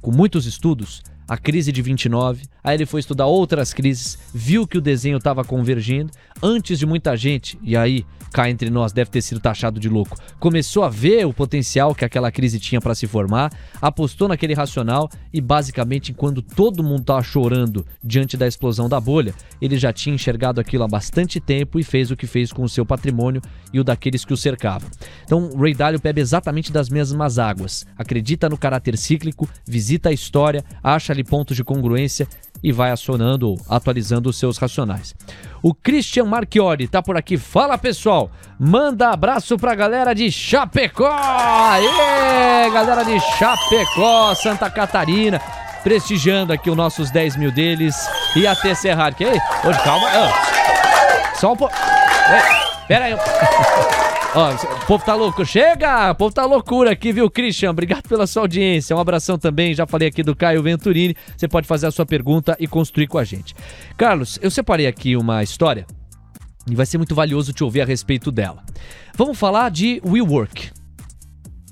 com 0.00 0.10
muitos 0.10 0.46
estudos, 0.46 1.02
a 1.28 1.36
crise 1.36 1.72
de 1.72 1.82
29, 1.82 2.44
aí 2.62 2.76
ele 2.76 2.86
foi 2.86 3.00
estudar 3.00 3.26
outras 3.26 3.74
crises, 3.74 4.18
viu 4.32 4.66
que 4.66 4.78
o 4.78 4.80
desenho 4.80 5.18
estava 5.18 5.44
convergindo, 5.44 6.12
antes 6.42 6.78
de 6.78 6.86
muita 6.86 7.16
gente, 7.16 7.58
e 7.62 7.76
aí 7.76 8.04
cá 8.36 8.50
entre 8.50 8.68
nós 8.68 8.92
deve 8.92 9.10
ter 9.10 9.22
sido 9.22 9.40
taxado 9.40 9.80
de 9.80 9.88
louco, 9.88 10.14
começou 10.38 10.84
a 10.84 10.90
ver 10.90 11.26
o 11.26 11.32
potencial 11.32 11.94
que 11.94 12.04
aquela 12.04 12.30
crise 12.30 12.60
tinha 12.60 12.82
para 12.82 12.94
se 12.94 13.06
formar, 13.06 13.50
apostou 13.80 14.28
naquele 14.28 14.52
racional 14.52 15.08
e 15.32 15.40
basicamente 15.40 16.12
quando 16.12 16.42
todo 16.42 16.84
mundo 16.84 17.00
estava 17.00 17.22
chorando 17.22 17.86
diante 18.04 18.36
da 18.36 18.46
explosão 18.46 18.90
da 18.90 19.00
bolha, 19.00 19.34
ele 19.58 19.78
já 19.78 19.90
tinha 19.90 20.14
enxergado 20.14 20.60
aquilo 20.60 20.84
há 20.84 20.86
bastante 20.86 21.40
tempo 21.40 21.80
e 21.80 21.82
fez 21.82 22.10
o 22.10 22.16
que 22.16 22.26
fez 22.26 22.52
com 22.52 22.62
o 22.62 22.68
seu 22.68 22.84
patrimônio 22.84 23.40
e 23.72 23.80
o 23.80 23.84
daqueles 23.84 24.22
que 24.22 24.34
o 24.34 24.36
cercavam. 24.36 24.90
Então, 25.24 25.56
Ray 25.56 25.72
Dalio 25.72 25.98
bebe 25.98 26.20
exatamente 26.20 26.70
das 26.70 26.90
mesmas 26.90 27.38
águas, 27.38 27.86
acredita 27.96 28.50
no 28.50 28.58
caráter 28.58 28.98
cíclico, 28.98 29.48
visita 29.66 30.10
a 30.10 30.12
história, 30.12 30.62
acha 30.82 31.10
ali 31.10 31.24
pontos 31.24 31.56
de 31.56 31.64
congruência 31.64 32.28
e 32.62 32.72
vai 32.72 32.90
acionando 32.90 33.54
atualizando 33.68 34.28
os 34.28 34.38
seus 34.38 34.58
racionais. 34.58 35.14
O 35.62 35.74
Christian 35.74 36.24
Marchiori 36.24 36.86
tá 36.88 37.02
por 37.02 37.16
aqui. 37.16 37.36
Fala 37.36 37.76
pessoal, 37.76 38.30
manda 38.58 39.10
abraço 39.10 39.56
pra 39.56 39.74
galera 39.74 40.14
de 40.14 40.30
Chapecó! 40.30 41.08
Aê, 41.10 42.70
galera 42.70 43.04
de 43.04 43.18
Chapecó, 43.38 44.34
Santa 44.34 44.70
Catarina, 44.70 45.40
prestigiando 45.82 46.52
aqui 46.52 46.70
os 46.70 46.76
nossos 46.76 47.10
10 47.10 47.36
mil 47.36 47.52
deles. 47.52 47.96
E 48.34 48.46
até 48.46 48.74
Serrar, 48.74 49.14
que 49.14 49.24
aí? 49.24 49.40
Hoje, 49.64 49.82
calma. 49.82 50.08
Oh. 50.14 51.36
Só 51.36 51.52
um 51.52 51.56
pouco. 51.56 51.74
Pera 52.86 53.06
aí. 53.06 53.14
Ó, 54.38 54.52
o 54.52 54.86
povo 54.86 55.02
tá 55.02 55.14
louco. 55.14 55.46
Chega! 55.46 56.10
O 56.10 56.14
povo 56.14 56.34
tá 56.34 56.44
loucura 56.44 56.90
aqui, 56.90 57.10
viu, 57.10 57.30
Christian? 57.30 57.70
Obrigado 57.70 58.06
pela 58.06 58.26
sua 58.26 58.42
audiência. 58.42 58.94
Um 58.94 59.00
abração 59.00 59.38
também. 59.38 59.72
Já 59.72 59.86
falei 59.86 60.08
aqui 60.08 60.22
do 60.22 60.36
Caio 60.36 60.62
Venturini. 60.62 61.16
Você 61.34 61.48
pode 61.48 61.66
fazer 61.66 61.86
a 61.86 61.90
sua 61.90 62.04
pergunta 62.04 62.54
e 62.60 62.66
construir 62.66 63.06
com 63.06 63.16
a 63.16 63.24
gente. 63.24 63.54
Carlos, 63.96 64.38
eu 64.42 64.50
separei 64.50 64.86
aqui 64.86 65.16
uma 65.16 65.42
história 65.42 65.86
e 66.70 66.74
vai 66.74 66.84
ser 66.84 66.98
muito 66.98 67.14
valioso 67.14 67.50
te 67.54 67.64
ouvir 67.64 67.80
a 67.80 67.86
respeito 67.86 68.30
dela. 68.30 68.62
Vamos 69.16 69.38
falar 69.38 69.70
de 69.70 70.02
WeWork. 70.04 70.70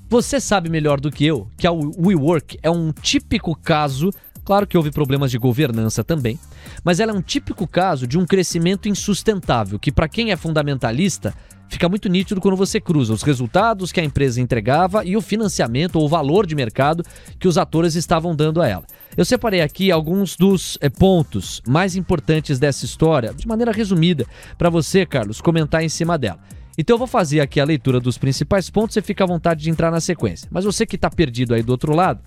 Você 0.09 0.41
sabe 0.41 0.67
melhor 0.67 0.99
do 0.99 1.11
que 1.11 1.23
eu 1.23 1.47
que 1.55 1.67
a 1.67 1.71
WeWork 1.71 2.57
é 2.63 2.71
um 2.71 2.91
típico 2.91 3.55
caso 3.55 4.09
Claro 4.45 4.67
que 4.67 4.77
houve 4.77 4.91
problemas 4.91 5.31
de 5.31 5.39
governança 5.39 6.03
também, 6.03 6.39
mas 6.83 6.99
ela 6.99 7.11
é 7.11 7.15
um 7.15 7.21
típico 7.21 7.67
caso 7.67 8.05
de 8.05 8.15
um 8.15 8.25
crescimento 8.25 8.87
insustentável, 8.87 9.79
que 9.79 9.91
para 9.91 10.07
quem 10.07 10.31
é 10.31 10.37
fundamentalista 10.37 11.33
fica 11.67 11.89
muito 11.89 12.07
nítido 12.07 12.39
quando 12.39 12.55
você 12.55 12.79
cruza 12.79 13.11
os 13.11 13.23
resultados 13.23 13.91
que 13.91 13.99
a 13.99 14.03
empresa 14.03 14.39
entregava 14.39 15.03
e 15.03 15.17
o 15.17 15.21
financiamento 15.21 15.95
ou 15.95 16.07
valor 16.07 16.45
de 16.45 16.53
mercado 16.53 17.03
que 17.39 17.47
os 17.47 17.57
atores 17.57 17.95
estavam 17.95 18.35
dando 18.35 18.61
a 18.61 18.67
ela. 18.67 18.85
Eu 19.17 19.25
separei 19.25 19.61
aqui 19.61 19.91
alguns 19.91 20.35
dos 20.35 20.77
é, 20.79 20.89
pontos 20.89 21.61
mais 21.67 21.95
importantes 21.95 22.59
dessa 22.59 22.85
história, 22.85 23.33
de 23.33 23.47
maneira 23.47 23.71
resumida, 23.71 24.27
para 24.59 24.69
você, 24.69 25.07
Carlos, 25.07 25.41
comentar 25.41 25.83
em 25.83 25.89
cima 25.89 26.19
dela. 26.19 26.39
Então 26.77 26.95
eu 26.95 26.97
vou 26.99 27.07
fazer 27.07 27.39
aqui 27.39 27.59
a 27.59 27.65
leitura 27.65 27.99
dos 27.99 28.17
principais 28.17 28.69
pontos 28.69 28.97
e 28.97 29.01
fica 29.01 29.23
à 29.23 29.27
vontade 29.27 29.63
de 29.63 29.69
entrar 29.69 29.89
na 29.89 30.01
sequência. 30.01 30.47
Mas 30.51 30.65
você 30.65 30.85
que 30.85 30.97
está 30.97 31.09
perdido 31.09 31.53
aí 31.53 31.63
do 31.63 31.71
outro 31.71 31.95
lado, 31.95 32.19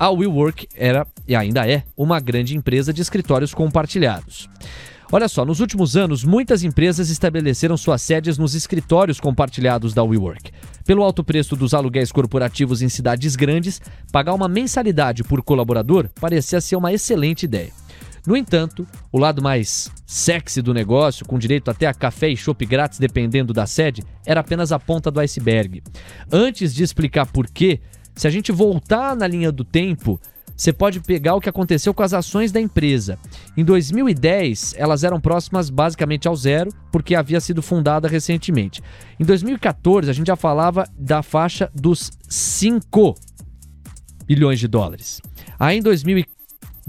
a 0.00 0.08
WeWork 0.08 0.66
era 0.74 1.06
e 1.28 1.36
ainda 1.36 1.70
é 1.70 1.84
uma 1.94 2.18
grande 2.18 2.56
empresa 2.56 2.90
de 2.90 3.02
escritórios 3.02 3.52
compartilhados. 3.52 4.48
Olha 5.12 5.28
só, 5.28 5.44
nos 5.44 5.60
últimos 5.60 5.94
anos, 5.94 6.24
muitas 6.24 6.64
empresas 6.64 7.10
estabeleceram 7.10 7.76
suas 7.76 8.00
sedes 8.00 8.38
nos 8.38 8.54
escritórios 8.54 9.20
compartilhados 9.20 9.92
da 9.92 10.02
WeWork. 10.02 10.52
Pelo 10.86 11.02
alto 11.02 11.22
preço 11.22 11.54
dos 11.54 11.74
aluguéis 11.74 12.10
corporativos 12.10 12.80
em 12.80 12.88
cidades 12.88 13.36
grandes, 13.36 13.78
pagar 14.10 14.32
uma 14.32 14.48
mensalidade 14.48 15.22
por 15.22 15.42
colaborador 15.42 16.08
parecia 16.18 16.62
ser 16.62 16.76
uma 16.76 16.94
excelente 16.94 17.42
ideia. 17.42 17.70
No 18.26 18.36
entanto, 18.36 18.86
o 19.12 19.18
lado 19.18 19.42
mais 19.42 19.90
sexy 20.06 20.62
do 20.62 20.72
negócio, 20.72 21.26
com 21.26 21.38
direito 21.38 21.70
até 21.70 21.86
a 21.86 21.94
café 21.94 22.28
e 22.30 22.36
chopp 22.36 22.64
grátis 22.64 22.98
dependendo 22.98 23.52
da 23.52 23.66
sede, 23.66 24.02
era 24.24 24.40
apenas 24.40 24.72
a 24.72 24.78
ponta 24.78 25.10
do 25.10 25.20
iceberg. 25.20 25.82
Antes 26.32 26.74
de 26.74 26.82
explicar 26.82 27.26
por 27.26 27.46
que 27.48 27.80
Se 28.20 28.26
a 28.26 28.30
gente 28.30 28.52
voltar 28.52 29.16
na 29.16 29.26
linha 29.26 29.50
do 29.50 29.64
tempo, 29.64 30.20
você 30.54 30.74
pode 30.74 31.00
pegar 31.00 31.36
o 31.36 31.40
que 31.40 31.48
aconteceu 31.48 31.94
com 31.94 32.02
as 32.02 32.12
ações 32.12 32.52
da 32.52 32.60
empresa. 32.60 33.18
Em 33.56 33.64
2010, 33.64 34.74
elas 34.76 35.04
eram 35.04 35.18
próximas 35.18 35.70
basicamente 35.70 36.28
ao 36.28 36.36
zero, 36.36 36.70
porque 36.92 37.14
havia 37.14 37.40
sido 37.40 37.62
fundada 37.62 38.06
recentemente. 38.06 38.82
Em 39.18 39.24
2014, 39.24 40.10
a 40.10 40.12
gente 40.12 40.26
já 40.26 40.36
falava 40.36 40.86
da 40.98 41.22
faixa 41.22 41.70
dos 41.74 42.12
5 42.28 43.14
bilhões 44.26 44.60
de 44.60 44.68
dólares. 44.68 45.22
Aí 45.58 45.78
em 45.78 45.82
2014, 45.82 46.39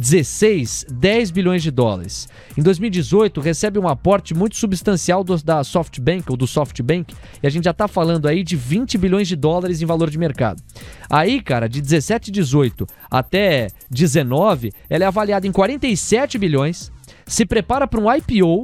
16, 0.02 0.88
10 0.90 1.30
bilhões 1.30 1.62
de 1.62 1.70
dólares. 1.70 2.28
Em 2.58 2.64
2018, 2.64 3.40
recebe 3.40 3.78
um 3.78 3.88
aporte 3.88 4.34
muito 4.34 4.56
substancial 4.56 5.24
do, 5.24 5.38
da 5.44 5.64
SoftBank 5.64 6.26
ou 6.28 6.36
do 6.36 6.48
SoftBank, 6.48 7.14
e 7.42 7.46
a 7.46 7.50
gente 7.52 7.66
já 7.66 7.72
está 7.72 7.88
falando 7.88 8.28
aí 8.28 8.44
de 8.44 8.56
20 8.56 8.98
bilhões 8.98 9.28
de 9.28 9.36
dólares 9.36 9.80
em 9.80 9.86
valor 9.86 10.10
de 10.10 10.18
mercado. 10.18 10.60
Aí, 11.08 11.40
cara, 11.40 11.70
de 11.70 11.80
17 11.80 12.30
e 12.30 12.32
18 12.32 12.88
até 13.12 13.68
19, 13.92 14.72
ela 14.90 15.04
é 15.04 15.08
avaliada 15.08 15.46
em 15.46 15.52
47 15.52 16.40
bilhões, 16.40 16.92
se 17.28 17.46
prepara 17.46 17.88
para 17.88 18.02
um 18.02 18.12
IPO. 18.12 18.64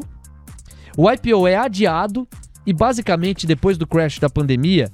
O 0.97 1.11
IPO 1.11 1.47
é 1.47 1.55
adiado 1.55 2.27
e 2.65 2.73
basicamente 2.73 3.45
depois 3.45 3.77
do 3.77 3.85
crash 3.85 4.17
da 4.17 4.27
pandemia, 4.27 4.91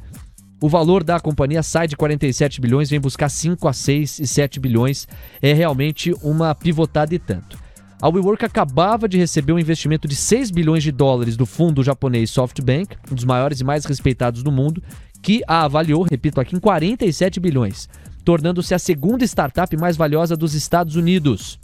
o 0.63 0.69
valor 0.69 1.03
da 1.03 1.19
companhia 1.19 1.61
sai 1.61 1.89
de 1.89 1.97
47 1.97 2.61
bilhões, 2.61 2.89
vem 2.89 2.97
buscar 2.97 3.27
5 3.27 3.67
a 3.67 3.73
6 3.73 4.19
e 4.19 4.25
7 4.25 4.61
bilhões. 4.61 5.05
É 5.41 5.51
realmente 5.51 6.15
uma 6.23 6.55
pivotada 6.55 7.13
e 7.13 7.19
tanto. 7.19 7.59
A 8.01 8.07
WeWork 8.07 8.45
acabava 8.45 9.09
de 9.09 9.17
receber 9.17 9.51
um 9.51 9.59
investimento 9.59 10.07
de 10.07 10.15
6 10.15 10.51
bilhões 10.51 10.81
de 10.81 10.89
dólares 10.89 11.35
do 11.35 11.45
fundo 11.45 11.83
japonês 11.83 12.31
SoftBank, 12.31 12.95
um 13.11 13.15
dos 13.15 13.25
maiores 13.25 13.59
e 13.59 13.63
mais 13.65 13.83
respeitados 13.83 14.41
do 14.41 14.53
mundo, 14.53 14.81
que 15.21 15.41
a 15.49 15.65
avaliou, 15.65 16.03
repito 16.03 16.39
aqui, 16.39 16.55
em 16.55 16.61
47 16.61 17.41
bilhões, 17.41 17.89
tornando-se 18.23 18.73
a 18.73 18.79
segunda 18.79 19.25
startup 19.25 19.75
mais 19.75 19.97
valiosa 19.97 20.37
dos 20.37 20.53
Estados 20.53 20.95
Unidos. 20.95 21.59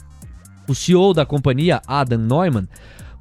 O 0.67 0.75
CEO 0.75 1.13
da 1.13 1.25
companhia, 1.25 1.81
Adam 1.87 2.19
Neumann, 2.19 2.67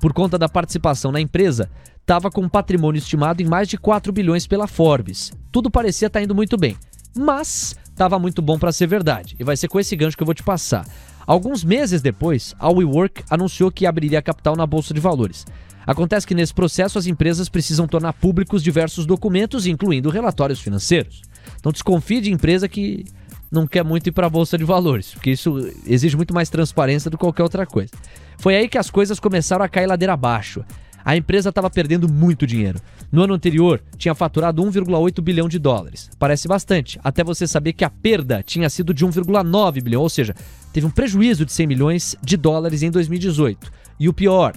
por 0.01 0.12
conta 0.12 0.37
da 0.37 0.49
participação 0.49 1.12
na 1.12 1.20
empresa, 1.20 1.70
estava 2.09 2.30
com 2.30 2.40
um 2.40 2.48
patrimônio 2.48 2.98
estimado 2.98 3.42
em 3.42 3.44
mais 3.44 3.68
de 3.68 3.76
4 3.76 4.11
bilhões 4.11 4.46
pela 4.46 4.66
Forbes. 4.66 5.30
Tudo 5.52 5.70
parecia 5.70 6.06
estar 6.06 6.20
tá 6.20 6.24
indo 6.24 6.34
muito 6.34 6.56
bem, 6.56 6.74
mas 7.14 7.76
estava 7.84 8.18
muito 8.18 8.40
bom 8.40 8.59
para 8.59 8.72
ser 8.72 8.86
verdade. 8.86 9.36
E 9.38 9.44
vai 9.44 9.59
ser 9.59 9.68
com 9.68 9.78
esse 9.78 9.94
gancho 9.94 10.16
que 10.16 10.22
eu 10.22 10.26
vou 10.26 10.34
te 10.34 10.42
passar. 10.42 10.86
Alguns 11.26 11.62
meses 11.62 12.00
depois, 12.00 12.54
a 12.59 12.70
WeWork 12.70 13.24
anunciou 13.28 13.70
que 13.70 13.84
abriria 13.84 14.22
capital 14.22 14.56
na 14.56 14.66
bolsa 14.66 14.94
de 14.94 15.00
valores. 15.00 15.44
Acontece 15.86 16.26
que 16.26 16.34
nesse 16.34 16.54
processo 16.54 16.98
as 16.98 17.06
empresas 17.06 17.50
precisam 17.50 17.86
tornar 17.86 18.14
públicos 18.14 18.62
diversos 18.62 19.04
documentos, 19.04 19.66
incluindo 19.66 20.09
relatórios 20.09 20.61
financeiros. 20.61 21.20
Então 21.61 21.70
desconfie 21.70 22.22
de 22.22 22.32
empresa 22.32 22.66
que 22.66 23.04
não 23.52 23.66
quer 23.66 23.84
muito 23.84 24.06
ir 24.06 24.12
para 24.12 24.28
a 24.28 24.30
bolsa 24.30 24.56
de 24.56 24.64
valores, 24.64 25.12
porque 25.12 25.32
isso 25.32 25.59
exige 25.86 26.16
muito 26.16 26.32
mais 26.32 26.48
transparência 26.48 27.11
do 27.11 27.18
que 27.18 27.24
qualquer 27.24 27.42
outra 27.42 27.66
coisa. 27.66 27.92
Foi 28.38 28.56
aí 28.56 28.66
que 28.66 28.78
as 28.78 28.88
coisas 28.88 29.20
começaram 29.20 29.62
a 29.62 29.68
cair 29.68 29.86
ladeira 29.86 30.14
abaixo. 30.14 30.64
A 31.09 31.16
empresa 31.16 31.48
estava 31.48 31.70
perdendo 31.70 32.06
muito 32.06 32.46
dinheiro. 32.46 32.78
No 33.11 33.22
ano 33.22 33.32
anterior, 33.32 33.82
tinha 33.96 34.14
faturado 34.14 34.62
1,8 34.62 35.22
bilhão 35.22 35.48
de 35.48 35.59
dólares. 35.59 36.11
Parece 36.18 36.46
bastante, 36.46 37.00
até 37.02 37.24
você 37.24 37.46
saber 37.46 37.72
que 37.72 37.82
a 37.82 37.88
perda 37.88 38.42
tinha 38.42 38.68
sido 38.68 38.92
de 38.92 39.06
1,9 39.06 39.82
bilhão, 39.82 40.02
ou 40.02 40.11
seja, 40.11 40.34
teve 40.70 40.86
um 40.86 40.90
prejuízo 40.90 41.46
de 41.46 41.52
100 41.54 41.66
milhões 41.66 42.14
de 42.22 42.36
dólares 42.36 42.82
em 42.82 42.90
2018. 42.90 43.72
E 43.98 44.06
o 44.06 44.12
pior, 44.12 44.52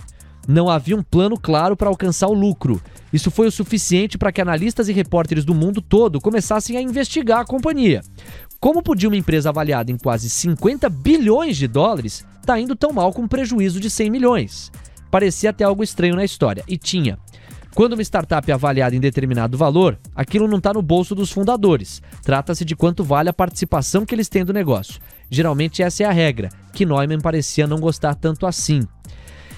não 0.46 0.70
havia 0.70 0.98
um 0.98 1.02
plano 1.02 1.40
claro 1.40 1.78
para 1.78 1.88
alcançar 1.88 2.28
o 2.28 2.34
lucro. 2.34 2.82
Isso 3.14 3.32
foi 3.32 3.48
o 3.48 3.52
suficiente 3.52 4.18
para 4.18 4.34
que 4.34 4.42
analistas 4.42 4.90
e 4.90 4.92
repórteres 4.92 5.46
do 5.46 5.56
mundo 5.56 5.82
todo 5.82 6.20
começassem 6.20 6.76
a 6.76 6.82
investigar 6.82 7.40
a 7.40 7.46
companhia. 7.46 8.02
Como 8.60 8.84
podia 8.84 9.08
uma 9.08 9.16
empresa 9.16 9.48
avaliada 9.48 9.90
em 9.90 9.98
quase 9.98 10.30
50 10.30 10.90
bilhões 10.90 11.56
de 11.56 11.70
dólares 11.70 12.26
estar 12.42 12.56
tá 12.56 12.60
indo 12.60 12.76
tão 12.76 12.92
mal 12.92 13.14
com 13.14 13.22
um 13.22 13.28
prejuízo 13.30 13.80
de 13.80 13.90
100 13.90 14.10
milhões? 14.10 14.70
Parecia 15.12 15.54
ter 15.54 15.66
algo 15.66 15.84
estranho 15.84 16.16
na 16.16 16.24
história. 16.24 16.64
E 16.68 16.78
tinha. 16.78 17.20
Quando 17.74 17.94
uma 17.94 18.02
startup 18.02 18.50
é 18.50 18.54
avaliada 18.54 18.96
em 18.96 19.00
determinado 19.00 19.58
valor, 19.58 19.98
aquilo 20.14 20.48
não 20.48 20.58
está 20.58 20.74
no 20.74 20.82
bolso 20.82 21.16
dos 21.16 21.32
fundadores. 21.32 22.02
Trata-se 22.22 22.66
de 22.66 22.76
quanto 22.76 23.04
vale 23.04 23.30
a 23.30 23.34
participação 23.34 24.06
que 24.06 24.14
eles 24.14 24.28
têm 24.28 24.44
do 24.44 24.52
negócio. 24.52 25.00
Geralmente 25.30 25.82
essa 25.82 26.04
é 26.04 26.06
a 26.06 26.12
regra, 26.12 26.50
que 26.74 26.86
Neumann 26.86 27.22
parecia 27.22 27.66
não 27.66 27.80
gostar 27.80 28.16
tanto 28.16 28.46
assim. 28.46 28.82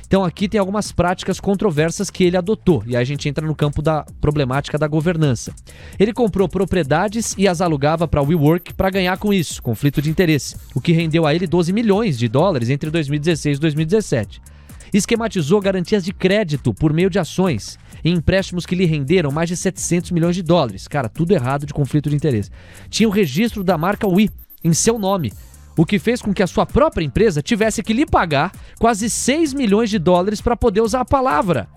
Então 0.06 0.24
aqui 0.24 0.47
tem 0.47 0.60
algumas 0.60 0.91
práticas 0.91 1.39
controversas 1.39 2.12
que 2.12 2.24
ele 2.24 2.38
adotou, 2.38 2.84
e 2.86 2.95
aí 2.95 3.01
a 3.01 3.06
gente 3.06 3.28
entra 3.28 3.47
no 3.47 3.56
campo 3.56 3.82
da 3.82 4.06
problemática 4.22 4.78
da 4.78 4.88
governança. 4.88 5.51
Ele 5.97 6.14
comprou 6.14 6.47
propriedades 6.47 7.34
e 7.36 7.47
as 7.47 7.62
alugava 7.62 8.08
para 8.08 8.22
WeWork 8.22 8.76
para 8.76 8.91
ganhar 8.91 9.18
com 9.18 9.34
isso, 9.34 9.64
conflito 9.64 10.04
de 10.04 10.12
interesse, 10.12 10.56
o 10.76 10.82
que 10.82 10.91
rendeu 10.91 11.26
a 11.26 11.34
ele 11.34 11.47
12 11.47 11.74
milhões 11.74 12.16
de 12.16 12.28
dólares 12.28 12.70
entre 12.70 12.91
2016 12.91 13.58
e 13.58 13.62
2017 13.62 14.53
esquematizou 14.97 15.59
garantias 15.59 16.03
de 16.03 16.13
crédito 16.13 16.73
por 16.73 16.93
meio 16.93 17.09
de 17.09 17.19
ações 17.19 17.77
e 18.03 18.09
empréstimos 18.09 18.65
que 18.65 18.75
lhe 18.75 18.85
renderam 18.85 19.31
mais 19.31 19.49
de 19.49 19.57
700 19.57 20.11
milhões 20.11 20.35
de 20.35 20.43
dólares. 20.43 20.87
Cara, 20.87 21.09
tudo 21.09 21.31
errado 21.31 21.65
de 21.65 21.73
conflito 21.73 22.09
de 22.09 22.15
interesse. 22.15 22.49
Tinha 22.89 23.07
o 23.07 23.11
registro 23.11 23.63
da 23.63 23.77
marca 23.77 24.07
Wii 24.07 24.29
em 24.63 24.73
seu 24.73 24.97
nome, 24.97 25.33
o 25.77 25.85
que 25.85 25.99
fez 25.99 26.21
com 26.21 26.33
que 26.33 26.43
a 26.43 26.47
sua 26.47 26.65
própria 26.65 27.03
empresa 27.03 27.41
tivesse 27.41 27.83
que 27.83 27.93
lhe 27.93 28.05
pagar 28.05 28.51
quase 28.79 29.09
6 29.09 29.53
milhões 29.53 29.89
de 29.89 29.99
dólares 29.99 30.41
para 30.41 30.55
poder 30.55 30.81
usar 30.81 31.01
a 31.01 31.05
palavra. 31.05 31.67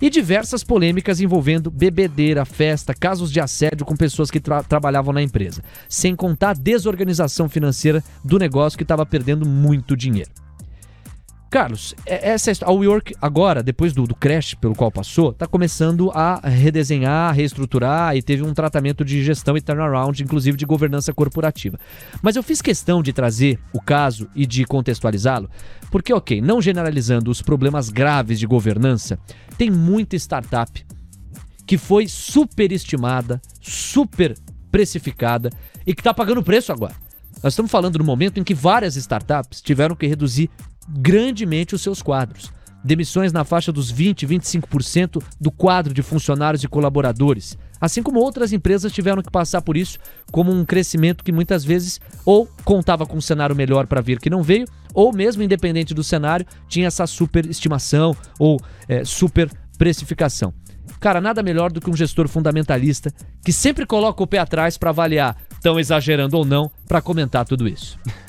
E 0.00 0.10
diversas 0.10 0.62
polêmicas 0.62 1.20
envolvendo 1.20 1.70
bebedeira, 1.70 2.44
festa, 2.44 2.94
casos 2.94 3.32
de 3.32 3.40
assédio 3.40 3.86
com 3.86 3.96
pessoas 3.96 4.30
que 4.30 4.40
tra 4.40 4.62
trabalhavam 4.62 5.12
na 5.12 5.22
empresa. 5.22 5.62
Sem 5.88 6.14
contar 6.14 6.50
a 6.50 6.54
desorganização 6.54 7.48
financeira 7.48 8.02
do 8.22 8.38
negócio 8.38 8.76
que 8.76 8.84
estava 8.84 9.06
perdendo 9.06 9.46
muito 9.46 9.96
dinheiro. 9.96 10.45
Carlos, 11.56 11.94
é, 12.04 12.32
essa 12.32 12.52
a 12.66 12.70
WeWork 12.70 13.14
agora, 13.18 13.62
depois 13.62 13.94
do, 13.94 14.06
do 14.06 14.14
crash 14.14 14.52
pelo 14.52 14.74
qual 14.74 14.92
passou, 14.92 15.30
está 15.30 15.46
começando 15.46 16.10
a 16.10 16.38
redesenhar, 16.46 17.34
reestruturar 17.34 18.14
e 18.14 18.20
teve 18.20 18.42
um 18.42 18.52
tratamento 18.52 19.02
de 19.02 19.24
gestão 19.24 19.56
e 19.56 19.62
turnaround, 19.62 20.22
inclusive 20.22 20.54
de 20.54 20.66
governança 20.66 21.14
corporativa. 21.14 21.80
Mas 22.20 22.36
eu 22.36 22.42
fiz 22.42 22.60
questão 22.60 23.02
de 23.02 23.10
trazer 23.10 23.58
o 23.72 23.80
caso 23.80 24.28
e 24.34 24.44
de 24.44 24.66
contextualizá-lo, 24.66 25.48
porque, 25.90 26.12
ok, 26.12 26.42
não 26.42 26.60
generalizando 26.60 27.30
os 27.30 27.40
problemas 27.40 27.88
graves 27.88 28.38
de 28.38 28.46
governança, 28.46 29.18
tem 29.56 29.70
muita 29.70 30.14
startup 30.14 30.84
que 31.66 31.78
foi 31.78 32.06
superestimada, 32.06 33.40
super 33.62 34.36
precificada 34.70 35.48
e 35.86 35.94
que 35.94 36.02
está 36.02 36.12
pagando 36.12 36.42
preço 36.42 36.70
agora. 36.70 36.94
Nós 37.42 37.54
estamos 37.54 37.70
falando 37.70 37.98
no 37.98 38.04
momento 38.04 38.38
em 38.38 38.44
que 38.44 38.52
várias 38.52 38.94
startups 38.96 39.62
tiveram 39.62 39.96
que 39.96 40.06
reduzir 40.06 40.50
grandemente 40.88 41.74
os 41.74 41.82
seus 41.82 42.02
quadros. 42.02 42.52
Demissões 42.84 43.32
na 43.32 43.44
faixa 43.44 43.72
dos 43.72 43.90
20, 43.90 44.26
25% 44.26 45.22
do 45.40 45.50
quadro 45.50 45.92
de 45.92 46.02
funcionários 46.02 46.62
e 46.62 46.68
colaboradores. 46.68 47.58
Assim 47.80 48.02
como 48.02 48.20
outras 48.20 48.52
empresas 48.52 48.92
tiveram 48.92 49.22
que 49.22 49.30
passar 49.30 49.60
por 49.60 49.76
isso, 49.76 49.98
como 50.30 50.52
um 50.52 50.64
crescimento 50.64 51.24
que 51.24 51.32
muitas 51.32 51.64
vezes 51.64 52.00
ou 52.24 52.48
contava 52.64 53.04
com 53.04 53.16
um 53.16 53.20
cenário 53.20 53.56
melhor 53.56 53.86
para 53.86 54.00
vir 54.00 54.20
que 54.20 54.30
não 54.30 54.42
veio, 54.42 54.66
ou 54.94 55.12
mesmo 55.12 55.42
independente 55.42 55.92
do 55.92 56.04
cenário, 56.04 56.46
tinha 56.68 56.86
essa 56.86 57.06
superestimação 57.06 58.16
ou 58.38 58.58
é, 58.88 59.04
super 59.04 59.50
precificação. 59.76 60.54
Cara, 61.00 61.20
nada 61.20 61.42
melhor 61.42 61.70
do 61.70 61.80
que 61.80 61.90
um 61.90 61.96
gestor 61.96 62.28
fundamentalista 62.28 63.12
que 63.44 63.52
sempre 63.52 63.84
coloca 63.84 64.22
o 64.22 64.26
pé 64.26 64.38
atrás 64.38 64.78
para 64.78 64.90
avaliar, 64.90 65.36
tão 65.60 65.78
exagerando 65.78 66.36
ou 66.36 66.44
não, 66.44 66.70
para 66.88 67.02
comentar 67.02 67.44
tudo 67.44 67.68
isso. 67.68 67.98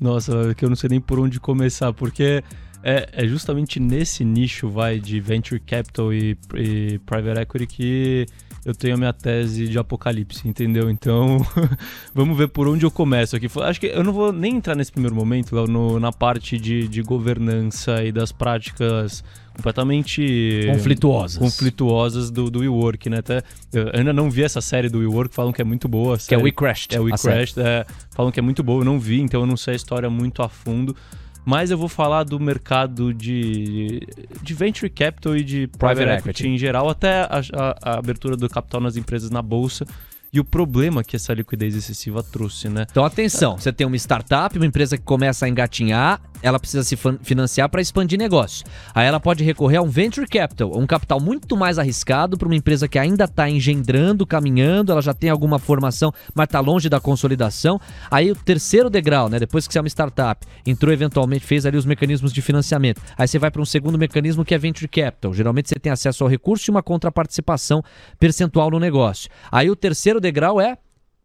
Nossa, 0.00 0.54
que 0.54 0.64
eu 0.64 0.68
não 0.68 0.76
sei 0.76 0.90
nem 0.90 1.00
por 1.00 1.18
onde 1.18 1.40
começar, 1.40 1.92
porque 1.92 2.42
é, 2.82 3.08
é 3.12 3.26
justamente 3.26 3.80
nesse 3.80 4.24
nicho, 4.24 4.68
vai, 4.68 5.00
de 5.00 5.18
venture 5.18 5.60
capital 5.60 6.12
e, 6.12 6.38
e 6.54 6.98
private 7.00 7.40
equity 7.40 7.66
que 7.66 8.26
eu 8.64 8.74
tenho 8.74 8.94
a 8.94 8.96
minha 8.96 9.12
tese 9.12 9.68
de 9.68 9.78
apocalipse, 9.78 10.46
entendeu? 10.46 10.90
Então, 10.90 11.38
vamos 12.12 12.36
ver 12.36 12.48
por 12.48 12.66
onde 12.66 12.84
eu 12.84 12.90
começo 12.90 13.36
aqui. 13.36 13.48
Acho 13.60 13.80
que 13.80 13.86
eu 13.86 14.02
não 14.02 14.12
vou 14.12 14.32
nem 14.32 14.56
entrar 14.56 14.74
nesse 14.74 14.90
primeiro 14.90 15.14
momento, 15.14 15.54
Léo, 15.54 16.00
na 16.00 16.12
parte 16.12 16.58
de, 16.58 16.88
de 16.88 17.00
governança 17.00 18.04
e 18.04 18.10
das 18.10 18.32
práticas 18.32 19.22
completamente 19.56 20.66
conflituosas, 20.72 21.38
conflituosas 21.38 22.30
do, 22.30 22.50
do 22.50 22.60
WeWork, 22.60 23.08
né? 23.08 23.18
Até, 23.18 23.42
eu 23.72 23.90
ainda 23.94 24.12
não 24.12 24.30
vi 24.30 24.42
essa 24.42 24.60
série 24.60 24.88
do 24.88 24.98
WeWork, 24.98 25.34
falam 25.34 25.52
que 25.52 25.60
é 25.60 25.64
muito 25.64 25.88
boa. 25.88 26.18
Que 26.18 26.34
é 26.34 26.38
We 26.38 26.52
Crashed. 26.52 26.94
É 26.94 27.00
We 27.00 27.12
Crashed, 27.12 27.58
é, 27.58 27.86
falam 28.14 28.30
que 28.30 28.38
é 28.38 28.42
muito 28.42 28.62
boa, 28.62 28.82
eu 28.82 28.84
não 28.84 29.00
vi, 29.00 29.20
então 29.20 29.40
eu 29.40 29.46
não 29.46 29.56
sei 29.56 29.72
a 29.72 29.76
história 29.76 30.10
muito 30.10 30.42
a 30.42 30.48
fundo. 30.48 30.94
Mas 31.44 31.70
eu 31.70 31.78
vou 31.78 31.88
falar 31.88 32.24
do 32.24 32.40
mercado 32.40 33.14
de, 33.14 34.00
de 34.42 34.52
venture 34.52 34.90
capital 34.90 35.36
e 35.36 35.44
de 35.44 35.68
private, 35.68 35.78
private 35.78 36.10
equity, 36.10 36.28
equity, 36.28 36.48
em 36.48 36.58
geral, 36.58 36.88
até 36.88 37.20
a, 37.20 37.40
a, 37.52 37.76
a, 37.82 37.98
abertura 37.98 38.36
do 38.36 38.48
capital 38.48 38.80
nas 38.80 38.96
empresas 38.96 39.30
na 39.30 39.40
bolsa, 39.40 39.86
e 40.32 40.40
o 40.40 40.44
problema 40.44 41.02
que 41.02 41.16
essa 41.16 41.32
liquidez 41.32 41.74
excessiva 41.74 42.22
trouxe, 42.22 42.68
né? 42.68 42.86
Então, 42.90 43.04
atenção, 43.04 43.58
você 43.58 43.72
tem 43.72 43.86
uma 43.86 43.96
startup, 43.96 44.56
uma 44.56 44.66
empresa 44.66 44.96
que 44.96 45.04
começa 45.04 45.46
a 45.46 45.48
engatinhar, 45.48 46.20
ela 46.42 46.58
precisa 46.58 46.84
se 46.84 46.96
financiar 47.22 47.68
para 47.68 47.80
expandir 47.80 48.18
negócio. 48.18 48.64
Aí 48.94 49.06
ela 49.06 49.18
pode 49.18 49.42
recorrer 49.42 49.78
a 49.78 49.82
um 49.82 49.88
venture 49.88 50.26
capital, 50.26 50.76
um 50.76 50.86
capital 50.86 51.20
muito 51.20 51.56
mais 51.56 51.78
arriscado 51.78 52.36
para 52.36 52.46
uma 52.46 52.54
empresa 52.54 52.86
que 52.86 52.98
ainda 52.98 53.24
está 53.24 53.48
engendrando, 53.48 54.26
caminhando, 54.26 54.92
ela 54.92 55.02
já 55.02 55.14
tem 55.14 55.30
alguma 55.30 55.58
formação, 55.58 56.12
mas 56.34 56.44
está 56.44 56.60
longe 56.60 56.88
da 56.88 57.00
consolidação. 57.00 57.80
Aí 58.10 58.30
o 58.30 58.36
terceiro 58.36 58.90
degrau, 58.90 59.28
né, 59.28 59.38
depois 59.38 59.66
que 59.66 59.72
você 59.72 59.78
é 59.78 59.82
uma 59.82 59.88
startup, 59.88 60.46
entrou 60.64 60.92
eventualmente, 60.92 61.44
fez 61.44 61.66
ali 61.66 61.76
os 61.76 61.86
mecanismos 61.86 62.32
de 62.32 62.42
financiamento. 62.42 63.00
Aí 63.16 63.26
você 63.26 63.38
vai 63.38 63.50
para 63.50 63.62
um 63.62 63.66
segundo 63.66 63.98
mecanismo 63.98 64.44
que 64.44 64.54
é 64.54 64.58
venture 64.58 64.88
capital. 64.88 65.32
Geralmente 65.32 65.68
você 65.68 65.76
tem 65.76 65.90
acesso 65.90 66.22
ao 66.22 66.30
recurso 66.30 66.70
e 66.70 66.70
uma 66.70 66.82
contraparticipação 66.82 67.82
percentual 68.18 68.70
no 68.70 68.78
negócio. 68.78 69.30
Aí 69.50 69.70
o 69.70 69.76
terceiro 69.76 70.15
degrau 70.20 70.60
é 70.60 70.78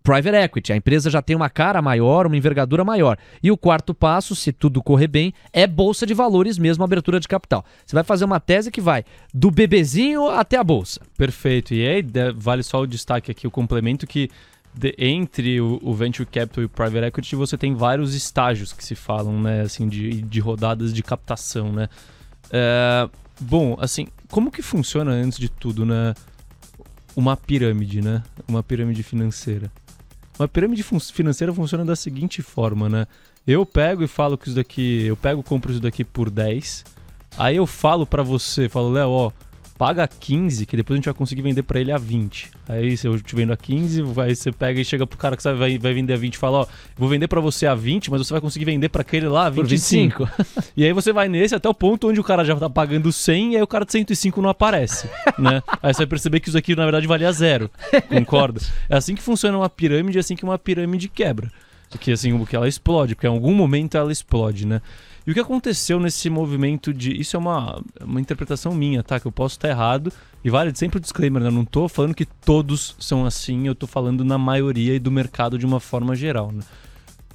private 0.04 0.36
equity. 0.36 0.74
A 0.74 0.76
empresa 0.76 1.10
já 1.10 1.22
tem 1.22 1.36
uma 1.36 1.50
cara 1.50 1.82
maior, 1.82 2.28
uma 2.28 2.38
envergadura 2.38 2.84
maior. 2.84 3.18
E 3.42 3.52
o 3.52 3.58
quarto 3.58 3.94
passo, 3.94 4.36
se 4.36 4.52
tudo 4.52 4.82
correr 4.82 5.08
bem, 5.08 5.34
é 5.54 5.66
bolsa 5.68 6.06
de 6.06 6.14
valores 6.14 6.58
mesmo, 6.58 6.84
abertura 6.84 7.20
de 7.20 7.28
capital. 7.28 7.64
Você 7.86 7.96
vai 7.96 8.04
fazer 8.04 8.26
uma 8.26 8.40
tese 8.40 8.72
que 8.72 8.82
vai 8.82 9.04
do 9.34 9.52
bebezinho 9.52 10.28
até 10.30 10.58
a 10.58 10.64
bolsa. 10.64 11.02
Perfeito. 11.18 11.74
E 11.74 11.88
aí 11.88 12.06
vale 12.36 12.64
só 12.64 12.82
o 12.82 12.88
destaque 12.88 13.32
aqui, 13.32 13.48
o 13.48 13.52
complemento 13.52 14.08
que 14.08 14.30
de, 14.74 14.96
entre 14.98 15.60
o, 15.60 15.80
o, 15.84 15.94
venture 15.94 16.26
capital 16.26 16.64
e 16.64 16.66
o 16.66 16.70
private 16.70 17.06
equity 17.06 17.36
você 17.36 17.58
tem 17.58 17.76
vários 17.76 18.16
estágios 18.16 18.72
que 18.72 18.84
se 18.84 18.96
falam, 18.96 19.42
né, 19.42 19.62
assim, 19.62 19.88
de, 19.88 20.22
de 20.22 20.40
rodadas 20.40 20.94
de 20.94 21.04
captação, 21.04 21.74
né. 21.74 21.90
É, 22.50 23.10
bom, 23.40 23.78
assim, 23.80 24.08
como 24.30 24.50
que 24.50 24.62
funciona 24.62 25.12
antes 25.12 25.38
de 25.38 25.50
tudo, 25.50 25.86
né? 25.86 26.14
Uma 27.16 27.36
pirâmide, 27.36 28.02
né? 28.02 28.24
Uma 28.48 28.64
pirâmide 28.64 29.04
financeira. 29.04 29.72
Uma 30.40 30.48
pirâmide 30.48 30.84
financeira 30.84 31.54
funciona 31.54 31.86
da 31.86 31.96
seguinte 31.96 32.42
forma, 32.42 32.90
né? 32.90 33.08
Eu 33.46 33.66
pego 33.66 34.04
e 34.04 34.08
falo 34.08 34.38
que 34.38 34.48
isso 34.48 34.56
daqui, 34.56 35.06
eu 35.06 35.18
pego 35.18 35.44
compro 35.44 35.72
isso 35.72 35.82
daqui 35.82 36.04
por 36.04 36.30
10. 36.30 36.86
Aí 37.38 37.56
eu 37.56 37.66
falo 37.66 38.06
para 38.06 38.24
você, 38.24 38.70
falo, 38.70 38.92
Léo, 38.92 39.10
ó, 39.10 39.32
paga 39.82 40.08
15, 40.08 40.68
que 40.68 40.78
depois 40.78 40.94
a 40.94 40.98
gente 40.98 41.06
vai 41.06 41.14
conseguir 41.16 41.42
vender 41.42 41.64
para 41.64 41.80
ele 41.80 41.92
a 41.92 41.98
20. 41.98 42.52
Aí 42.70 42.96
se 42.96 43.08
eu 43.08 43.20
te 43.20 43.36
vendo 43.36 43.52
a 43.52 43.58
15, 43.58 44.04
aí 44.22 44.36
você 44.36 44.52
pega 44.52 44.80
e 44.80 44.86
chega 44.86 45.08
pro 45.08 45.18
cara 45.18 45.36
que 45.36 45.42
vai, 45.42 45.80
vai 45.80 45.92
vender 45.92 46.14
a 46.14 46.18
20 46.18 46.36
e 46.36 46.38
fala, 46.38 46.60
ó, 46.60 46.68
vou 46.96 47.10
vender 47.10 47.28
para 47.28 47.42
você 47.42 47.66
a 47.66 47.74
20, 47.74 48.12
mas 48.12 48.22
você 48.22 48.32
vai 48.32 48.40
conseguir 48.40 48.66
vender 48.66 48.90
para 48.90 49.02
aquele 49.02 49.28
lá 49.28 49.48
a 49.48 49.50
25. 49.50 50.24
25. 50.26 50.70
e 50.78 50.86
aí 50.86 50.94
você 50.94 51.12
vai 51.12 51.28
nesse 51.28 51.56
até 51.56 51.68
o 51.68 51.74
ponto 51.74 52.08
onde 52.08 52.20
o 52.20 52.24
cara 52.24 52.46
já 52.46 52.56
tá 52.56 52.70
pagando 52.70 53.12
100 53.12 53.54
e 53.54 53.56
aí 53.56 53.64
o 53.64 53.66
cara 53.66 53.84
de 53.84 53.92
105 53.92 54.40
não 54.40 54.50
aparece, 54.50 55.10
né? 55.40 55.64
Aí 55.82 55.92
você 55.92 56.02
vai 56.02 56.08
perceber 56.08 56.42
que 56.42 56.50
isso 56.50 56.58
aqui 56.60 56.76
na 56.76 56.84
verdade 56.84 57.08
valia 57.08 57.32
zero, 57.32 57.68
concorda? 58.08 58.62
É 58.88 58.98
assim 58.98 59.16
que 59.16 59.22
funciona 59.24 59.58
uma 59.58 59.68
pirâmide, 59.68 60.20
é 60.20 60.22
assim 60.22 60.36
que 60.36 60.44
uma 60.44 60.60
pirâmide 60.60 61.10
quebra. 61.10 61.52
Porque 61.90 62.12
assim, 62.12 62.38
porque 62.38 62.56
ela 62.56 62.68
explode, 62.68 63.16
porque 63.16 63.26
em 63.26 63.32
algum 63.32 63.56
momento 63.56 63.98
ela 63.98 64.12
explode, 64.12 64.68
né? 64.68 64.80
E 65.26 65.32
o 65.32 65.34
que 65.34 65.40
aconteceu 65.40 66.00
nesse 66.00 66.30
movimento 66.30 66.94
de. 66.94 67.20
Isso 67.20 67.36
é 67.36 67.40
uma, 67.40 67.82
uma 68.02 68.20
interpretação 68.20 68.74
minha, 68.74 69.04
tá? 69.04 69.20
Que 69.20 69.28
eu 69.28 69.32
posso 69.32 69.56
estar 69.56 69.70
errado. 69.70 70.12
E 70.44 70.50
vale 70.50 70.76
sempre 70.76 70.98
o 70.98 71.02
disclaimer, 71.02 71.42
né? 71.42 71.50
Eu 71.50 71.54
não 71.54 71.66
tô 71.66 71.88
falando 71.88 72.16
que 72.16 72.26
todos 72.26 72.96
são 73.00 73.26
assim, 73.26 73.68
eu 73.68 73.76
tô 73.76 73.86
falando 73.86 74.26
na 74.26 74.38
maioria 74.38 74.96
e 74.96 75.00
do 75.00 75.12
mercado 75.12 75.58
de 75.58 75.66
uma 75.66 75.80
forma 75.80 76.16
geral, 76.16 76.52
né? 76.52 76.64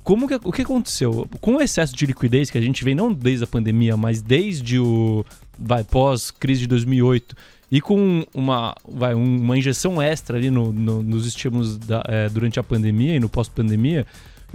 Como 0.03 0.29
que, 0.29 0.35
o 0.45 0.53
que 0.53 0.63
aconteceu? 0.63 1.29
Com 1.41 1.57
o 1.57 1.61
excesso 1.61 1.95
de 1.95 2.07
liquidez 2.07 2.49
que 2.49 2.57
a 2.57 2.61
gente 2.61 2.85
vem 2.85 2.95
não 2.95 3.13
desde 3.13 3.43
a 3.43 3.47
pandemia, 3.47 3.97
mas 3.97 4.23
desde 4.23 4.79
o 4.79 5.25
vai 5.59 5.83
pós-crise 5.83 6.61
de 6.61 6.67
2008 6.69 7.35
e 7.71 7.81
com 7.81 8.25
uma, 8.33 8.75
vai, 8.87 9.15
uma 9.15 9.59
injeção 9.59 10.01
extra 10.01 10.37
ali 10.37 10.51
no, 10.51 10.73
no 10.73 11.03
nos 11.03 11.27
estímulos 11.27 11.77
da, 11.77 12.05
é, 12.07 12.29
durante 12.29 12.61
a 12.61 12.63
pandemia 12.63 13.17
e 13.17 13.21
no 13.21 13.29
pós-pandemia, 13.29 14.07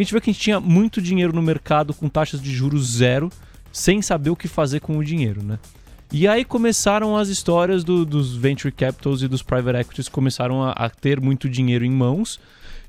a 0.01 0.03
gente 0.03 0.13
vê 0.13 0.21
que 0.21 0.29
a 0.29 0.33
gente 0.33 0.41
tinha 0.41 0.59
muito 0.59 1.01
dinheiro 1.01 1.33
no 1.33 1.41
mercado 1.41 1.93
com 1.93 2.09
taxas 2.09 2.41
de 2.41 2.51
juros 2.51 2.97
zero, 2.97 3.29
sem 3.71 4.01
saber 4.01 4.29
o 4.29 4.35
que 4.35 4.47
fazer 4.47 4.79
com 4.79 4.97
o 4.97 5.03
dinheiro, 5.03 5.43
né? 5.43 5.59
E 6.11 6.27
aí 6.27 6.43
começaram 6.43 7.15
as 7.15 7.29
histórias 7.29 7.85
do, 7.85 8.03
dos 8.03 8.35
venture 8.35 8.71
capitals 8.71 9.21
e 9.21 9.27
dos 9.29 9.41
private 9.41 9.79
equities 9.79 10.09
começaram 10.09 10.61
a, 10.61 10.71
a 10.71 10.89
ter 10.89 11.21
muito 11.21 11.47
dinheiro 11.47 11.85
em 11.85 11.89
mãos. 11.89 12.37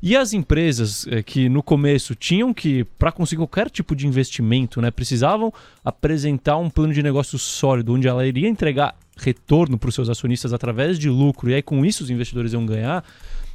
E 0.02 0.16
as 0.16 0.32
empresas 0.32 1.06
é, 1.06 1.22
que 1.22 1.48
no 1.48 1.62
começo 1.62 2.16
tinham 2.16 2.52
que, 2.52 2.82
para 2.98 3.12
conseguir 3.12 3.38
qualquer 3.38 3.70
tipo 3.70 3.94
de 3.94 4.08
investimento, 4.08 4.82
né, 4.82 4.90
precisavam 4.90 5.52
apresentar 5.84 6.56
um 6.56 6.68
plano 6.68 6.92
de 6.92 7.00
negócio 7.00 7.38
sólido, 7.38 7.94
onde 7.94 8.08
ela 8.08 8.26
iria 8.26 8.48
entregar 8.48 8.96
retorno 9.16 9.78
para 9.78 9.88
os 9.88 9.94
seus 9.94 10.08
acionistas 10.08 10.52
através 10.52 10.98
de 10.98 11.08
lucro, 11.08 11.48
e 11.48 11.54
aí 11.54 11.62
com 11.62 11.86
isso 11.86 12.02
os 12.02 12.10
investidores 12.10 12.52
iam 12.52 12.66
ganhar, 12.66 13.04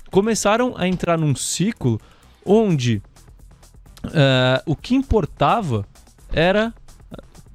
começaram 0.10 0.74
a 0.78 0.88
entrar 0.88 1.18
num 1.18 1.36
ciclo 1.36 2.00
onde 2.46 3.02
Uh, 4.08 4.62
o 4.66 4.76
que 4.76 4.96
importava 4.96 5.86
era 6.32 6.74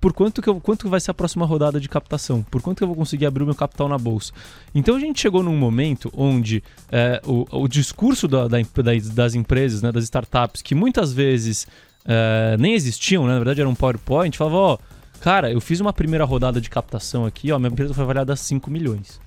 por 0.03 0.13
quanto 0.13 0.43
que, 0.43 0.49
eu, 0.49 0.61
quanto 0.61 0.89
vai 0.89 0.99
ser 0.99 1.13
a 1.13 1.15
próxima 1.15 1.47
rodada 1.47 1.79
de 1.79 1.89
captação, 1.89 2.43
por 2.43 2.61
quanto 2.61 2.79
que 2.79 2.83
eu 2.83 2.89
vou 2.89 2.97
conseguir 2.97 3.25
abrir 3.25 3.45
o 3.45 3.47
meu 3.47 3.55
capital 3.55 3.89
na 3.89 3.97
bolsa. 3.97 4.33
Então 4.75 4.97
a 4.97 4.99
gente 4.99 5.21
chegou 5.21 5.45
num 5.45 5.57
momento 5.57 6.13
onde 6.17 6.61
é, 6.91 7.23
o, 7.25 7.47
o 7.53 7.69
discurso 7.69 8.27
da, 8.27 8.49
da, 8.49 8.59
das 9.15 9.35
empresas, 9.37 9.81
né, 9.81 9.93
das 9.93 10.03
startups, 10.03 10.61
que 10.61 10.75
muitas 10.75 11.13
vezes 11.13 11.69
é, 12.05 12.57
nem 12.59 12.75
existiam, 12.75 13.27
né, 13.27 13.35
na 13.35 13.39
verdade 13.39 13.61
era 13.61 13.71
um 13.71 13.77
PowerPoint, 13.77 14.37
falava, 14.37 14.57
ó, 14.57 14.79
cara, 15.21 15.53
eu 15.53 15.61
fiz 15.61 15.79
uma 15.79 15.93
primeira 15.93 16.25
rodada 16.25 16.61
de 16.61 16.69
captação 16.69 17.25
aqui, 17.25 17.53
ó, 17.53 17.59
minha 17.61 17.71
empresa 17.71 17.95
foi 17.95 18.03
avaliada 18.03 18.33
a 18.33 18.37
5 18.37 18.69
milhões. 18.73 19.21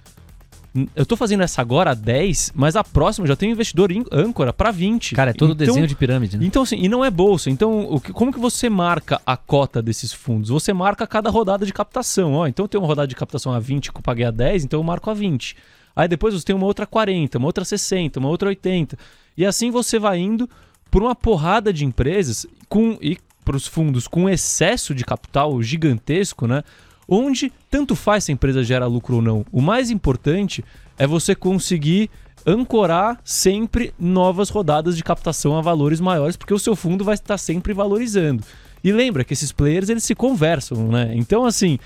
Eu 0.95 1.05
tô 1.05 1.15
fazendo 1.15 1.41
essa 1.41 1.61
agora 1.61 1.91
a 1.91 1.93
10, 1.93 2.51
mas 2.53 2.76
a 2.76 2.84
próxima 2.84 3.26
já 3.26 3.36
tem 3.36 3.49
um 3.49 3.51
investidor 3.53 3.89
âncora 4.11 4.51
para 4.51 4.71
20. 4.71 5.15
Cara, 5.15 5.32
é 5.32 5.34
todo 5.34 5.53
então, 5.53 5.65
desenho 5.67 5.88
de 5.88 5.95
pirâmide, 5.95 6.38
né? 6.38 6.45
Então, 6.45 6.63
assim, 6.63 6.76
e 6.78 6.89
não 6.89 7.03
é 7.03 7.09
bolsa. 7.09 7.49
Então, 7.49 7.88
o 7.89 8.01
que, 8.01 8.11
como 8.11 8.34
que 8.34 8.39
você 8.39 8.69
marca 8.69 9.21
a 9.26 9.38
cota 9.38 9.82
desses 9.82 10.11
fundos? 10.11 10.49
Você 10.49 10.73
marca 10.73 11.07
cada 11.07 11.30
rodada 11.30 11.65
de 11.65 11.71
captação. 11.71 12.34
Ó, 12.34 12.47
então 12.47 12.67
tem 12.67 12.80
uma 12.80 12.88
rodada 12.88 13.07
de 13.07 13.15
captação 13.15 13.53
a 13.53 13.59
20 13.59 13.91
que 13.91 13.97
eu 13.97 14.01
paguei 14.01 14.26
a 14.26 14.32
10, 14.32 14.65
então 14.65 14.80
eu 14.80 14.84
marco 14.84 15.09
a 15.09 15.13
20. 15.13 15.55
Aí 15.95 16.09
depois 16.09 16.34
você 16.34 16.43
tem 16.43 16.55
uma 16.55 16.65
outra 16.65 16.86
40, 16.86 17.38
uma 17.38 17.47
outra 17.47 17.63
60, 17.63 18.19
uma 18.19 18.28
outra 18.28 18.49
80. 18.49 18.97
E 19.38 19.45
assim 19.45 19.71
você 19.71 19.97
vai 19.97 20.19
indo 20.19 20.49
por 20.91 21.01
uma 21.01 21.15
porrada 21.15 21.71
de 21.71 21.86
empresas 21.86 22.45
com 22.67 22.97
e 23.01 23.17
para 23.45 23.55
os 23.55 23.67
fundos 23.67 24.07
com 24.07 24.28
excesso 24.28 24.93
de 24.93 25.05
capital 25.05 25.61
gigantesco, 25.61 26.47
né? 26.47 26.63
Onde 27.08 27.51
tanto 27.70 27.95
faz 27.95 28.24
se 28.24 28.32
a 28.32 28.34
empresa 28.34 28.64
gera 28.64 28.86
lucro 28.86 29.18
ou 29.18 29.22
não. 29.22 29.45
O 29.51 29.62
mais 29.62 29.89
importante 29.89 30.64
é 30.97 31.06
você 31.06 31.36
conseguir 31.36 32.10
ancorar 32.45 33.20
sempre 33.24 33.93
novas 33.99 34.49
rodadas 34.49 34.95
de 34.95 35.03
captação 35.03 35.58
a 35.58 35.62
valores 35.62 35.99
maiores, 35.99 36.38
porque 36.38 36.53
o 36.53 36.60
seu 36.60 36.76
fundo 36.76 37.03
vai 37.03 37.16
estar 37.16 37.38
sempre 37.38 37.74
valorizando. 37.74 38.43
E 38.84 38.91
lembra 38.91 39.24
que 39.24 39.34
esses 39.34 39.51
players 39.51 39.89
eles 39.89 40.03
se 40.03 40.14
conversam, 40.14 40.89
né? 40.89 41.12
Então, 41.16 41.43
assim, 41.43 41.80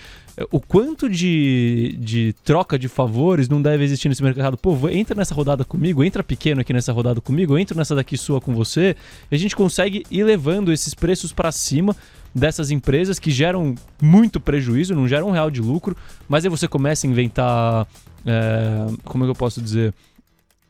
o 0.52 0.60
quanto 0.60 1.10
de, 1.10 1.98
de 1.98 2.36
troca 2.44 2.78
de 2.78 2.90
favores 2.90 3.48
não 3.48 3.62
deve 3.62 3.86
existir 3.86 4.10
nesse 4.10 4.22
mercado? 4.22 4.58
Pô, 4.58 4.76
entra 4.90 5.16
nessa 5.16 5.34
rodada 5.34 5.64
comigo, 5.64 6.04
entra 6.04 6.22
pequeno 6.22 6.60
aqui 6.60 6.74
nessa 6.74 6.92
rodada 6.92 7.22
comigo, 7.22 7.58
entra 7.58 7.78
nessa 7.78 7.96
daqui 7.96 8.18
sua 8.18 8.42
com 8.42 8.54
você, 8.54 8.98
e 9.32 9.36
a 9.36 9.40
gente 9.40 9.56
consegue 9.56 10.06
ir 10.12 10.24
levando 10.24 10.74
esses 10.74 10.94
preços 10.94 11.32
para 11.32 11.54
cima 11.54 11.96
dessas 12.34 12.72
empresas 12.72 13.20
que 13.20 13.32
geram 13.32 13.76
muito 14.02 14.40
prejuízo, 14.40 14.96
não 14.96 15.08
geram 15.08 15.30
um 15.30 15.32
real 15.32 15.50
de 15.50 15.62
lucro, 15.62 15.96
mas 16.28 16.44
aí 16.46 16.50
você 16.50 16.68
começa 16.68 17.08
a 17.08 17.10
inventar. 17.10 17.88
É, 18.26 18.86
como 19.04 19.24
é 19.24 19.28
que 19.28 19.32
eu 19.32 19.36
posso 19.36 19.62
dizer? 19.62 19.94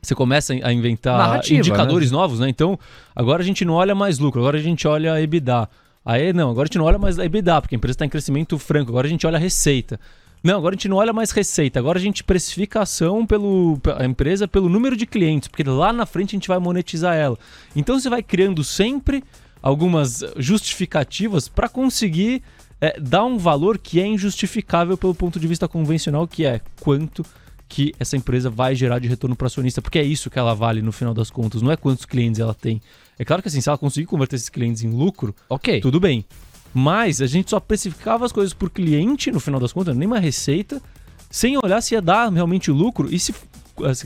Você 0.02 0.16
começa 0.16 0.54
a 0.54 0.72
inventar 0.72 1.18
Narrativa, 1.18 1.60
indicadores 1.60 2.12
né? 2.12 2.18
novos, 2.18 2.40
né? 2.40 2.48
Então, 2.50 2.80
agora 3.14 3.42
a 3.42 3.46
gente 3.46 3.66
não 3.66 3.74
olha 3.74 3.94
mais 3.94 4.18
lucro, 4.18 4.40
agora 4.40 4.58
a 4.58 4.62
gente 4.62 4.88
olha 4.88 5.14
a 5.14 5.22
EBITDA. 5.22 5.70
Aí, 6.06 6.32
não, 6.32 6.50
agora 6.50 6.64
a 6.64 6.68
gente 6.68 6.78
não 6.78 6.86
olha 6.86 6.98
mais 6.98 7.20
a 7.20 7.26
EBITDA, 7.26 7.62
porque 7.62 7.76
a 7.76 7.78
empresa 7.78 7.96
está 7.96 8.06
em 8.06 8.10
crescimento 8.10 8.58
franco, 8.58 8.92
agora 8.92 9.08
a 9.08 9.10
gente 9.10 9.28
olha 9.28 9.36
a 9.36 9.40
receita. 9.40 10.00
Não, 10.42 10.58
agora 10.58 10.74
a 10.74 10.78
gente 10.78 10.88
não 10.88 10.96
olha 10.96 11.12
mais 11.12 11.32
receita, 11.32 11.80
agora 11.80 12.00
a 12.00 12.02
gente 12.02 12.24
precifica 12.24 12.80
a 12.80 12.84
ação 12.84 13.26
pelo 13.26 13.78
a 13.98 14.06
empresa 14.06 14.48
pelo 14.48 14.70
número 14.70 14.96
de 14.96 15.06
clientes, 15.06 15.50
porque 15.50 15.64
lá 15.64 15.92
na 15.92 16.06
frente 16.06 16.30
a 16.30 16.38
gente 16.38 16.48
vai 16.48 16.60
monetizar 16.60 17.16
ela. 17.16 17.38
Então 17.76 18.00
você 18.00 18.10
vai 18.10 18.24
criando 18.24 18.64
sempre 18.64 19.22
algumas 19.62 20.24
justificativas 20.38 21.48
para 21.48 21.68
conseguir 21.68 22.42
é, 22.82 23.00
dar 23.00 23.26
um 23.26 23.38
valor 23.38 23.78
que 23.78 24.00
é 24.00 24.06
injustificável 24.06 24.98
pelo 24.98 25.14
ponto 25.14 25.40
de 25.40 25.48
vista 25.48 25.68
convencional, 25.68 26.28
que 26.28 26.46
é 26.46 26.62
quanto 26.80 27.26
que 27.68 27.94
essa 28.00 28.18
empresa 28.18 28.50
vai 28.50 28.74
gerar 28.74 28.98
de 29.00 29.08
retorno 29.08 29.36
para 29.36 29.48
acionista, 29.48 29.82
porque 29.82 30.00
é 30.00 30.04
isso 30.04 30.30
que 30.30 30.40
ela 30.40 30.56
vale 30.56 30.82
no 30.82 30.92
final 30.92 31.14
das 31.14 31.30
contas, 31.30 31.62
não 31.62 31.72
é 31.72 31.78
quantos 31.78 32.04
clientes 32.04 32.40
ela 32.40 32.54
tem. 32.54 32.82
É 33.18 33.24
claro 33.24 33.42
que 33.44 33.48
assim, 33.48 33.62
se 33.62 33.70
ela 33.70 33.78
conseguir 33.78 34.08
converter 34.08 34.38
esses 34.38 34.50
clientes 34.50 34.84
em 34.84 34.90
lucro, 34.90 35.36
ok, 35.48 35.80
tudo 35.80 36.00
bem. 36.00 36.26
Mas 36.74 37.22
a 37.22 37.28
gente 37.28 37.50
só 37.50 37.60
precificava 37.60 38.26
as 38.26 38.32
coisas 38.32 38.54
por 38.54 38.70
cliente 38.70 39.32
no 39.32 39.40
final 39.40 39.60
das 39.60 39.72
contas, 39.72 39.96
nem 39.96 40.08
uma 40.08 40.20
receita, 40.20 40.82
sem 41.30 41.58
olhar 41.64 41.82
se 41.82 41.94
ia 41.94 42.02
dar 42.02 42.32
realmente 42.32 42.72
lucro 42.72 43.08
e 43.14 43.20
se 43.20 43.34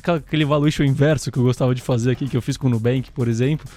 aquele 0.08 0.46
valuation 0.46 0.84
inverso 0.84 1.32
que 1.32 1.38
eu 1.38 1.44
gostava 1.44 1.74
de 1.74 1.82
fazer 1.82 2.12
aqui, 2.12 2.28
que 2.28 2.36
eu 2.36 2.42
fiz 2.42 2.58
com 2.58 2.68
o 2.68 2.70
Nubank, 2.70 3.12
por 3.12 3.28
exemplo, 3.28 3.68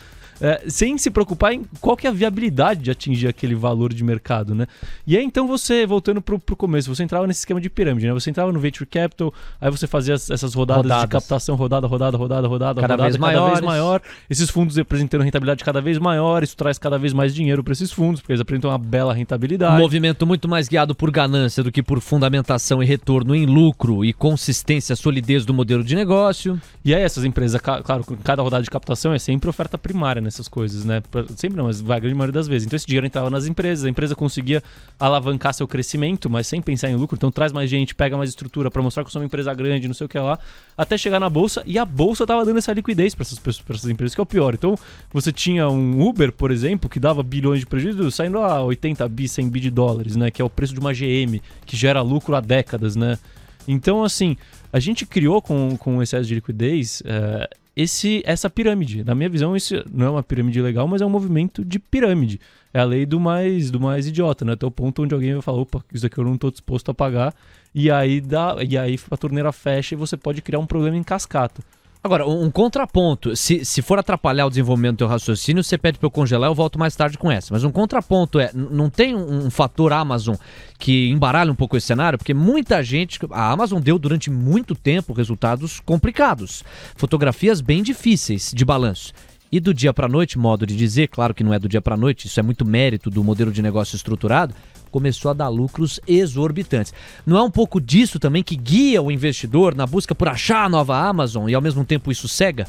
é, 0.41 0.65
sem 0.69 0.99
se 0.99 1.11
preocupar 1.11 1.53
em 1.53 1.65
qual 1.81 1.97
que 1.97 2.07
é 2.07 2.11
a 2.11 2.13
viabilidade 2.13 2.83
de 2.83 2.91
atingir 2.91 3.29
aquele 3.29 3.55
valor 3.55 3.93
de 3.93 4.05
mercado, 4.05 4.55
né? 4.55 4.67
E 5.07 5.17
aí 5.17 5.25
então 5.25 5.47
você, 5.47 5.87
voltando 5.87 6.21
pro, 6.21 6.39
pro 6.39 6.57
começo, 6.57 6.95
você 6.95 7.03
entrava 7.03 7.27
nesse 7.27 7.41
esquema 7.41 7.61
de 7.61 7.71
pirâmide, 7.71 8.07
né? 8.07 8.13
Você 8.13 8.31
entrava 8.31 8.53
no 8.53 8.61
Venture 8.61 8.87
Capital, 8.87 9.33
aí 9.61 9.71
você 9.71 9.87
fazia 9.87 10.15
essas 10.15 10.55
rodadas, 10.55 10.85
rodadas. 10.85 11.05
de 11.05 11.09
captação, 11.09 11.57
rodada, 11.57 11.87
rodada, 11.87 12.17
rodada, 12.17 12.49
rodada, 12.49 12.81
cada 12.81 12.95
rodada, 12.95 13.09
vez 13.09 13.17
cada 13.17 13.51
vez 13.51 13.61
maior. 13.61 14.03
Esses 14.29 14.51
fundos 14.51 14.79
apresentando 14.79 15.23
rentabilidade 15.23 15.65
cada 15.65 15.81
vez 15.81 15.99
maior, 15.99 16.43
isso 16.43 16.57
traz 16.57 16.79
cada 16.79 16.99
vez 16.99 17.13
mais 17.13 17.35
dinheiro 17.35 17.65
para 17.65 17.73
esses 17.73 17.91
fundos, 17.91 18.21
porque 18.21 18.33
eles 18.33 18.41
apresentam 18.41 18.71
uma 18.71 18.79
bela 18.79 19.15
rentabilidade. 19.15 19.77
Um 19.77 19.79
movimento 19.79 20.27
muito 20.27 20.49
mais 20.49 20.69
guiado 20.69 20.95
por 20.95 21.11
ganância 21.11 21.63
do 21.63 21.73
que 21.73 21.83
por 21.83 22.01
fundamentação 22.01 22.83
e 22.83 22.87
retorno 22.87 23.35
em 23.35 23.47
lucro 23.47 24.05
e 24.05 24.13
consistência, 24.13 24.95
solidez 24.95 25.45
do 25.47 25.55
modelo 25.55 25.83
de 25.83 25.95
negócio. 25.95 26.61
E 26.85 26.95
aí 26.95 27.03
essas 27.03 27.25
empresas, 27.25 27.61
claro, 27.61 28.05
cada 28.23 28.43
rodada 28.43 28.63
de 28.63 28.71
captação 28.71 29.13
é 29.13 29.19
sempre 29.19 29.49
oferta 29.49 29.79
primária 29.79 30.26
nessas 30.27 30.49
coisas, 30.49 30.85
né? 30.85 31.03
Sempre 31.37 31.57
não, 31.57 31.65
mas 31.65 31.81
a 31.81 31.99
grande 31.99 32.15
maioria 32.15 32.33
das 32.33 32.47
vezes. 32.47 32.67
Então 32.67 32.77
esse 32.77 32.87
dinheiro 32.87 33.07
entrava 33.07 33.31
nas 33.31 33.47
empresas, 33.47 33.85
a 33.85 33.89
empresa 33.89 34.15
conseguia 34.15 34.63
alavancar 35.01 35.55
seu 35.55 35.67
crescimento, 35.67 36.29
mas 36.29 36.47
sem 36.47 36.61
pensar 36.61 36.91
em 36.91 36.97
lucro. 36.97 37.17
Então 37.17 37.31
traz 37.31 37.53
mais 37.53 37.71
gente, 37.71 37.95
pega 37.95 38.17
mais 38.17 38.31
estrutura 38.31 38.71
para 38.71 38.83
mostrar 38.83 39.05
que 39.05 39.11
sou 39.11 39.23
uma 39.23 39.27
empresa 39.27 39.55
grande, 39.55 39.89
não 39.89 39.95
sei 39.95 40.05
o 40.05 40.09
que 40.09 40.19
lá, 40.19 40.39
até 40.77 40.99
chegar 40.99 41.19
na 41.19 41.31
bolsa 41.31 41.63
e 41.65 41.79
a 41.79 41.85
bolsa 41.85 42.27
tava 42.27 42.45
dando 42.45 42.59
essa 42.59 42.73
liquidez 42.73 43.15
para 43.15 43.23
essas, 43.23 43.41
essas 43.71 43.91
empresas, 43.91 44.15
que 44.15 44.21
é 44.21 44.23
o 44.23 44.27
pior. 44.27 44.53
Então 44.53 44.77
você 45.13 45.33
tinha 45.33 45.69
um 45.69 46.07
Uber, 46.07 46.31
por 46.33 46.51
exemplo, 46.51 46.91
que 46.91 47.01
dava 47.01 47.23
bilhões 47.23 47.61
de 47.61 47.67
prejuízo, 47.67 48.11
saindo 48.11 48.39
a 48.39 48.63
80 48.63 49.09
bi, 49.09 49.29
100 49.29 49.49
bi 49.49 49.61
de 49.61 49.71
dólares, 49.71 50.17
né? 50.17 50.31
Que 50.31 50.43
é 50.43 50.45
o 50.45 50.51
preço 50.51 50.75
de 50.75 50.81
uma 50.81 50.93
GM, 50.93 51.41
que 51.65 51.77
gera 51.77 52.03
lucro 52.03 52.35
há 52.35 52.41
décadas, 52.41 52.97
né? 52.97 53.19
Então, 53.69 54.05
assim, 54.05 54.37
a 54.73 54.79
gente 54.79 55.05
criou 55.05 55.43
com, 55.43 55.77
com 55.77 56.03
excesso 56.03 56.29
de 56.29 56.35
liquidez 56.35 57.03
é, 57.05 57.49
esse, 57.77 58.23
essa 58.25 58.49
pirâmide. 58.49 59.05
Na 59.05 59.15
minha 59.15 59.29
visão, 59.29 59.55
isso 59.55 59.75
não 59.93 60.07
é 60.07 60.11
uma 60.11 60.23
pirâmide 60.23 60.63
legal, 60.63 60.89
mas 60.89 61.03
é 61.03 61.07
um 61.07 61.11
movimento 61.11 61.63
de 61.63 61.79
pirâmide. 61.79 62.41
É 62.73 62.81
a 62.81 62.85
lei 62.85 63.05
do 63.05 63.21
mais, 63.21 63.71
do 63.71 63.79
mais 63.79 64.07
idiota, 64.07 64.45
né? 64.45 64.53
Até 64.53 64.65
o 64.65 64.71
ponto 64.71 65.03
onde 65.03 65.15
alguém 65.15 65.35
vai 65.35 65.43
falar, 65.43 65.61
opa, 65.61 65.85
isso 65.93 66.07
aqui 66.07 66.19
eu 66.19 66.25
não 66.25 66.35
estou 66.35 66.51
disposto 66.51 66.91
a 66.91 66.95
pagar. 66.95 67.35
E 67.75 67.91
aí, 67.91 68.21
dá, 68.21 68.57
e 68.67 68.79
aí 68.79 68.99
a 69.11 69.17
torneira 69.17 69.53
fecha 69.53 69.95
e 69.95 69.99
você 69.99 70.17
pode 70.17 70.41
criar 70.41 70.59
um 70.59 70.67
problema 70.67 70.97
em 70.97 71.03
cascata. 71.03 71.63
Agora, 72.07 72.25
um, 72.25 72.49
contraponto, 72.53 73.35
se, 73.35 73.65
se 73.65 73.83
for 73.83 73.99
atrapalhar 73.99 74.47
o 74.47 74.49
desenvolvimento 74.49 74.95
do 74.95 74.99
teu 74.99 75.09
raciocínio, 75.09 75.65
você 75.65 75.77
pede 75.77 75.99
para 75.99 76.07
eu 76.07 76.11
congelar, 76.11 76.49
eu 76.49 76.55
volto 76.55 76.79
mais 76.79 76.95
tarde 76.95 77.19
com 77.19 77.29
essa. 77.29 77.53
Mas 77.53 77.65
um 77.65 77.73
contraponto 77.73 78.39
é, 78.39 78.53
não 78.55 78.89
tem 78.89 79.13
um, 79.13 79.47
um 79.47 79.51
fator 79.51 79.93
Amazon 79.93 80.37
que 80.79 81.11
embaralha 81.11 81.51
um 81.51 81.55
pouco 81.57 81.77
esse 81.77 81.89
cenário? 81.89 82.17
Porque 82.17 82.33
muita 82.33 82.81
gente, 82.81 83.19
a 83.33 83.51
Amazon 83.51 83.81
deu 83.83 83.99
durante 83.99 84.31
muito 84.31 84.73
tempo 84.77 85.13
resultados 85.13 85.81
complicados, 85.81 86.63
fotografias 86.95 87.61
bem 87.61 87.83
difíceis 87.83 88.53
de 88.55 88.65
balanço. 88.65 89.13
E 89.51 89.61
do 89.61 89.73
dia 89.73 89.93
para 89.93 90.09
noite, 90.09 90.39
modo 90.39 90.67
de 90.67 90.77
dizer, 90.77 91.09
claro 91.09 91.33
que 91.33 91.45
não 91.45 91.55
é 91.55 91.59
do 91.59 91.69
dia 91.69 91.81
para 91.81 91.97
noite, 91.97 92.27
isso 92.27 92.41
é 92.41 92.43
muito 92.43 92.65
mérito 92.65 93.11
do 93.11 93.23
modelo 93.23 93.53
de 93.53 93.63
negócio 93.63 93.97
estruturado, 93.97 94.55
começou 94.91 95.31
a 95.31 95.35
dar 95.35 95.49
lucros 95.49 96.01
exorbitantes. 96.07 96.93
Não 97.25 97.37
é 97.37 97.43
um 97.43 97.51
pouco 97.51 97.81
disso 97.81 98.19
também 98.19 98.43
que 98.43 98.57
guia 98.57 99.01
o 99.03 99.11
investidor 99.11 99.75
na 99.75 99.87
busca 99.87 100.15
por 100.15 100.29
achar 100.29 100.65
a 100.65 100.69
nova 100.69 100.97
Amazon 100.99 101.49
e 101.49 101.55
ao 101.55 101.63
mesmo 101.63 101.85
tempo 101.85 102.11
isso 102.11 102.29
cega? 102.29 102.67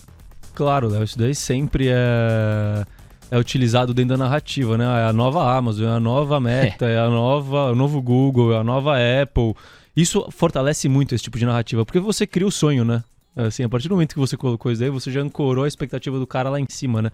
Claro, 0.53 0.89
Léo, 0.89 1.03
isso 1.03 1.17
daí 1.17 1.35
sempre 1.35 1.87
é 1.89 2.85
é 3.29 3.37
utilizado 3.37 3.93
dentro 3.93 4.17
da 4.17 4.23
narrativa, 4.23 4.77
né? 4.77 4.85
É 4.85 5.09
a 5.09 5.13
nova 5.13 5.55
Amazon, 5.55 5.85
é 5.87 5.91
a 5.91 5.99
nova 5.99 6.39
Meta, 6.39 6.85
é, 6.85 6.93
é 6.93 6.99
a 6.99 7.09
nova, 7.09 7.71
o 7.71 7.75
novo 7.75 8.01
Google, 8.01 8.53
é 8.53 8.57
a 8.57 8.63
nova 8.63 8.95
Apple. 9.21 9.53
Isso 9.95 10.27
fortalece 10.31 10.87
muito 10.87 11.13
esse 11.13 11.23
tipo 11.23 11.37
de 11.37 11.45
narrativa, 11.45 11.85
porque 11.85 11.99
você 11.99 12.25
cria 12.25 12.47
o 12.47 12.51
sonho, 12.51 12.85
né? 12.85 13.03
Assim, 13.37 13.63
a 13.63 13.69
partir 13.69 13.87
do 13.87 13.93
momento 13.93 14.13
que 14.13 14.19
você 14.19 14.35
colocou 14.35 14.71
isso 14.71 14.81
daí, 14.81 14.89
você 14.89 15.11
já 15.11 15.21
ancorou 15.21 15.63
a 15.63 15.67
expectativa 15.67 16.17
do 16.17 16.25
cara 16.25 16.49
lá 16.49 16.59
em 16.59 16.65
cima, 16.67 17.01
né? 17.01 17.11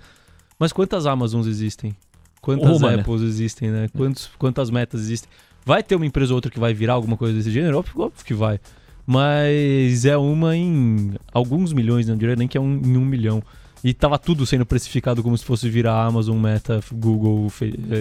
Mas 0.57 0.71
quantas 0.71 1.05
Amazons 1.05 1.47
existem? 1.47 1.93
Quantas 2.41 2.77
uma, 2.77 2.91
né? 2.91 3.01
Apples 3.01 3.21
né? 3.21 3.27
existem, 3.27 3.69
né? 3.69 3.89
Quantos, 3.95 4.29
quantas 4.37 4.69
metas 4.69 5.01
existem? 5.01 5.29
Vai 5.65 5.83
ter 5.83 5.95
uma 5.95 6.05
empresa 6.05 6.31
ou 6.31 6.35
outra 6.35 6.49
que 6.49 6.59
vai 6.59 6.73
virar 6.73 6.93
alguma 6.93 7.17
coisa 7.17 7.33
desse 7.33 7.51
gênero? 7.51 7.77
Óbvio, 7.77 8.01
óbvio 8.01 8.25
que 8.25 8.33
vai. 8.33 8.59
Mas 9.05 10.05
é 10.05 10.15
uma 10.17 10.55
em 10.55 11.13
alguns 11.33 11.73
milhões, 11.73 12.07
não 12.07 12.15
diria 12.15 12.35
nem 12.35 12.47
que 12.47 12.57
é 12.57 12.61
um, 12.61 12.81
em 12.83 12.97
um 12.97 13.05
milhão. 13.05 13.43
E 13.83 13.93
tava 13.93 14.17
tudo 14.17 14.45
sendo 14.45 14.65
precificado 14.65 15.21
como 15.21 15.37
se 15.37 15.43
fosse 15.43 15.69
virar 15.69 16.05
Amazon, 16.05 16.37
Meta, 16.37 16.79
Google 16.91 17.51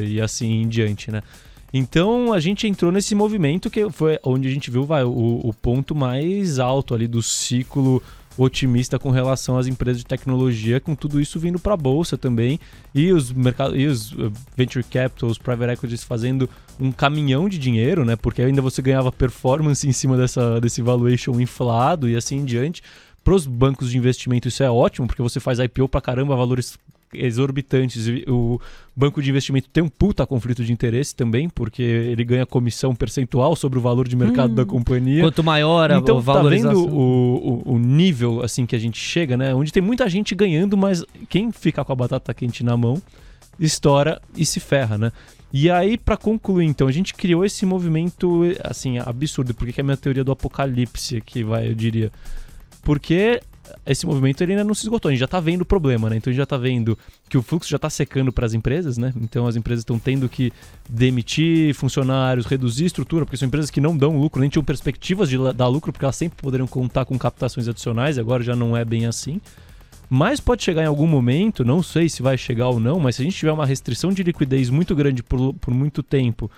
e 0.07 0.20
assim 0.20 0.62
em 0.62 0.68
diante, 0.68 1.11
né? 1.11 1.23
Então 1.73 2.33
a 2.33 2.41
gente 2.41 2.66
entrou 2.66 2.93
nesse 2.93 3.14
movimento 3.14 3.70
que 3.70 3.91
foi 3.91 4.18
onde 4.23 4.47
a 4.47 4.51
gente 4.51 4.70
viu 4.70 4.85
vai, 4.85 5.05
o, 5.05 5.41
o 5.43 5.55
ponto 5.55 5.95
mais 5.95 6.59
alto 6.59 6.95
ali 6.95 7.09
do 7.09 7.23
ciclo 7.23 8.03
otimista 8.37 8.99
com 8.99 9.11
relação 9.11 9.59
às 9.59 9.66
empresas 9.66 9.99
de 9.99 10.07
tecnologia, 10.07 10.81
com 10.81 10.95
tudo 10.95 11.20
isso 11.20 11.39
vindo 11.39 11.59
para 11.59 11.75
a 11.75 11.77
bolsa 11.77 12.16
também 12.16 12.59
e 12.95 13.12
os 13.12 13.33
mercados 13.33 13.79
e 13.79 13.87
os 13.87 14.12
uh, 14.12 14.33
venture 14.57 14.85
capital, 14.85 15.29
os 15.29 15.39
private 15.39 15.73
equities 15.73 16.05
fazendo 16.05 16.49
um 16.81 16.91
caminhão 16.91 17.49
de 17.49 17.59
dinheiro, 17.59 18.05
né? 18.05 18.16
Porque 18.16 18.43
ainda 18.43 18.62
você 18.62 18.81
ganhava 18.81 19.12
performance 19.12 19.87
em 19.87 19.93
cima 19.93 20.16
dessa 20.16 20.61
desse 20.61 20.83
valuation 20.83 21.39
inflado 21.41 22.09
e 22.09 22.16
assim 22.16 22.37
em 22.37 22.45
diante. 22.45 22.83
Para 23.23 23.35
os 23.35 23.47
bancos 23.47 23.91
de 23.91 23.99
investimento 23.99 24.49
isso 24.49 24.62
é 24.62 24.70
ótimo, 24.70 25.07
porque 25.07 25.23
você 25.23 25.39
faz 25.39 25.59
IPO 25.59 25.89
para 25.89 26.01
caramba, 26.01 26.35
valores 26.35 26.77
exorbitantes. 27.15 28.07
O 28.29 28.61
banco 28.95 29.23
de 29.23 29.31
investimento 29.31 29.69
tem 29.71 29.83
um 29.83 29.89
puta 29.89 30.27
conflito 30.27 30.65
de 30.65 30.73
interesse 30.73 31.15
também, 31.15 31.49
porque 31.49 31.83
ele 31.83 32.25
ganha 32.25 32.47
comissão 32.47 32.95
percentual 32.95 33.57
sobre 33.57 33.79
o 33.79 33.83
valor 33.83 34.09
de 34.09 34.17
mercado 34.17 34.53
hum, 34.53 34.55
da 34.55 34.65
companhia. 34.65 35.23
Quanto 35.23 35.43
maior 35.43 35.91
a 35.91 35.99
então. 35.99 36.23
Tá 36.23 36.43
vendo 36.43 36.87
o, 36.87 37.63
o, 37.69 37.75
o, 37.75 37.79
nível 37.79 38.43
assim 38.43 38.67
que 38.67 38.77
a 38.77 38.79
gente 38.79 38.99
chega, 38.99 39.37
né? 39.37 39.55
Onde 39.55 39.73
tem 39.73 39.83
muita 39.83 40.09
gente 40.09 40.35
ganhando, 40.35 40.77
mas 40.77 41.05
quem 41.29 41.51
fica 41.53 41.85
com 41.85 41.93
a 41.93 41.97
batata 41.97 42.33
quente 42.35 42.63
na 42.65 42.77
mão 42.77 43.01
estoura 43.59 44.21
e 44.37 44.45
se 44.45 44.61
ferra, 44.61 44.99
né? 44.99 45.13
E 45.53 45.71
aí, 45.71 45.99
para 45.99 46.17
concluir, 46.17 46.65
então, 46.65 46.89
a 46.89 46.93
gente 46.93 47.13
criou 47.13 47.45
esse 47.45 47.67
movimento, 47.67 48.43
assim, 48.65 48.99
absurdo. 48.99 49.53
Porque 49.53 49.73
que 49.73 49.81
é 49.81 49.83
a 49.83 49.85
minha 49.85 49.97
teoria 49.99 50.25
do 50.25 50.33
apocalipse 50.33 51.21
que 51.21 51.45
vai, 51.45 51.69
eu 51.69 51.75
diria. 51.75 52.11
Porque 52.83 53.41
esse 53.87 54.07
movimento 54.07 54.43
ele 54.43 54.53
ainda 54.53 54.64
não 54.64 54.75
se 54.75 54.83
esgotou, 54.83 55.09
a 55.09 55.12
gente 55.12 55.20
já 55.20 55.27
está 55.27 55.41
vendo 55.41 55.62
o 55.62 55.64
problema, 55.64 56.09
né? 56.11 56.16
Então 56.16 56.31
a 56.31 56.33
gente 56.33 56.39
já 56.39 56.45
está 56.45 56.57
vendo 56.57 56.99
que 57.29 57.37
o 57.37 57.43
fluxo 57.43 57.68
já 57.68 57.77
está 57.77 57.91
secando 57.91 58.33
para 58.33 58.47
as 58.47 58.55
empresas, 58.55 58.99
né? 58.99 59.12
Então 59.20 59.47
as 59.47 59.57
empresas 59.57 59.83
estão 59.83 59.99
tendo 59.99 60.29
que 60.29 60.53
demitir 60.89 61.75
funcionários, 61.75 62.47
reduzir 62.47 62.87
estrutura, 62.87 63.25
porque 63.25 63.37
são 63.37 63.49
empresas 63.49 63.70
que 63.70 63.81
não 63.81 63.97
dão 63.97 64.18
lucro, 64.18 64.41
nem 64.41 64.51
tinham 64.51 64.64
perspectivas 64.64 65.29
de 65.29 65.37
dar 65.55 65.68
lucro, 65.68 65.93
porque 65.93 66.05
elas 66.05 66.16
sempre 66.16 66.41
poderiam 66.41 66.66
contar 66.66 67.05
com 67.05 67.18
captações 67.18 67.68
adicionais, 67.68 68.18
agora 68.18 68.43
já 68.43 68.57
não 68.57 68.77
é 68.77 68.85
bem 68.85 69.07
assim. 69.07 69.41
Mas 70.09 70.41
pode 70.41 70.62
chegar 70.62 70.83
em 70.83 70.87
algum 70.87 71.07
momento, 71.07 71.64
não 71.64 71.83
sei 71.83 72.09
se 72.09 72.23
vai 72.23 72.37
chegar 72.37 72.68
ou 72.68 72.79
não, 72.79 73.01
mas 73.01 73.16
se 73.16 73.23
a 73.23 73.25
gente 73.25 73.37
tiver 73.37 73.53
uma 73.53 73.64
restrição 73.64 74.12
de 74.12 74.23
liquidez 74.23 74.68
muito 74.68 74.95
grande 74.95 75.23
por, 75.23 75.55
por 75.55 75.73
muito 75.73 76.03
tempo, 76.03 76.51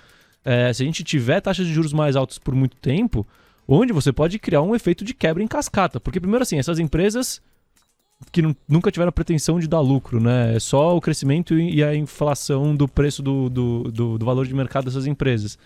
é, 0.43 0.73
se 0.73 0.83
a 0.83 0.85
gente 0.85 1.03
tiver 1.05 1.39
taxas 1.39 1.65
de 1.65 1.73
juros 1.73 1.93
mais 1.93 2.15
altas 2.15 2.37
por 2.37 2.53
muito 2.53 2.75
tempo, 2.75 3.25
onde 3.67 3.93
você 3.93 4.11
pode 4.11 4.37
criar 4.39 4.61
um 4.61 4.75
efeito 4.75 5.03
de 5.03 5.13
quebra 5.13 5.43
em 5.43 5.47
cascata. 5.47 5.99
Porque, 5.99 6.19
primeiro, 6.19 6.43
assim, 6.43 6.57
essas 6.57 6.79
empresas 6.79 7.41
que 8.31 8.41
nunca 8.67 8.91
tiveram 8.91 9.11
pretensão 9.11 9.59
de 9.59 9.67
dar 9.67 9.81
lucro, 9.81 10.19
né? 10.19 10.55
É 10.55 10.59
só 10.59 10.95
o 10.95 11.01
crescimento 11.01 11.57
e 11.57 11.83
a 11.83 11.95
inflação 11.95 12.75
do 12.75 12.87
preço 12.87 13.21
do, 13.21 13.49
do, 13.49 13.83
do, 13.91 14.17
do 14.17 14.25
valor 14.25 14.45
de 14.47 14.53
mercado 14.53 14.85
dessas 14.85 15.05
empresas. 15.05 15.57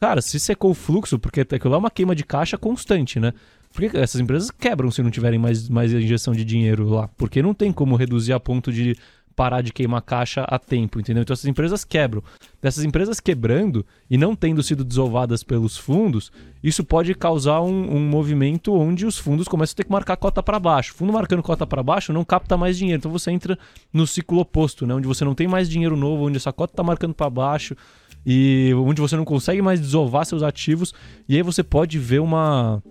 Cara, 0.00 0.20
se 0.20 0.38
secou 0.40 0.70
o 0.70 0.74
fluxo, 0.74 1.18
porque 1.18 1.40
aquilo 1.40 1.70
lá 1.70 1.76
é 1.76 1.78
uma 1.78 1.90
queima 1.90 2.14
de 2.14 2.24
caixa 2.24 2.58
constante, 2.58 3.20
né? 3.20 3.32
Porque 3.72 3.96
essas 3.96 4.20
empresas 4.20 4.50
quebram 4.50 4.90
se 4.90 5.02
não 5.02 5.10
tiverem 5.10 5.38
mais, 5.38 5.68
mais 5.68 5.92
injeção 5.92 6.32
de 6.32 6.44
dinheiro 6.44 6.88
lá. 6.88 7.08
Porque 7.16 7.42
não 7.42 7.52
tem 7.52 7.72
como 7.72 7.96
reduzir 7.96 8.32
a 8.32 8.40
ponto 8.40 8.72
de 8.72 8.96
parar 9.34 9.62
de 9.62 9.72
queimar 9.72 10.02
caixa 10.02 10.42
a 10.42 10.58
tempo, 10.58 11.00
entendeu? 11.00 11.22
Então 11.22 11.34
essas 11.34 11.46
empresas 11.46 11.84
quebram. 11.84 12.22
Dessas 12.62 12.84
empresas 12.84 13.20
quebrando 13.20 13.84
e 14.08 14.16
não 14.16 14.34
tendo 14.34 14.62
sido 14.62 14.84
desovadas 14.84 15.42
pelos 15.42 15.76
fundos, 15.76 16.32
isso 16.62 16.84
pode 16.84 17.14
causar 17.14 17.60
um, 17.62 17.96
um 17.96 18.08
movimento 18.08 18.72
onde 18.74 19.04
os 19.04 19.18
fundos 19.18 19.48
começam 19.48 19.74
a 19.74 19.76
ter 19.76 19.84
que 19.84 19.92
marcar 19.92 20.16
cota 20.16 20.42
para 20.42 20.58
baixo. 20.58 20.94
fundo 20.94 21.12
marcando 21.12 21.42
cota 21.42 21.66
para 21.66 21.82
baixo 21.82 22.12
não 22.12 22.24
capta 22.24 22.56
mais 22.56 22.78
dinheiro, 22.78 22.98
então 22.98 23.10
você 23.10 23.30
entra 23.30 23.58
no 23.92 24.06
ciclo 24.06 24.40
oposto, 24.40 24.86
né? 24.86 24.94
Onde 24.94 25.06
você 25.06 25.24
não 25.24 25.34
tem 25.34 25.48
mais 25.48 25.68
dinheiro 25.68 25.96
novo, 25.96 26.26
onde 26.26 26.36
essa 26.36 26.52
cota 26.52 26.72
está 26.72 26.82
marcando 26.82 27.14
para 27.14 27.28
baixo 27.28 27.76
e 28.24 28.72
onde 28.74 29.00
você 29.00 29.16
não 29.16 29.24
consegue 29.24 29.60
mais 29.60 29.80
desovar 29.80 30.24
seus 30.24 30.42
ativos 30.42 30.94
e 31.28 31.36
aí 31.36 31.42
você 31.42 31.62
pode 31.62 31.98
ver 31.98 32.20
uma 32.20 32.82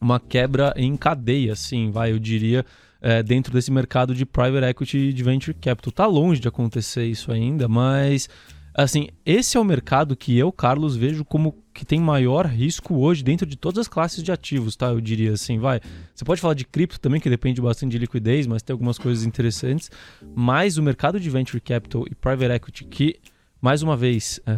uma 0.00 0.18
quebra 0.18 0.74
em 0.76 0.96
cadeia, 0.96 1.52
assim, 1.52 1.92
vai, 1.92 2.10
eu 2.10 2.18
diria, 2.18 2.66
é, 3.02 3.22
dentro 3.22 3.52
desse 3.52 3.70
mercado 3.72 4.14
de 4.14 4.24
private 4.24 4.64
equity 4.64 4.98
e 4.98 5.12
de 5.12 5.22
venture 5.24 5.54
capital. 5.54 5.92
Tá 5.92 6.06
longe 6.06 6.40
de 6.40 6.46
acontecer 6.46 7.04
isso 7.04 7.32
ainda, 7.32 7.68
mas 7.68 8.28
assim, 8.72 9.08
esse 9.26 9.56
é 9.56 9.60
o 9.60 9.64
mercado 9.64 10.16
que 10.16 10.38
eu, 10.38 10.50
Carlos, 10.52 10.96
vejo 10.96 11.24
como 11.24 11.62
que 11.74 11.84
tem 11.84 12.00
maior 12.00 12.46
risco 12.46 12.94
hoje 12.94 13.22
dentro 13.22 13.46
de 13.46 13.56
todas 13.56 13.80
as 13.80 13.88
classes 13.88 14.22
de 14.22 14.30
ativos, 14.30 14.76
tá? 14.76 14.86
Eu 14.86 15.00
diria 15.00 15.32
assim, 15.32 15.58
vai. 15.58 15.80
Você 16.14 16.24
pode 16.24 16.40
falar 16.40 16.54
de 16.54 16.64
cripto 16.64 17.00
também, 17.00 17.20
que 17.20 17.28
depende 17.28 17.60
bastante 17.60 17.92
de 17.92 17.98
liquidez, 17.98 18.46
mas 18.46 18.62
tem 18.62 18.72
algumas 18.72 18.98
coisas 18.98 19.24
interessantes. 19.24 19.90
Mas 20.34 20.78
o 20.78 20.82
mercado 20.82 21.18
de 21.18 21.28
venture 21.28 21.60
capital 21.60 22.04
e 22.10 22.14
private 22.14 22.52
equity, 22.52 22.84
que, 22.84 23.16
mais 23.60 23.82
uma 23.82 23.96
vez, 23.96 24.40
é, 24.46 24.52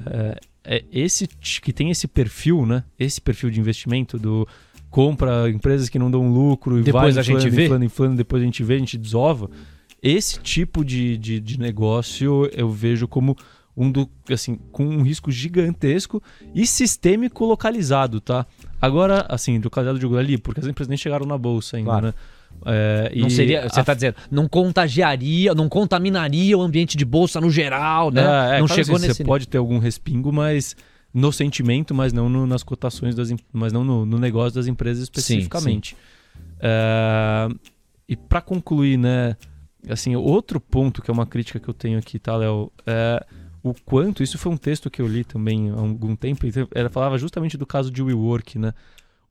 é, 0.64 0.76
é 0.76 0.84
esse 0.92 1.26
que 1.62 1.72
tem 1.72 1.90
esse 1.90 2.06
perfil, 2.06 2.66
né? 2.66 2.84
Esse 2.98 3.20
perfil 3.20 3.50
de 3.50 3.60
investimento 3.60 4.18
do 4.18 4.46
compra 4.94 5.50
empresas 5.50 5.88
que 5.88 5.98
não 5.98 6.08
dão 6.08 6.32
lucro 6.32 6.78
e 6.78 6.82
depois 6.84 7.16
vai 7.16 7.20
a 7.20 7.24
gente 7.26 7.50
vê. 7.50 7.64
inflando, 7.64 7.84
inflando, 7.84 8.14
depois 8.16 8.40
a 8.40 8.44
gente 8.44 8.62
vê, 8.62 8.74
a 8.76 8.78
gente 8.78 8.96
desova. 8.96 9.50
esse 10.00 10.38
tipo 10.38 10.84
de, 10.84 11.18
de, 11.18 11.40
de 11.40 11.58
negócio 11.58 12.48
eu 12.52 12.70
vejo 12.70 13.08
como 13.08 13.36
um 13.76 13.90
do, 13.90 14.08
assim, 14.30 14.56
com 14.70 14.86
um 14.86 15.02
risco 15.02 15.32
gigantesco 15.32 16.22
e 16.54 16.64
sistêmico 16.64 17.44
localizado, 17.44 18.20
tá? 18.20 18.46
Agora, 18.80 19.26
assim, 19.28 19.58
localizado 19.58 19.98
de 19.98 20.06
ali, 20.16 20.38
porque 20.38 20.60
as 20.60 20.66
empresas 20.68 20.88
nem 20.88 20.96
chegaram 20.96 21.26
na 21.26 21.36
bolsa 21.36 21.76
ainda, 21.76 21.90
Claro. 21.90 22.06
né? 22.06 22.14
É, 22.64 23.12
Não 23.16 23.28
seria, 23.28 23.68
você 23.68 23.80
a- 23.80 23.82
está 23.82 23.94
dizendo, 23.94 24.14
não 24.30 24.46
contagiaria, 24.46 25.52
não 25.56 25.68
contaminaria 25.68 26.56
o 26.56 26.62
ambiente 26.62 26.96
de 26.96 27.04
bolsa 27.04 27.40
no 27.40 27.50
geral, 27.50 28.12
né? 28.12 28.22
É, 28.22 28.24
é, 28.58 28.60
não 28.60 28.68
claro 28.68 28.84
chegou 28.84 28.94
assim, 28.96 29.08
nesse 29.08 29.16
Você 29.18 29.24
pode 29.24 29.48
ter 29.48 29.58
algum 29.58 29.78
respingo, 29.80 30.32
mas 30.32 30.76
no 31.14 31.32
sentimento, 31.32 31.94
mas 31.94 32.12
não 32.12 32.28
no- 32.28 32.46
nas 32.46 32.64
cotações 32.64 33.14
das, 33.14 33.32
mas 33.52 33.72
não 33.72 33.84
no, 33.84 34.04
no 34.04 34.18
negócio 34.18 34.56
das 34.56 34.66
empresas 34.66 35.04
especificamente. 35.04 35.96
É, 36.60 37.48
e 38.08 38.16
para 38.16 38.40
concluir, 38.40 38.98
né, 38.98 39.36
assim, 39.88 40.16
outro 40.16 40.60
ponto 40.60 41.00
que 41.00 41.10
é 41.10 41.14
uma 41.14 41.24
crítica 41.24 41.60
que 41.60 41.68
eu 41.68 41.74
tenho 41.74 41.98
aqui, 41.98 42.18
tá, 42.18 42.36
Léo, 42.36 42.72
é 42.84 43.24
o 43.62 43.72
quanto 43.72 44.22
isso 44.22 44.36
foi 44.36 44.52
um 44.52 44.56
texto 44.56 44.90
que 44.90 45.00
eu 45.00 45.06
li 45.06 45.24
também 45.24 45.70
há 45.70 45.74
algum 45.74 46.14
tempo, 46.16 46.44
ela 46.74 46.90
falava 46.90 47.16
justamente 47.16 47.56
do 47.56 47.64
caso 47.64 47.90
de 47.90 48.02
WeWork, 48.02 48.58
né? 48.58 48.74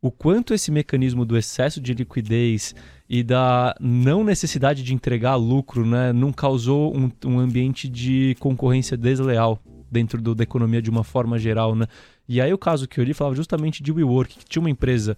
O 0.01 0.09
quanto 0.11 0.53
esse 0.53 0.69
mecanismo 0.71 1.23
do 1.23 1.37
excesso 1.37 1.79
de 1.79 1.93
liquidez 1.93 2.75
e 3.07 3.23
da 3.23 3.75
não 3.79 4.23
necessidade 4.23 4.83
de 4.83 4.93
entregar 4.93 5.35
lucro, 5.35 5.85
né, 5.85 6.11
não 6.11 6.33
causou 6.33 6.93
um, 6.97 7.09
um 7.25 7.39
ambiente 7.39 7.87
de 7.87 8.35
concorrência 8.39 8.97
desleal 8.97 9.61
dentro 9.93 10.21
do- 10.21 10.35
da 10.35 10.43
economia 10.43 10.81
de 10.81 10.89
uma 10.89 11.03
forma 11.03 11.37
geral, 11.39 11.75
né? 11.75 11.85
E 12.27 12.41
aí 12.41 12.51
o 12.53 12.57
caso 12.57 12.87
que 12.87 12.99
eu 12.99 13.03
li 13.03 13.13
falava 13.13 13.35
justamente 13.35 13.81
de 13.81 13.91
WeWork, 13.91 14.37
que 14.39 14.45
tinha 14.45 14.61
uma 14.61 14.69
empresa 14.69 15.15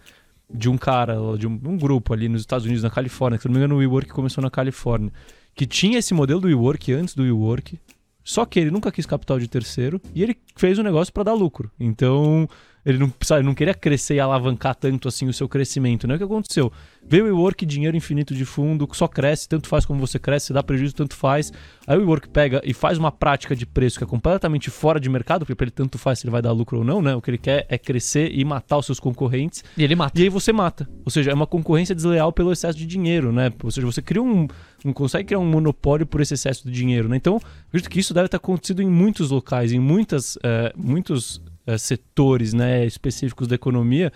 de 0.54 0.70
um 0.70 0.78
cara, 0.78 1.16
de 1.40 1.48
um, 1.48 1.54
um 1.66 1.78
grupo 1.78 2.14
ali 2.14 2.30
nos 2.30 2.42
Estados 2.42 2.66
Unidos, 2.66 2.84
na 2.84 2.90
Califórnia, 2.92 3.38
que 3.38 3.44
se 3.44 3.48
não 3.48 3.54
me 3.54 3.60
engano 3.60 3.76
o 3.76 3.78
WeWork 3.80 4.10
começou 4.12 4.42
na 4.44 4.50
Califórnia, 4.52 5.12
que 5.56 5.66
tinha 5.66 5.98
esse 5.98 6.14
modelo 6.14 6.40
do 6.42 6.48
WeWork 6.48 6.94
antes 6.94 7.16
do 7.16 7.24
WeWork, 7.24 7.80
só 8.24 8.46
que 8.46 8.60
ele 8.60 8.70
nunca 8.72 8.92
quis 8.92 9.06
capital 9.06 9.40
de 9.40 9.48
terceiro 9.48 10.00
e 10.14 10.22
ele 10.22 10.36
fez 10.56 10.78
o 10.78 10.84
negócio 10.84 11.14
para 11.14 11.24
dar 11.24 11.34
lucro. 11.34 11.72
Então, 11.80 12.48
ele 12.86 13.00
não, 13.00 13.12
sabe, 13.22 13.44
não 13.44 13.56
queria 13.56 13.74
crescer 13.74 14.16
e 14.16 14.20
alavancar 14.20 14.76
tanto 14.76 15.08
assim 15.08 15.28
o 15.28 15.34
seu 15.34 15.50
crescimento, 15.50 16.08
né? 16.08 16.16
O 16.16 16.18
que 16.18 16.24
aconteceu? 16.24 16.72
Veio 17.08 17.26
o 17.26 17.28
WeWork, 17.28 17.66
dinheiro 17.66 17.98
infinito 17.98 18.36
de 18.36 18.46
fundo, 18.46 18.88
só 18.94 19.08
cresce, 19.08 19.50
tanto 19.50 19.68
faz 19.68 19.86
como 19.86 20.00
você 20.00 20.20
cresce, 20.20 20.48
se 20.48 20.54
dá 20.54 20.62
prejuízo, 20.62 20.94
tanto 20.94 21.16
faz. 21.16 21.52
Aí 21.88 21.98
o 21.98 22.02
WeWork 22.02 22.30
pega 22.30 22.62
e 22.64 22.74
faz 22.74 22.98
uma 23.00 23.12
prática 23.12 23.56
de 23.56 23.66
preço 23.66 23.98
que 23.98 24.04
é 24.04 24.08
completamente 24.08 24.70
fora 24.70 25.00
de 25.00 25.10
mercado, 25.10 25.40
porque 25.40 25.56
para 25.56 25.66
ele 25.66 25.72
tanto 25.72 25.98
faz 25.98 26.20
se 26.20 26.26
ele 26.26 26.32
vai 26.32 26.44
dar 26.44 26.52
lucro 26.52 26.80
ou 26.80 26.84
não, 26.84 27.02
né? 27.02 27.16
O 27.16 27.22
que 27.22 27.32
ele 27.32 27.40
quer 27.40 27.66
é 27.70 27.78
crescer 27.78 28.32
e 28.32 28.46
matar 28.46 28.78
os 28.78 28.86
seus 28.86 29.00
concorrentes. 29.00 29.64
E 29.76 29.84
ele 29.84 29.96
mata. 29.96 30.20
E 30.20 30.24
aí 30.24 30.30
você 30.30 30.54
mata. 30.54 30.88
Ou 31.04 31.12
seja, 31.12 31.32
é 31.32 31.34
uma 31.34 31.48
concorrência 31.48 31.96
desleal 31.96 32.32
pelo 32.32 32.52
excesso 32.52 32.78
de 32.78 32.86
dinheiro, 32.86 33.32
né? 33.32 33.52
Ou 33.64 33.72
seja, 33.72 33.86
você 33.86 34.02
cria 34.02 34.22
um, 34.22 34.48
um 34.86 34.94
consegue 34.94 35.26
criar 35.26 35.40
um 35.40 35.50
monopólio 35.50 36.06
por 36.06 36.22
esse 36.22 36.36
excesso 36.36 36.68
de 36.68 36.72
dinheiro, 36.72 37.10
né? 37.10 37.18
Então, 37.18 37.40
acredito 37.68 37.90
que 37.90 38.00
isso 38.00 38.14
deve 38.14 38.30
ter 38.30 38.38
acontecido 38.38 38.82
em 38.82 38.90
muitos 38.90 39.32
locais, 39.32 39.72
em 39.72 39.80
muitas, 39.80 40.38
eh, 40.44 40.72
muitos 40.76 41.42
setores, 41.78 42.54
né, 42.54 42.86
específicos 42.86 43.48
da 43.48 43.56
economia. 43.56 44.12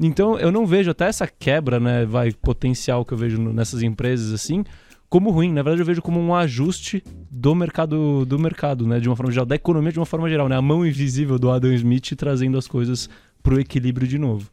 Então, 0.00 0.38
eu 0.38 0.52
não 0.52 0.66
vejo 0.66 0.90
até 0.90 1.06
essa 1.06 1.26
quebra, 1.26 1.80
né, 1.80 2.04
vai 2.04 2.30
potencial 2.32 3.04
que 3.04 3.12
eu 3.12 3.18
vejo 3.18 3.38
nessas 3.38 3.82
empresas 3.82 4.32
assim, 4.32 4.64
como 5.08 5.30
ruim. 5.30 5.52
Na 5.52 5.62
verdade, 5.62 5.82
eu 5.82 5.86
vejo 5.86 6.02
como 6.02 6.20
um 6.20 6.34
ajuste 6.34 7.02
do 7.30 7.54
mercado, 7.54 8.24
do 8.24 8.38
mercado, 8.38 8.86
né, 8.86 9.00
de 9.00 9.08
uma 9.08 9.16
forma 9.16 9.32
geral, 9.32 9.46
da 9.46 9.56
economia 9.56 9.92
de 9.92 9.98
uma 9.98 10.06
forma 10.06 10.28
geral, 10.28 10.48
né? 10.48 10.56
A 10.56 10.62
mão 10.62 10.86
invisível 10.86 11.38
do 11.38 11.50
Adam 11.50 11.72
Smith 11.72 12.14
trazendo 12.16 12.56
as 12.56 12.68
coisas 12.68 13.08
pro 13.42 13.58
equilíbrio 13.58 14.06
de 14.06 14.18
novo. 14.18 14.50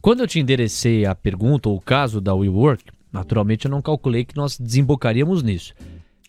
Quando 0.00 0.20
eu 0.20 0.26
te 0.26 0.38
enderecei 0.38 1.04
a 1.04 1.14
pergunta 1.14 1.68
ou 1.68 1.76
o 1.76 1.80
caso 1.80 2.20
da 2.20 2.34
WeWork, 2.34 2.84
naturalmente 3.12 3.64
eu 3.64 3.70
não 3.70 3.82
calculei 3.82 4.24
que 4.24 4.36
nós 4.36 4.58
desembocaríamos 4.58 5.42
nisso. 5.42 5.74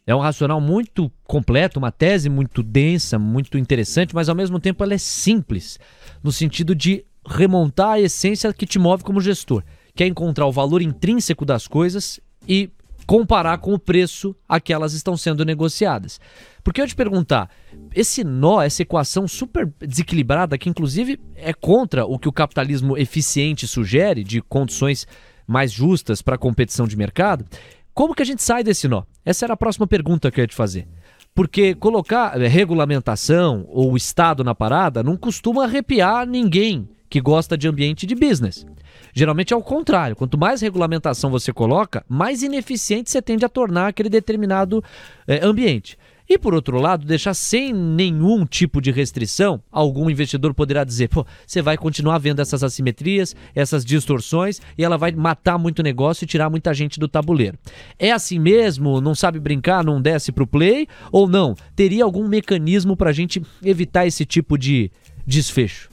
É 0.09 0.15
um 0.15 0.19
racional 0.19 0.59
muito 0.59 1.11
completo, 1.23 1.77
uma 1.77 1.91
tese 1.91 2.29
muito 2.29 2.63
densa, 2.63 3.19
muito 3.19 3.59
interessante, 3.59 4.15
mas 4.15 4.27
ao 4.27 4.33
mesmo 4.33 4.59
tempo 4.59 4.83
ela 4.83 4.95
é 4.95 4.97
simples, 4.97 5.77
no 6.23 6.31
sentido 6.31 6.73
de 6.73 7.05
remontar 7.23 7.89
a 7.89 7.99
essência 7.99 8.51
que 8.51 8.65
te 8.65 8.79
move 8.79 9.03
como 9.03 9.21
gestor, 9.21 9.63
que 9.93 10.03
é 10.03 10.07
encontrar 10.07 10.47
o 10.47 10.51
valor 10.51 10.81
intrínseco 10.81 11.45
das 11.45 11.67
coisas 11.67 12.19
e 12.47 12.71
comparar 13.05 13.59
com 13.59 13.71
o 13.71 13.77
preço 13.77 14.35
a 14.47 14.59
que 14.59 14.73
elas 14.73 14.93
estão 14.93 15.15
sendo 15.15 15.45
negociadas. 15.45 16.19
Porque 16.63 16.81
eu 16.81 16.87
te 16.87 16.95
perguntar, 16.95 17.47
esse 17.93 18.23
nó, 18.23 18.63
essa 18.63 18.81
equação 18.81 19.27
super 19.27 19.71
desequilibrada, 19.79 20.57
que 20.57 20.69
inclusive 20.69 21.19
é 21.35 21.53
contra 21.53 22.03
o 22.03 22.17
que 22.17 22.27
o 22.27 22.33
capitalismo 22.33 22.97
eficiente 22.97 23.67
sugere, 23.67 24.23
de 24.23 24.41
condições 24.41 25.05
mais 25.45 25.71
justas 25.71 26.19
para 26.19 26.33
a 26.33 26.39
competição 26.39 26.87
de 26.87 26.97
mercado, 26.97 27.45
como 27.93 28.15
que 28.15 28.23
a 28.23 28.25
gente 28.25 28.41
sai 28.41 28.63
desse 28.63 28.87
nó? 28.87 29.03
Essa 29.25 29.45
era 29.45 29.53
a 29.53 29.57
próxima 29.57 29.85
pergunta 29.85 30.31
que 30.31 30.39
eu 30.39 30.43
ia 30.43 30.47
te 30.47 30.55
fazer. 30.55 30.87
Porque 31.35 31.75
colocar 31.75 32.39
eh, 32.39 32.47
regulamentação 32.47 33.65
ou 33.69 33.95
Estado 33.95 34.43
na 34.43 34.55
parada 34.55 35.03
não 35.03 35.15
costuma 35.15 35.65
arrepiar 35.65 36.25
ninguém 36.25 36.89
que 37.09 37.19
gosta 37.19 37.57
de 37.57 37.67
ambiente 37.67 38.05
de 38.05 38.15
business. 38.15 38.65
Geralmente 39.13 39.53
é 39.53 39.57
o 39.57 39.61
contrário. 39.61 40.15
Quanto 40.15 40.37
mais 40.37 40.61
regulamentação 40.61 41.29
você 41.31 41.51
coloca, 41.51 42.05
mais 42.07 42.43
ineficiente 42.43 43.09
você 43.09 43.21
tende 43.21 43.43
a 43.43 43.49
tornar 43.49 43.87
aquele 43.87 44.09
determinado 44.09 44.83
eh, 45.27 45.39
ambiente. 45.43 45.97
E 46.29 46.37
por 46.37 46.53
outro 46.53 46.79
lado, 46.79 47.07
deixar 47.07 47.33
sem 47.33 47.73
nenhum 47.73 48.45
tipo 48.45 48.79
de 48.79 48.91
restrição, 48.91 49.63
algum 49.71 50.11
investidor 50.11 50.53
poderá 50.53 50.83
dizer: 50.83 51.07
pô, 51.07 51.25
você 51.45 51.59
vai 51.59 51.75
continuar 51.75 52.19
vendo 52.19 52.39
essas 52.39 52.63
assimetrias, 52.63 53.35
essas 53.55 53.83
distorções, 53.83 54.61
e 54.77 54.83
ela 54.83 54.95
vai 54.95 55.11
matar 55.11 55.57
muito 55.57 55.81
negócio 55.81 56.23
e 56.23 56.27
tirar 56.27 56.47
muita 56.47 56.71
gente 56.71 56.99
do 56.99 57.07
tabuleiro. 57.07 57.57
É 57.97 58.11
assim 58.11 58.37
mesmo? 58.37 59.01
Não 59.01 59.15
sabe 59.15 59.39
brincar, 59.39 59.83
não 59.83 59.99
desce 59.99 60.31
pro 60.31 60.45
play? 60.45 60.87
Ou 61.11 61.27
não? 61.27 61.55
Teria 61.75 62.03
algum 62.03 62.27
mecanismo 62.27 62.95
para 62.95 63.09
a 63.09 63.13
gente 63.13 63.41
evitar 63.63 64.05
esse 64.05 64.23
tipo 64.23 64.55
de 64.55 64.91
desfecho? 65.25 65.89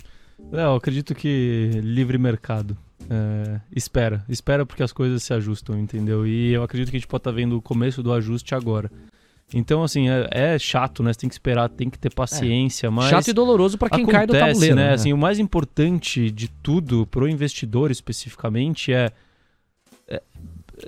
Eu 0.52 0.74
acredito 0.74 1.14
que 1.14 1.70
livre 1.82 2.18
mercado. 2.18 2.76
É, 3.08 3.60
espera, 3.74 4.24
espera 4.28 4.66
porque 4.66 4.82
as 4.82 4.92
coisas 4.92 5.22
se 5.22 5.32
ajustam, 5.32 5.78
entendeu? 5.78 6.26
E 6.26 6.52
eu 6.52 6.62
acredito 6.62 6.90
que 6.90 6.96
a 6.96 7.00
gente 7.00 7.08
pode 7.08 7.20
estar 7.20 7.30
vendo 7.30 7.56
o 7.56 7.62
começo 7.62 8.02
do 8.02 8.12
ajuste 8.12 8.54
agora. 8.54 8.90
Então, 9.54 9.82
assim, 9.84 10.08
é, 10.08 10.28
é 10.30 10.58
chato, 10.58 11.02
né? 11.02 11.12
Você 11.12 11.20
tem 11.20 11.28
que 11.28 11.34
esperar, 11.34 11.68
tem 11.68 11.88
que 11.88 11.98
ter 11.98 12.12
paciência, 12.12 12.90
mas. 12.90 13.08
Chato 13.08 13.28
e 13.28 13.32
doloroso 13.32 13.78
para 13.78 13.90
quem 13.90 14.04
cai 14.04 14.26
do 14.26 14.32
acontece, 14.32 14.52
tabuleiro. 14.52 14.76
né? 14.76 14.88
né? 14.88 14.94
Assim, 14.94 15.12
o 15.12 15.18
mais 15.18 15.38
importante 15.38 16.30
de 16.30 16.48
tudo 16.48 17.06
para 17.06 17.22
o 17.22 17.28
investidor 17.28 17.90
especificamente 17.90 18.92
é, 18.92 19.12
é, 20.08 20.20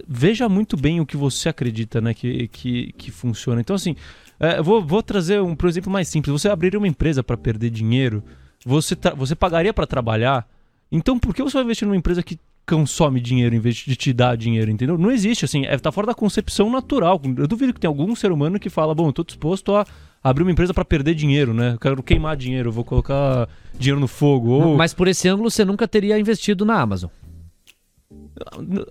veja 0.07 0.49
muito 0.49 0.77
bem 0.77 1.01
o 1.01 1.07
que 1.07 1.17
você 1.17 1.49
acredita, 1.49 2.01
né? 2.01 2.13
Que, 2.13 2.49
que, 2.49 2.93
que 2.93 3.11
funciona. 3.13 3.61
Então, 3.61 3.77
assim, 3.77 3.95
é, 4.41 4.61
vou, 4.61 4.83
vou 4.85 5.03
trazer 5.05 5.41
um, 5.41 5.55
por 5.55 5.69
exemplo, 5.69 5.93
mais 5.93 6.09
simples. 6.09 6.33
Você 6.33 6.49
abriria 6.49 6.79
uma 6.79 6.89
empresa 6.89 7.23
para 7.23 7.37
perder 7.37 7.71
dinheiro, 7.71 8.25
você, 8.67 8.97
você 9.17 9.37
pagaria 9.37 9.73
para 9.73 9.87
trabalhar. 9.87 10.47
Então, 10.91 11.19
por 11.19 11.35
que 11.35 11.43
você 11.43 11.55
vai 11.55 11.65
investir 11.65 11.87
numa 11.87 11.97
empresa 11.97 12.23
que 12.23 12.39
consome 12.69 13.21
dinheiro 13.21 13.55
em 13.55 13.59
vez 13.59 13.77
de 13.77 13.97
te 13.97 14.13
dar 14.13 14.37
dinheiro, 14.37 14.71
entendeu? 14.71 14.99
Não 14.99 15.11
existe, 15.11 15.45
assim, 15.45 15.65
é, 15.65 15.77
tá 15.79 15.91
fora 15.91 16.07
da 16.07 16.15
concepção 16.15 16.71
natural. 16.71 17.21
Eu 17.37 17.49
duvido 17.49 17.73
que 17.73 17.81
tenha 17.81 17.91
algum 17.91 18.15
ser 18.15 18.31
humano 18.31 18.61
que 18.61 18.69
fala, 18.69 18.95
bom, 18.95 19.09
eu 19.09 19.13
tô 19.13 19.25
disposto 19.25 19.75
a 19.75 19.87
abrir 20.23 20.43
uma 20.43 20.53
empresa 20.53 20.75
para 20.75 20.85
perder 20.85 21.15
dinheiro, 21.15 21.55
né? 21.55 21.73
Eu 21.75 21.79
quero 21.79 22.03
queimar 22.03 22.37
dinheiro, 22.37 22.69
eu 22.69 22.73
vou 22.73 22.85
colocar 22.85 23.49
dinheiro 23.79 23.99
no 23.99 24.09
fogo. 24.09 24.51
Ou... 24.51 24.77
Mas 24.77 24.93
por 24.93 25.09
esse 25.09 25.29
ângulo 25.29 25.51
você 25.51 25.65
nunca 25.65 25.89
teria 25.89 26.19
investido 26.19 26.65
na 26.65 26.79
Amazon. 26.81 27.11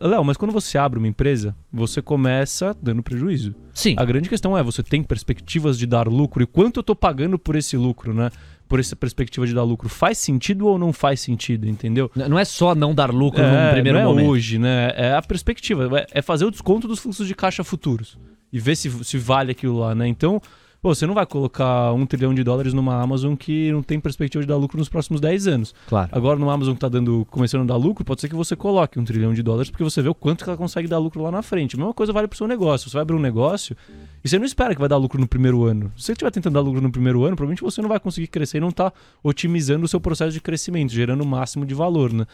Léo, 0.01 0.23
mas 0.25 0.37
quando 0.37 0.51
você 0.51 0.77
abre 0.77 0.99
uma 0.99 1.07
empresa, 1.07 1.55
você 1.71 2.01
começa 2.01 2.75
dando 2.81 3.01
prejuízo. 3.01 3.55
Sim. 3.73 3.95
A 3.97 4.03
grande 4.03 4.27
questão 4.27 4.57
é, 4.57 4.63
você 4.63 4.83
tem 4.83 5.01
perspectivas 5.01 5.77
de 5.77 5.85
dar 5.85 6.07
lucro 6.07 6.43
e 6.43 6.45
quanto 6.45 6.79
eu 6.79 6.83
tô 6.83 6.95
pagando 6.95 7.39
por 7.39 7.55
esse 7.55 7.77
lucro, 7.77 8.13
né? 8.13 8.29
Por 8.67 8.79
essa 8.79 8.95
perspectiva 8.95 9.47
de 9.47 9.53
dar 9.53 9.63
lucro, 9.63 9.87
faz 9.87 10.17
sentido 10.17 10.67
ou 10.67 10.77
não 10.77 10.91
faz 10.91 11.19
sentido, 11.21 11.67
entendeu? 11.67 12.11
Não 12.15 12.37
é 12.37 12.43
só 12.43 12.75
não 12.75 12.93
dar 12.93 13.09
lucro 13.11 13.41
É, 13.41 13.65
num 13.67 13.71
primeiro 13.73 13.97
não 13.99 14.05
é 14.05 14.07
momento. 14.09 14.29
hoje, 14.29 14.59
né? 14.59 14.91
É 14.95 15.13
a 15.13 15.21
perspectiva, 15.21 15.89
é- 15.99 16.19
é 16.19 16.21
fazer 16.21 16.43
o 16.45 16.51
desconto 16.51 16.87
dos 16.87 16.99
fluxos 16.99 17.27
de 17.27 17.33
caixa 17.33 17.63
futuros 17.63 18.17
e 18.51 18.59
ver 18.59 18.75
se, 18.75 18.89
se 19.05 19.17
vale 19.17 19.51
aquilo 19.51 19.79
lá, 19.79 19.95
né? 19.95 20.07
Então, 20.07 20.41
pô, 20.81 20.93
você 20.93 21.05
não 21.05 21.13
vai 21.13 21.25
colocar 21.25 21.93
um 21.93 22.05
trilhão 22.05 22.33
de 22.33 22.43
dólares 22.43 22.73
numa 22.73 23.01
Amazon 23.01 23.35
que 23.35 23.71
não 23.71 23.81
tem 23.83 23.99
perspectiva 23.99 24.41
de 24.41 24.47
dar 24.47 24.55
lucro 24.57 24.77
nos 24.77 24.89
próximos 24.89 25.19
10 25.21 25.47
anos. 25.47 25.75
Claro. 25.87 26.09
Agora, 26.11 26.39
no 26.39 26.49
Amazon 26.49 26.73
que 26.73 26.79
tá 26.79 26.89
dando, 26.89 27.25
começando 27.29 27.61
a 27.61 27.65
dar 27.65 27.75
lucro, 27.75 28.03
pode 28.05 28.21
ser 28.21 28.29
que 28.29 28.35
você 28.35 28.55
coloque 28.55 28.99
um 28.99 29.03
trilhão 29.05 29.33
de 29.33 29.41
dólares 29.43 29.69
porque 29.69 29.83
você 29.83 30.01
vê 30.01 30.09
o 30.09 30.15
quanto 30.15 30.43
que 30.43 30.49
ela 30.49 30.57
consegue 30.57 30.87
dar 30.87 30.97
lucro 30.97 31.21
lá 31.21 31.31
na 31.31 31.41
frente. 31.41 31.75
A 31.75 31.79
mesma 31.79 31.93
coisa 31.93 32.13
vale 32.13 32.27
pro 32.27 32.37
seu 32.37 32.47
negócio. 32.47 32.89
Você 32.89 32.93
vai 32.93 33.01
abrir 33.01 33.15
um 33.15 33.19
negócio 33.19 33.75
e 34.23 34.29
você 34.29 34.37
não 34.37 34.45
espera 34.45 34.73
que 34.73 34.79
vai 34.79 34.89
dar 34.89 34.97
lucro 34.97 35.19
no 35.19 35.27
primeiro 35.27 35.63
ano. 35.65 35.91
Se 35.95 36.03
você 36.05 36.11
estiver 36.13 36.31
tentando 36.31 36.53
dar 36.53 36.61
lucro 36.61 36.81
no 36.81 36.91
primeiro 36.91 37.23
ano, 37.23 37.35
provavelmente 37.35 37.61
você 37.61 37.81
não 37.81 37.89
vai 37.89 37.99
conseguir 37.99 38.27
crescer 38.27 38.57
e 38.57 38.61
não 38.61 38.71
tá 38.71 38.91
otimizando 39.23 39.85
o 39.85 39.87
seu 39.87 39.99
processo 39.99 40.31
de 40.31 40.41
crescimento, 40.41 40.91
gerando 40.91 41.21
o 41.21 41.27
máximo 41.27 41.65
de 41.65 41.73
valor, 41.73 42.13
né? 42.13 42.25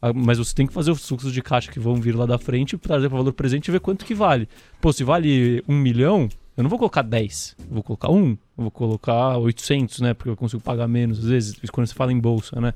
Ah, 0.00 0.12
Mas 0.12 0.38
você 0.38 0.52
tem 0.52 0.66
que 0.66 0.72
fazer 0.72 0.90
os 0.90 1.06
fluxos 1.06 1.32
de 1.32 1.40
caixa 1.40 1.70
que 1.70 1.78
vão 1.78 1.94
vir 1.94 2.16
lá 2.16 2.26
da 2.26 2.36
frente, 2.36 2.76
trazer 2.76 3.08
para 3.08 3.14
o 3.14 3.18
valor 3.18 3.32
presente 3.32 3.68
e 3.68 3.70
ver 3.70 3.78
quanto 3.78 4.04
que 4.04 4.14
vale. 4.14 4.48
Pô, 4.80 4.92
se 4.92 5.04
vale 5.04 5.62
um 5.68 5.76
milhão, 5.76 6.28
eu 6.56 6.62
não 6.62 6.68
vou 6.68 6.78
colocar 6.78 7.02
10, 7.02 7.56
eu 7.58 7.74
vou 7.74 7.82
colocar 7.82 8.10
um, 8.10 8.30
eu 8.30 8.64
vou 8.64 8.70
colocar 8.70 9.38
800, 9.38 10.00
né? 10.00 10.14
Porque 10.14 10.30
eu 10.30 10.36
consigo 10.36 10.62
pagar 10.62 10.86
menos, 10.86 11.18
às 11.18 11.24
vezes, 11.24 11.56
quando 11.70 11.86
você 11.86 11.94
fala 11.94 12.12
em 12.12 12.18
bolsa, 12.18 12.60
né? 12.60 12.74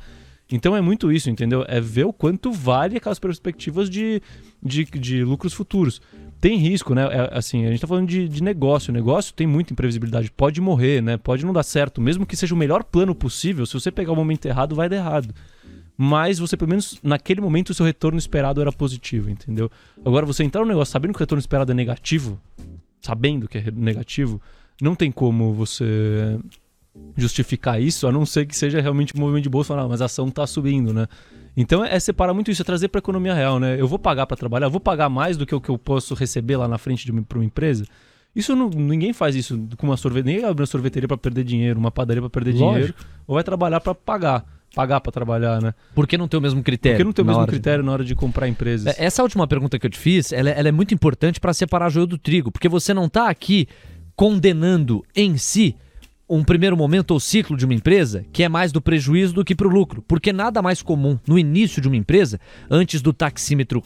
Então 0.51 0.77
é 0.77 0.81
muito 0.81 1.11
isso, 1.11 1.29
entendeu? 1.29 1.65
É 1.67 1.81
ver 1.81 2.05
o 2.05 2.13
quanto 2.13 2.53
vale 2.53 2.97
aquelas 2.97 3.19
perspectivas 3.19 3.91
de, 3.91 4.23
de, 4.63 4.85
de 4.85 5.25
lucros 5.25 5.53
futuros. 5.53 6.01
tem 6.41 6.57
risco, 6.57 6.95
né? 6.95 7.03
É, 7.03 7.37
assim, 7.37 7.67
a 7.67 7.71
gente 7.71 7.81
tá 7.81 7.87
falando 7.87 8.09
de, 8.09 8.29
de 8.29 8.43
negócio. 8.43 8.91
O 8.91 8.95
negócio 8.95 9.35
tem 9.35 9.47
muita 9.47 9.73
imprevisibilidade. 9.73 10.31
Pode 10.31 10.61
morrer, 10.61 11.03
né? 11.03 11.17
Pode 11.17 11.45
não 11.45 11.53
dar 11.53 11.65
certo. 11.65 12.01
Mesmo 12.01 12.25
que 12.25 12.37
seja 12.37 12.55
o 12.55 12.59
melhor 12.59 12.85
plano 12.85 13.15
possível, 13.15 13.67
se 13.67 13.75
você 13.75 13.91
pegar 13.91 14.13
o 14.13 14.17
momento 14.17 14.47
errado, 14.47 14.77
vai 14.77 14.89
dar 14.89 14.97
errado. 14.97 15.35
Mas 15.99 16.39
você, 16.39 16.57
pelo 16.57 16.69
menos, 16.69 17.01
naquele 17.03 17.41
momento, 17.41 17.71
o 17.71 17.75
seu 17.75 17.85
retorno 17.85 18.19
esperado 18.19 18.61
era 18.61 18.71
positivo, 18.71 19.31
entendeu? 19.31 19.71
Agora, 20.05 20.27
você 20.27 20.45
entrar 20.45 20.61
no 20.61 20.69
negócio 20.69 20.93
sabendo 20.93 21.13
que 21.13 21.19
o 21.19 21.21
retorno 21.21 21.41
esperado 21.41 21.73
é 21.73 21.75
negativo, 21.75 22.39
sabendo 23.01 23.49
que 23.49 23.59
é 23.59 23.71
negativo, 23.71 24.41
não 24.81 24.95
tem 24.95 25.11
como 25.11 25.53
você 25.53 26.39
justificar 27.17 27.81
isso, 27.81 28.07
a 28.07 28.13
não 28.13 28.25
ser 28.25 28.47
que 28.47 28.57
seja 28.57 28.81
realmente 28.81 29.15
um 29.17 29.21
movimento 29.21 29.45
de 29.45 29.49
bolsa, 29.49 29.69
falar, 29.69 29.89
mas 29.89 30.01
a 30.01 30.07
ação 30.07 30.31
tá 30.31 30.47
subindo, 30.47 30.93
né? 30.93 31.07
Então 31.57 31.85
é 31.85 31.99
separar 31.99 32.35
muito 32.35 32.51
isso, 32.51 32.63
é 32.63 32.65
trazer 32.65 32.89
para 32.89 32.99
a 32.99 33.01
economia 33.01 33.35
real, 33.35 33.59
né? 33.59 33.81
Eu 33.81 33.89
vou 33.89 33.99
pagar 33.99 34.27
para 34.27 34.37
trabalhar, 34.37 34.67
eu 34.67 34.71
vou 34.71 34.81
pagar 34.81 35.09
mais 35.09 35.37
do 35.37 35.47
que 35.47 35.55
o 35.55 35.61
que 35.61 35.71
eu 35.71 35.79
posso 35.79 36.15
receber 36.15 36.57
lá 36.57 36.69
na 36.69 36.79
frente 36.79 37.05
de 37.05 37.13
uma, 37.13 37.25
empresa. 37.45 37.85
Isso 38.35 38.55
não, 38.55 38.69
ninguém 38.69 39.13
faz 39.13 39.35
isso 39.35 39.67
com 39.79 39.87
uma 39.87 39.97
sorveteria, 39.97 40.41
nem 40.41 40.51
abre 40.51 40.63
uma 40.63 40.67
sorveteria 40.67 41.09
para 41.09 41.17
perder 41.17 41.45
dinheiro, 41.45 41.79
uma 41.79 41.91
padaria 41.91 42.21
para 42.21 42.31
perder 42.31 42.53
Lógico. 42.53 42.71
dinheiro, 42.71 42.95
ou 43.27 43.35
vai 43.35 43.45
trabalhar 43.45 43.81
para 43.81 43.95
pagar 43.95 44.56
pagar 44.77 45.01
para 45.01 45.11
trabalhar, 45.11 45.63
né? 45.63 45.73
Por 45.95 46.07
que 46.07 46.19
não 46.19 46.29
ter 46.29 46.37
o 46.37 46.41
mesmo 46.41 46.63
critério? 46.63 46.99
Por 46.99 47.01
que 47.01 47.05
não 47.05 47.13
ter 47.15 47.23
o 47.23 47.25
mesmo 47.25 47.47
critério 47.47 47.83
de... 47.83 47.87
na 47.87 47.93
hora 47.93 48.05
de 48.05 48.15
comprar 48.15 48.47
empresas? 48.47 48.87
É, 48.99 49.07
essa 49.07 49.23
última 49.23 49.47
pergunta 49.47 49.79
que 49.79 49.87
eu 49.87 49.91
te 49.91 49.99
fiz, 49.99 50.33
ela, 50.33 50.51
é, 50.51 50.59
ela 50.59 50.69
é 50.69 50.73
muito 50.73 50.93
importante 50.93 51.41
para 51.41 51.55
separar 51.55 51.89
joio 51.89 52.07
do 52.07 52.19
trigo, 52.19 52.53
porque 52.53 52.69
você 52.69 52.93
não 52.93 53.07
está 53.07 53.31
aqui 53.31 53.67
condenando 54.15 55.03
em 55.17 55.39
si 55.39 55.75
um 56.29 56.45
primeiro 56.45 56.77
momento 56.77 57.13
ou 57.13 57.21
ciclo 57.21 57.57
de 57.57 57.65
uma 57.65 57.73
empresa 57.73 58.27
que 58.35 58.43
é 58.43 58.51
mais 58.51 58.71
do 58.71 58.83
prejuízo 58.83 59.33
do 59.33 59.45
que 59.45 59.55
para 59.55 59.67
o 59.67 59.71
lucro, 59.71 60.05
porque 60.07 60.31
nada 60.31 60.61
mais 60.61 60.83
comum 60.83 61.19
no 61.27 61.39
início 61.39 61.81
de 61.81 61.89
uma 61.89 61.97
empresa, 61.97 62.39
antes 62.71 63.01
do 63.01 63.15
taxímetro 63.15 63.83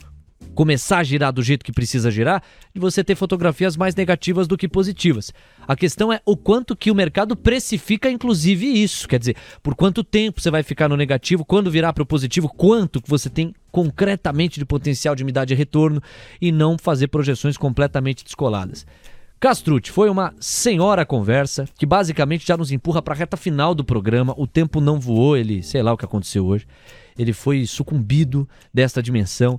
começar 0.54 0.98
a 0.98 1.02
girar 1.02 1.32
do 1.32 1.42
jeito 1.42 1.64
que 1.64 1.72
precisa 1.72 2.10
girar, 2.10 2.42
de 2.74 2.80
você 2.80 3.02
ter 3.02 3.14
fotografias 3.14 3.76
mais 3.76 3.94
negativas 3.94 4.46
do 4.46 4.56
que 4.56 4.68
positivas. 4.68 5.32
A 5.66 5.76
questão 5.76 6.12
é 6.12 6.20
o 6.24 6.36
quanto 6.36 6.76
que 6.76 6.90
o 6.90 6.94
mercado 6.94 7.36
precifica 7.36 8.10
inclusive 8.10 8.66
isso, 8.66 9.08
quer 9.08 9.18
dizer, 9.18 9.36
por 9.62 9.74
quanto 9.74 10.04
tempo 10.04 10.40
você 10.40 10.50
vai 10.50 10.62
ficar 10.62 10.88
no 10.88 10.96
negativo, 10.96 11.44
quando 11.44 11.70
virar 11.70 11.92
para 11.92 12.02
o 12.02 12.06
positivo, 12.06 12.48
quanto 12.48 13.00
que 13.00 13.08
você 13.08 13.30
tem 13.30 13.54
concretamente 13.70 14.58
de 14.58 14.66
potencial 14.66 15.14
de 15.14 15.22
umidade 15.22 15.48
de 15.48 15.54
retorno 15.54 16.02
e 16.40 16.50
não 16.50 16.76
fazer 16.76 17.08
projeções 17.08 17.56
completamente 17.56 18.24
descoladas. 18.24 18.84
Castrucci, 19.40 19.90
foi 19.90 20.10
uma 20.10 20.34
senhora 20.38 21.06
conversa 21.06 21.66
que 21.78 21.86
basicamente 21.86 22.46
já 22.46 22.58
nos 22.58 22.70
empurra 22.70 23.00
para 23.00 23.14
a 23.14 23.16
reta 23.16 23.38
final 23.38 23.74
do 23.74 23.82
programa. 23.82 24.34
O 24.36 24.46
tempo 24.46 24.82
não 24.82 25.00
voou, 25.00 25.34
ele, 25.34 25.62
sei 25.62 25.82
lá 25.82 25.94
o 25.94 25.96
que 25.96 26.04
aconteceu 26.04 26.44
hoje. 26.44 26.66
Ele 27.18 27.32
foi 27.32 27.64
sucumbido 27.64 28.46
desta 28.72 29.02
dimensão. 29.02 29.58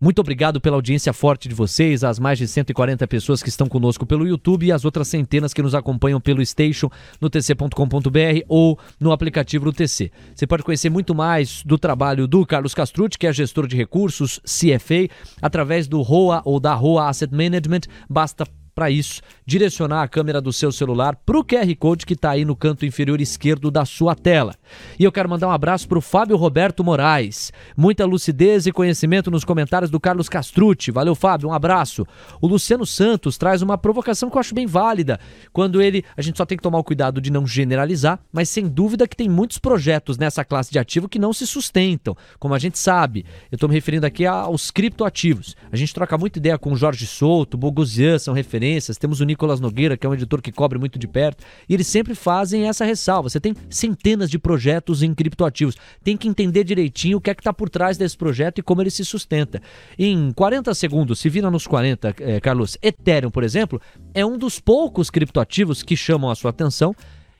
Muito 0.00 0.20
obrigado 0.20 0.60
pela 0.60 0.76
audiência 0.76 1.12
forte 1.12 1.48
de 1.48 1.54
vocês, 1.56 2.04
as 2.04 2.20
mais 2.20 2.38
de 2.38 2.46
140 2.46 3.04
pessoas 3.08 3.42
que 3.42 3.48
estão 3.48 3.66
conosco 3.66 4.06
pelo 4.06 4.28
YouTube 4.28 4.66
e 4.66 4.70
as 4.70 4.84
outras 4.84 5.08
centenas 5.08 5.52
que 5.52 5.60
nos 5.60 5.74
acompanham 5.74 6.20
pelo 6.20 6.44
Station 6.46 6.88
no 7.20 7.28
tc.com.br 7.28 8.44
ou 8.46 8.78
no 9.00 9.10
aplicativo 9.10 9.64
do 9.64 9.72
TC. 9.72 10.12
Você 10.32 10.46
pode 10.46 10.62
conhecer 10.62 10.88
muito 10.88 11.16
mais 11.16 11.64
do 11.64 11.76
trabalho 11.76 12.28
do 12.28 12.46
Carlos 12.46 12.74
Castrucci, 12.74 13.18
que 13.18 13.26
é 13.26 13.32
gestor 13.32 13.66
de 13.66 13.76
recursos, 13.76 14.40
CFA, 14.44 15.08
através 15.42 15.88
do 15.88 16.00
ROA 16.00 16.42
ou 16.44 16.60
da 16.60 16.74
ROA 16.74 17.08
Asset 17.08 17.34
Management. 17.34 17.80
Basta 18.08 18.46
para 18.78 18.92
isso, 18.92 19.20
direcionar 19.44 20.04
a 20.04 20.06
câmera 20.06 20.40
do 20.40 20.52
seu 20.52 20.70
celular 20.70 21.16
para 21.26 21.36
o 21.36 21.42
QR 21.42 21.74
Code 21.76 22.06
que 22.06 22.12
está 22.12 22.30
aí 22.30 22.44
no 22.44 22.54
canto 22.54 22.86
inferior 22.86 23.20
esquerdo 23.20 23.72
da 23.72 23.84
sua 23.84 24.14
tela. 24.14 24.54
E 24.96 25.02
eu 25.02 25.10
quero 25.10 25.28
mandar 25.28 25.48
um 25.48 25.50
abraço 25.50 25.88
para 25.88 25.98
o 25.98 26.00
Fábio 26.00 26.36
Roberto 26.36 26.84
Moraes. 26.84 27.52
Muita 27.76 28.06
lucidez 28.06 28.68
e 28.68 28.72
conhecimento 28.72 29.32
nos 29.32 29.44
comentários 29.44 29.90
do 29.90 29.98
Carlos 29.98 30.28
Castrucci. 30.28 30.92
Valeu, 30.92 31.16
Fábio, 31.16 31.48
um 31.48 31.52
abraço. 31.52 32.06
O 32.40 32.46
Luciano 32.46 32.86
Santos 32.86 33.36
traz 33.36 33.62
uma 33.62 33.76
provocação 33.76 34.30
que 34.30 34.36
eu 34.36 34.40
acho 34.40 34.54
bem 34.54 34.64
válida. 34.64 35.18
Quando 35.52 35.82
ele. 35.82 36.04
A 36.16 36.22
gente 36.22 36.38
só 36.38 36.46
tem 36.46 36.56
que 36.56 36.62
tomar 36.62 36.78
o 36.78 36.84
cuidado 36.84 37.20
de 37.20 37.32
não 37.32 37.48
generalizar, 37.48 38.20
mas 38.32 38.48
sem 38.48 38.68
dúvida 38.68 39.08
que 39.08 39.16
tem 39.16 39.28
muitos 39.28 39.58
projetos 39.58 40.16
nessa 40.16 40.44
classe 40.44 40.70
de 40.70 40.78
ativo 40.78 41.08
que 41.08 41.18
não 41.18 41.32
se 41.32 41.48
sustentam. 41.48 42.16
Como 42.38 42.54
a 42.54 42.60
gente 42.60 42.78
sabe, 42.78 43.26
eu 43.50 43.56
estou 43.56 43.68
me 43.68 43.74
referindo 43.74 44.06
aqui 44.06 44.24
aos 44.24 44.70
criptoativos. 44.70 45.56
A 45.72 45.76
gente 45.76 45.92
troca 45.92 46.16
muita 46.16 46.38
ideia 46.38 46.56
com 46.56 46.70
o 46.70 46.76
Jorge 46.76 47.08
Souto, 47.08 47.58
Bogozian, 47.58 48.20
são 48.20 48.32
referências 48.32 48.67
temos 48.98 49.20
o 49.20 49.24
Nicolas 49.24 49.60
Nogueira, 49.60 49.96
que 49.96 50.06
é 50.06 50.10
um 50.10 50.14
editor 50.14 50.42
que 50.42 50.52
cobre 50.52 50.78
muito 50.78 50.98
de 50.98 51.06
perto, 51.06 51.44
e 51.68 51.74
eles 51.74 51.86
sempre 51.86 52.14
fazem 52.14 52.68
essa 52.68 52.84
ressalva. 52.84 53.28
Você 53.28 53.40
tem 53.40 53.54
centenas 53.70 54.30
de 54.30 54.38
projetos 54.38 55.02
em 55.02 55.14
criptoativos. 55.14 55.76
Tem 56.02 56.16
que 56.16 56.28
entender 56.28 56.64
direitinho 56.64 57.18
o 57.18 57.20
que 57.20 57.30
é 57.30 57.34
que 57.34 57.40
está 57.40 57.52
por 57.52 57.68
trás 57.70 57.96
desse 57.96 58.16
projeto 58.16 58.58
e 58.58 58.62
como 58.62 58.82
ele 58.82 58.90
se 58.90 59.04
sustenta. 59.04 59.60
Em 59.98 60.32
40 60.32 60.74
segundos, 60.74 61.18
se 61.18 61.28
vira 61.28 61.50
nos 61.50 61.66
40, 61.66 62.14
eh, 62.20 62.40
Carlos, 62.40 62.76
Ethereum, 62.82 63.30
por 63.30 63.44
exemplo, 63.44 63.80
é 64.14 64.24
um 64.24 64.36
dos 64.36 64.60
poucos 64.60 65.10
criptoativos 65.10 65.82
que 65.82 65.96
chamam 65.96 66.30
a 66.30 66.34
sua 66.34 66.50
atenção 66.50 66.94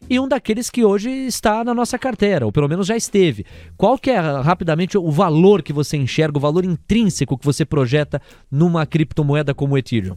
e 0.09 0.19
um 0.21 0.29
daqueles 0.29 0.71
que 0.71 0.85
hoje 0.85 1.11
está 1.11 1.65
na 1.65 1.75
nossa 1.75 1.99
carteira, 1.99 2.47
ou 2.47 2.53
pelo 2.53 2.69
menos 2.69 2.87
já 2.87 2.97
esteve. 2.97 3.45
Qual 3.77 3.99
que 3.99 4.11
é 4.11 4.19
rapidamente 4.19 4.97
o 4.97 5.11
valor 5.11 5.63
que 5.63 5.73
você 5.73 5.97
enxerga, 5.97 6.39
o 6.39 6.41
valor 6.41 6.65
intrínseco 6.65 7.37
que 7.37 7.45
você 7.45 7.65
projeta 7.65 8.21
numa 8.51 8.87
criptomoeda 8.87 9.55
como 9.55 9.75
o 9.75 9.79
Ethereum? 9.79 10.17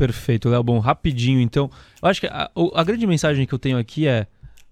Perfeito, 0.00 0.48
Léo. 0.48 0.62
Bom, 0.62 0.78
rapidinho 0.78 1.42
então. 1.42 1.70
Eu 2.02 2.08
acho 2.08 2.22
que 2.22 2.26
a, 2.26 2.50
a 2.74 2.82
grande 2.82 3.06
mensagem 3.06 3.46
que 3.46 3.52
eu 3.52 3.58
tenho 3.58 3.76
aqui 3.76 4.06
é: 4.06 4.26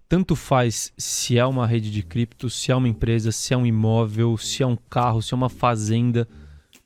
tanto 0.08 0.34
faz 0.34 0.90
se 0.96 1.36
é 1.36 1.44
uma 1.44 1.66
rede 1.66 1.90
de 1.90 2.02
cripto, 2.02 2.48
se 2.48 2.72
é 2.72 2.74
uma 2.74 2.88
empresa, 2.88 3.30
se 3.30 3.52
é 3.52 3.56
um 3.56 3.66
imóvel, 3.66 4.38
se 4.38 4.62
é 4.62 4.66
um 4.66 4.74
carro, 4.88 5.20
se 5.20 5.34
é 5.34 5.36
uma 5.36 5.50
fazenda, 5.50 6.26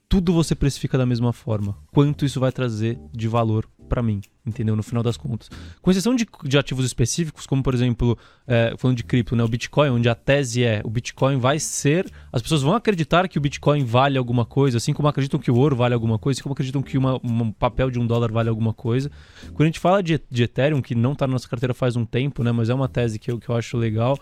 tudo 0.09 0.33
você 0.33 0.57
precifica 0.57 0.99
da 0.99 1.07
mesma 1.07 1.33
forma. 1.33 1.79
Quanto 1.93 2.25
isso 2.25 2.41
vai 2.41 2.51
trazer 2.51 2.99
de 3.13 3.29
valor 3.29 3.65
para 3.89 4.03
mim, 4.03 4.21
entendeu? 4.45 4.75
No 4.75 4.83
final 4.83 5.03
das 5.03 5.17
contas. 5.17 5.51
Com 5.81 5.91
exceção 5.91 6.15
de, 6.15 6.27
de 6.45 6.59
ativos 6.59 6.85
específicos, 6.85 7.47
como 7.47 7.63
por 7.63 7.75
exemplo, 7.75 8.17
é, 8.47 8.75
falando 8.79 8.97
de 8.97 9.05
cripto, 9.05 9.37
né, 9.37 9.45
o 9.45 9.49
Bitcoin, 9.49 9.91
onde 9.91 10.09
a 10.09 10.15
tese 10.15 10.65
é 10.65 10.81
o 10.85 10.91
Bitcoin 10.91 11.39
vai 11.39 11.59
ser. 11.59 12.11
As 12.33 12.43
pessoas 12.43 12.63
vão 12.63 12.75
acreditar 12.75 13.29
que 13.29 13.39
o 13.39 13.41
Bitcoin 13.41 13.85
vale 13.85 14.17
alguma 14.19 14.45
coisa, 14.45 14.79
assim 14.79 14.93
como 14.93 15.09
acreditam 15.09 15.39
que 15.39 15.51
o 15.51 15.57
ouro 15.57 15.77
vale 15.77 15.95
alguma 15.95 16.19
coisa, 16.19 16.39
assim 16.39 16.43
como 16.43 16.53
acreditam 16.53 16.83
que 16.83 16.97
uma, 16.97 17.21
um 17.23 17.53
papel 17.53 17.91
de 17.91 17.99
um 17.99 18.07
dólar 18.07 18.33
vale 18.33 18.49
alguma 18.49 18.73
coisa. 18.73 19.11
Quando 19.49 19.63
a 19.63 19.67
gente 19.67 19.81
fala 19.81 20.03
de, 20.03 20.21
de 20.31 20.43
Ethereum, 20.43 20.81
que 20.81 20.95
não 20.95 21.13
está 21.13 21.27
na 21.27 21.33
nossa 21.33 21.49
carteira 21.49 21.75
faz 21.75 21.97
um 21.97 22.05
tempo, 22.05 22.43
né, 22.43 22.53
mas 22.53 22.71
é 22.71 22.75
uma 22.75 22.89
tese 22.89 23.19
que 23.19 23.31
eu, 23.31 23.39
que 23.39 23.49
eu 23.49 23.57
acho 23.57 23.77
legal. 23.77 24.19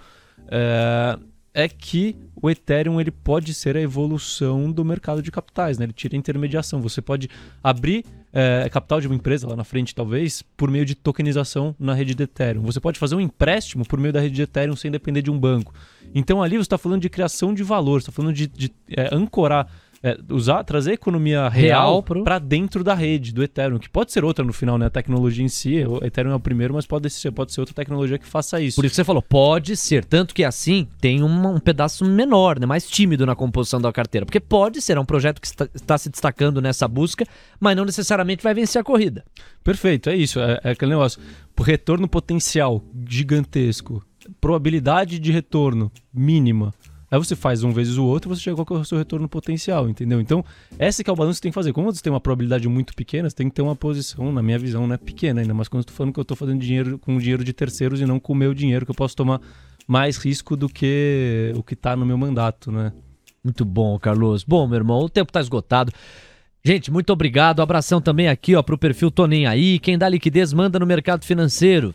É, 0.49 1.19
é 1.53 1.69
que 1.69 2.17
o 2.41 2.49
Ethereum 2.49 3.01
ele 3.01 3.11
pode 3.11 3.53
ser 3.53 3.77
a 3.77 3.81
evolução 3.81 4.71
do 4.71 4.85
mercado 4.85 5.23
de 5.23 5.31
capitais, 5.31 5.79
né? 5.79 5.85
Ele 5.85 5.93
tira 5.93 6.15
a 6.15 6.19
intermediação. 6.19 6.81
Você 6.81 7.03
pode 7.03 7.29
abrir 7.63 8.05
é, 8.33 8.69
capital 8.71 9.01
de 9.01 9.09
uma 9.09 9.17
empresa 9.17 9.49
lá 9.49 9.57
na 9.57 9.65
frente, 9.65 9.95
talvez, 9.95 10.43
por 10.57 10.71
meio 10.71 10.85
de 10.85 10.95
tokenização 10.95 11.75
na 11.79 11.93
rede 11.93 12.15
de 12.15 12.23
Ethereum. 12.23 12.63
Você 12.63 12.81
pode 12.81 12.99
fazer 12.99 13.17
um 13.17 13.21
empréstimo 13.21 13.85
por 13.85 13.99
meio 13.99 14.13
da 14.13 14.21
rede 14.21 14.35
de 14.35 14.43
Ethereum 14.43 14.77
sem 14.77 14.91
depender 14.91 15.23
de 15.23 15.31
um 15.31 15.39
banco. 15.39 15.75
Então 16.15 16.43
ali 16.43 16.57
você 16.57 16.63
está 16.63 16.79
falando 16.79 17.03
de 17.03 17.11
criação 17.11 17.53
de 17.53 17.63
valor, 17.63 17.99
está 17.99 18.13
falando 18.13 18.35
de, 18.35 18.47
de 18.47 18.73
é, 18.89 19.15
ancorar 19.15 19.69
é, 20.03 20.19
usar, 20.31 20.65
trazer 20.65 20.93
a 20.93 20.95
economia 20.95 21.49
real, 21.49 22.03
real 22.03 22.25
para 22.25 22.39
dentro 22.39 22.83
da 22.83 22.95
rede 22.95 23.33
do 23.33 23.43
Ethereum, 23.43 23.79
que 23.79 23.89
pode 23.89 24.13
ser 24.13 24.25
outra 24.25 24.43
no 24.43 24.53
final, 24.53 24.79
né? 24.79 24.87
A 24.87 24.91
tecnologia 24.91 25.45
em 25.45 25.49
si, 25.49 25.85
o 25.85 26.03
Ethereum 26.03 26.33
é 26.33 26.35
o 26.35 26.41
primeiro, 26.41 26.73
mas 26.73 26.87
pode 26.87 27.11
ser, 27.11 27.31
pode 27.31 27.53
ser 27.53 27.61
outra 27.61 27.75
tecnologia 27.75 28.19
que 28.19 28.27
faça 28.27 28.61
isso. 28.61 28.77
Por 28.77 28.85
isso 28.87 28.93
que 28.93 28.97
você 28.97 29.05
falou, 29.05 29.21
pode 29.21 29.77
ser, 29.77 30.05
tanto 30.05 30.35
que 30.35 30.43
assim 30.43 30.89
tem 31.01 31.23
um, 31.23 31.55
um 31.55 31.61
pedaço 31.61 32.05
menor, 32.05 32.59
né? 32.59 32.65
mais 32.65 32.89
tímido 32.89 33.27
na 33.27 33.37
composição 33.37 33.81
da 33.81 33.93
carteira, 33.93 34.25
porque 34.25 34.41
pode 34.41 34.81
ser, 34.81 34.97
é 34.97 35.01
um 35.01 35.05
projeto 35.05 35.39
que 35.39 35.47
está, 35.47 35.69
está 35.75 35.99
se 35.99 36.09
destacando 36.09 36.63
nessa 36.63 36.89
busca, 36.89 37.27
mas 37.59 37.77
não 37.77 37.85
necessariamente 37.85 38.43
vai 38.43 38.55
vencer 38.55 38.81
a 38.81 38.85
corrida. 38.85 39.23
Perfeito, 39.63 40.09
é 40.09 40.17
isso, 40.17 40.41
é, 40.41 40.59
é 40.65 40.71
aquele 40.71 40.93
negócio. 40.93 41.21
Retorno 41.59 42.09
potencial 42.09 42.83
gigantesco, 43.07 44.03
probabilidade 44.41 45.19
de 45.19 45.31
retorno 45.31 45.93
mínima 46.11 46.73
Aí 47.11 47.19
você 47.19 47.35
faz 47.35 47.65
um 47.65 47.73
vezes 47.73 47.97
o 47.97 48.05
outro, 48.05 48.29
você 48.29 48.41
chega 48.41 48.65
com 48.65 48.75
o 48.75 48.85
seu 48.85 48.97
retorno 48.97 49.29
potencial, 49.29 49.89
entendeu? 49.89 50.21
Então, 50.21 50.45
esse 50.79 51.03
que 51.03 51.11
é 51.11 51.13
o 51.13 51.17
balanço 51.17 51.35
que 51.35 51.39
você 51.39 51.43
tem 51.43 51.51
que 51.51 51.55
fazer. 51.55 51.73
Como 51.73 51.93
você 51.93 52.01
tem 52.01 52.13
uma 52.13 52.21
probabilidade 52.21 52.69
muito 52.69 52.95
pequena, 52.95 53.29
você 53.29 53.35
tem 53.35 53.49
que 53.49 53.55
ter 53.55 53.63
uma 53.63 53.75
posição, 53.75 54.31
na 54.31 54.43
minha 54.43 54.59
visão, 54.59 54.87
né, 54.87 54.97
pequena 54.97 55.41
ainda, 55.41 55.53
mas 55.53 55.67
quando 55.67 55.81
eu 55.81 55.83
estou 55.83 55.97
falando 55.97 56.13
que 56.13 56.21
eu 56.21 56.23
estou 56.23 56.37
fazendo 56.37 56.61
dinheiro 56.61 56.99
com 56.99 57.19
dinheiro 57.19 57.43
de 57.43 57.53
terceiros 57.53 58.01
e 58.01 58.07
não 58.07 58.21
com 58.21 58.33
o 58.33 58.37
meu 58.37 58.55
dinheiro, 58.55 58.85
que 58.85 58.91
eu 58.93 58.95
posso 58.95 59.17
tomar 59.17 59.41
mais 59.89 60.17
risco 60.17 60.57
do 60.57 60.69
que 60.69 61.53
o 61.57 61.65
que 61.65 61.75
está 61.75 61.97
no 61.97 62.07
meu 62.07 62.17
mandato, 62.17 62.71
né? 62.71 62.93
Muito 63.43 63.65
bom, 63.65 63.99
Carlos. 63.99 64.45
Bom, 64.45 64.69
meu 64.69 64.77
irmão, 64.77 65.01
o 65.01 65.09
tempo 65.09 65.31
está 65.31 65.41
esgotado. 65.41 65.93
Gente, 66.63 66.91
muito 66.91 67.11
obrigado. 67.11 67.61
Abração 67.61 68.01
também 68.01 68.29
aqui, 68.29 68.55
ó, 68.55 68.63
pro 68.63 68.79
perfil 68.79 69.11
Tonem 69.11 69.47
aí. 69.47 69.79
Quem 69.79 69.97
dá 69.97 70.09
liquidez 70.09 70.53
manda 70.53 70.79
no 70.79 70.87
mercado 70.87 71.25
financeiro. 71.25 71.95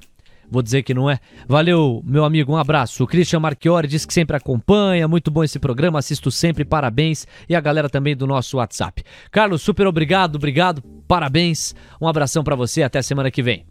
Vou 0.49 0.61
dizer 0.61 0.83
que 0.83 0.93
não 0.93 1.09
é. 1.09 1.19
Valeu, 1.47 2.01
meu 2.05 2.23
amigo, 2.23 2.53
um 2.53 2.57
abraço. 2.57 3.03
O 3.03 3.07
Christian 3.07 3.39
Marchiori 3.39 3.87
diz 3.87 4.05
que 4.05 4.13
sempre 4.13 4.37
acompanha, 4.37 5.07
muito 5.07 5.31
bom 5.31 5.43
esse 5.43 5.59
programa, 5.59 5.99
assisto 5.99 6.31
sempre, 6.31 6.63
parabéns. 6.63 7.27
E 7.47 7.55
a 7.55 7.61
galera 7.61 7.89
também 7.89 8.15
do 8.15 8.27
nosso 8.27 8.57
WhatsApp. 8.57 9.03
Carlos, 9.31 9.61
super 9.61 9.87
obrigado, 9.87 10.35
obrigado, 10.35 10.81
parabéns. 11.07 11.75
Um 12.01 12.07
abração 12.07 12.43
para 12.43 12.55
você, 12.55 12.83
até 12.83 13.01
semana 13.01 13.31
que 13.31 13.43
vem. 13.43 13.65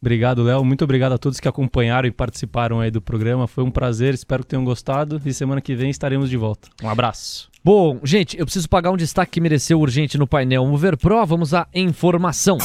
Obrigado, 0.00 0.44
Léo. 0.44 0.64
Muito 0.64 0.84
obrigado 0.84 1.12
a 1.12 1.18
todos 1.18 1.40
que 1.40 1.48
acompanharam 1.48 2.06
e 2.06 2.12
participaram 2.12 2.80
aí 2.80 2.90
do 2.90 3.02
programa. 3.02 3.48
Foi 3.48 3.64
um 3.64 3.70
prazer, 3.70 4.14
espero 4.14 4.44
que 4.44 4.50
tenham 4.50 4.64
gostado 4.64 5.20
e 5.24 5.34
semana 5.34 5.60
que 5.60 5.74
vem 5.74 5.90
estaremos 5.90 6.30
de 6.30 6.36
volta. 6.36 6.68
Um 6.82 6.88
abraço. 6.88 7.48
Bom, 7.64 7.98
gente, 8.04 8.38
eu 8.38 8.46
preciso 8.46 8.68
pagar 8.68 8.92
um 8.92 8.96
destaque 8.96 9.32
que 9.32 9.40
mereceu 9.40 9.80
urgente 9.80 10.16
no 10.16 10.26
painel 10.26 10.64
Mover 10.64 10.96
Pro. 10.96 11.26
Vamos 11.26 11.52
à 11.52 11.66
informação 11.74 12.58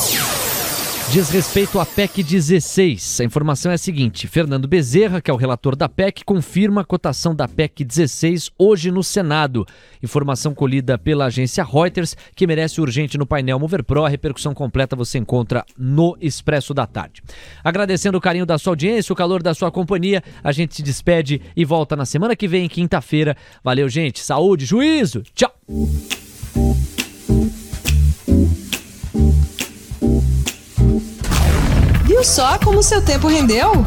diz 1.13 1.29
respeito 1.29 1.79
à 1.79 1.85
PEC 1.85 2.23
16. 2.23 3.21
A 3.21 3.23
informação 3.23 3.71
é 3.71 3.75
a 3.75 3.77
seguinte: 3.77 4.27
Fernando 4.27 4.67
Bezerra, 4.67 5.21
que 5.21 5.29
é 5.29 5.33
o 5.33 5.37
relator 5.37 5.75
da 5.75 5.87
PEC, 5.87 6.25
confirma 6.25 6.81
a 6.81 6.83
cotação 6.83 7.35
da 7.35 7.47
PEC 7.47 7.85
16 7.85 8.49
hoje 8.57 8.89
no 8.89 9.03
Senado. 9.03 9.63
Informação 10.01 10.55
colhida 10.55 10.97
pela 10.97 11.25
agência 11.25 11.63
Reuters, 11.63 12.17
que 12.35 12.47
merece 12.47 12.81
urgente 12.81 13.15
no 13.15 13.27
painel 13.27 13.59
Mover 13.59 13.83
Pro. 13.83 14.03
A 14.03 14.09
repercussão 14.09 14.55
completa 14.55 14.95
você 14.95 15.19
encontra 15.19 15.63
no 15.77 16.17
Expresso 16.19 16.73
da 16.73 16.87
Tarde. 16.87 17.21
Agradecendo 17.63 18.17
o 18.17 18.21
carinho 18.21 18.45
da 18.47 18.57
sua 18.57 18.71
audiência, 18.71 19.13
o 19.13 19.15
calor 19.15 19.43
da 19.43 19.53
sua 19.53 19.69
companhia, 19.69 20.23
a 20.43 20.51
gente 20.51 20.75
se 20.75 20.81
despede 20.81 21.39
e 21.55 21.63
volta 21.63 21.95
na 21.95 22.07
semana 22.07 22.35
que 22.35 22.47
vem, 22.47 22.67
quinta-feira. 22.67 23.37
Valeu, 23.63 23.87
gente. 23.87 24.19
Saúde, 24.19 24.65
juízo. 24.65 25.21
Tchau. 25.35 25.53
Só 32.23 32.57
como 32.57 32.81
seu 32.81 33.01
tempo 33.01 33.27
rendeu? 33.27 33.85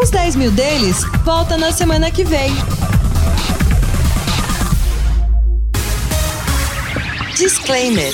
Os 0.00 0.08
10 0.08 0.36
mil 0.36 0.50
deles 0.50 1.04
volta 1.22 1.58
na 1.58 1.70
semana 1.70 2.10
que 2.10 2.24
vem. 2.24 2.50
Disclaimer. 7.36 8.12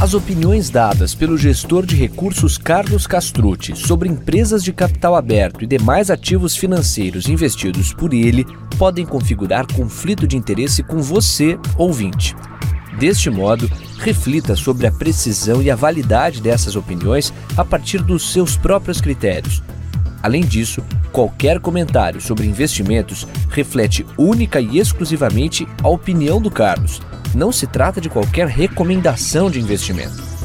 As 0.00 0.14
opiniões 0.14 0.70
dadas 0.70 1.16
pelo 1.16 1.36
gestor 1.36 1.84
de 1.84 1.96
recursos 1.96 2.56
Carlos 2.56 3.08
Castrucci 3.08 3.74
sobre 3.74 4.08
empresas 4.08 4.62
de 4.62 4.72
capital 4.72 5.16
aberto 5.16 5.64
e 5.64 5.66
demais 5.66 6.08
ativos 6.08 6.56
financeiros 6.56 7.28
investidos 7.28 7.92
por 7.92 8.14
ele 8.14 8.46
podem 8.78 9.04
configurar 9.04 9.66
conflito 9.66 10.28
de 10.28 10.36
interesse 10.36 10.84
com 10.84 11.02
você, 11.02 11.58
ouvinte. 11.76 12.36
Deste 12.98 13.30
modo, 13.30 13.70
reflita 13.98 14.56
sobre 14.56 14.86
a 14.86 14.90
precisão 14.90 15.62
e 15.62 15.70
a 15.70 15.76
validade 15.76 16.42
dessas 16.42 16.74
opiniões 16.74 17.32
a 17.56 17.64
partir 17.64 18.02
dos 18.02 18.32
seus 18.32 18.56
próprios 18.56 19.00
critérios. 19.00 19.62
Além 20.20 20.44
disso, 20.44 20.82
qualquer 21.12 21.60
comentário 21.60 22.20
sobre 22.20 22.46
investimentos 22.46 23.26
reflete 23.50 24.04
única 24.18 24.60
e 24.60 24.78
exclusivamente 24.78 25.66
a 25.82 25.88
opinião 25.88 26.42
do 26.42 26.50
Carlos. 26.50 27.00
Não 27.34 27.52
se 27.52 27.68
trata 27.68 28.00
de 28.00 28.08
qualquer 28.08 28.48
recomendação 28.48 29.48
de 29.48 29.60
investimento. 29.60 30.37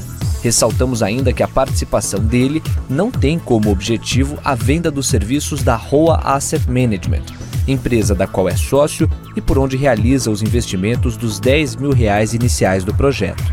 Ressaltamos 0.44 1.02
ainda 1.02 1.34
que 1.34 1.42
a 1.42 1.48
participação 1.48 2.20
dele 2.20 2.62
não 2.88 3.10
tem 3.10 3.40
como 3.40 3.72
objetivo 3.72 4.38
a 4.44 4.54
venda 4.54 4.92
dos 4.92 5.08
serviços 5.08 5.64
da 5.64 5.76
Roa 5.76 6.18
Asset 6.18 6.70
Management 6.70 7.24
empresa 7.68 8.14
da 8.14 8.28
qual 8.28 8.50
é 8.50 8.56
sócio 8.56 9.10
e 9.36 9.42
por 9.42 9.58
onde 9.58 9.78
realiza 9.78 10.30
os 10.30 10.42
investimentos 10.42 11.16
dos 11.16 11.40
10 11.40 11.78
mil 11.78 11.92
reais 11.92 12.34
iniciais 12.34 12.84
do 12.84 12.94
projeto. 12.94 13.44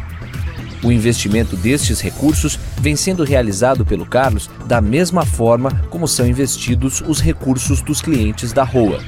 O 0.82 0.90
investimento 0.90 1.56
destes 1.56 2.00
recursos 2.00 2.58
vem 2.80 2.96
sendo 2.96 3.22
realizado 3.22 3.84
pelo 3.84 4.06
Carlos 4.06 4.48
da 4.66 4.80
mesma 4.80 5.26
forma 5.26 5.70
como 5.90 6.08
são 6.08 6.26
investidos 6.26 7.02
os 7.06 7.20
recursos 7.20 7.82
dos 7.82 8.00
clientes 8.00 8.52
da 8.52 8.64
ROA. 8.64 9.00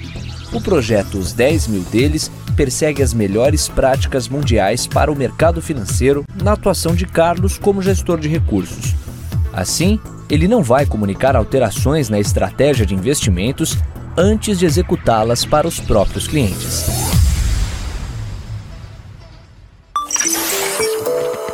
O 0.52 0.60
projeto 0.60 1.18
Os 1.18 1.32
10 1.32 1.68
mil 1.68 1.82
deles 1.84 2.30
persegue 2.52 3.02
as 3.02 3.12
melhores 3.12 3.68
práticas 3.68 4.28
mundiais 4.28 4.86
para 4.86 5.10
o 5.10 5.16
mercado 5.16 5.60
financeiro 5.60 6.24
na 6.42 6.52
atuação 6.52 6.94
de 6.94 7.06
Carlos 7.06 7.58
como 7.58 7.82
gestor 7.82 8.20
de 8.20 8.28
recursos. 8.28 8.94
Assim, 9.52 9.98
ele 10.30 10.48
não 10.48 10.62
vai 10.62 10.86
comunicar 10.86 11.36
alterações 11.36 12.08
na 12.08 12.18
estratégia 12.18 12.86
de 12.86 12.94
investimentos 12.94 13.76
antes 14.16 14.58
de 14.58 14.66
executá-las 14.66 15.44
para 15.44 15.66
os 15.66 15.78
próprios 15.80 16.26
clientes. 16.26 16.86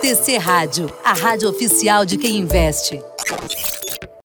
TC 0.01 0.38
Rádio, 0.38 0.90
a 1.05 1.12
rádio 1.12 1.51
oficial 1.51 2.05
de 2.07 2.16
quem 2.16 2.38
investe. 2.38 3.01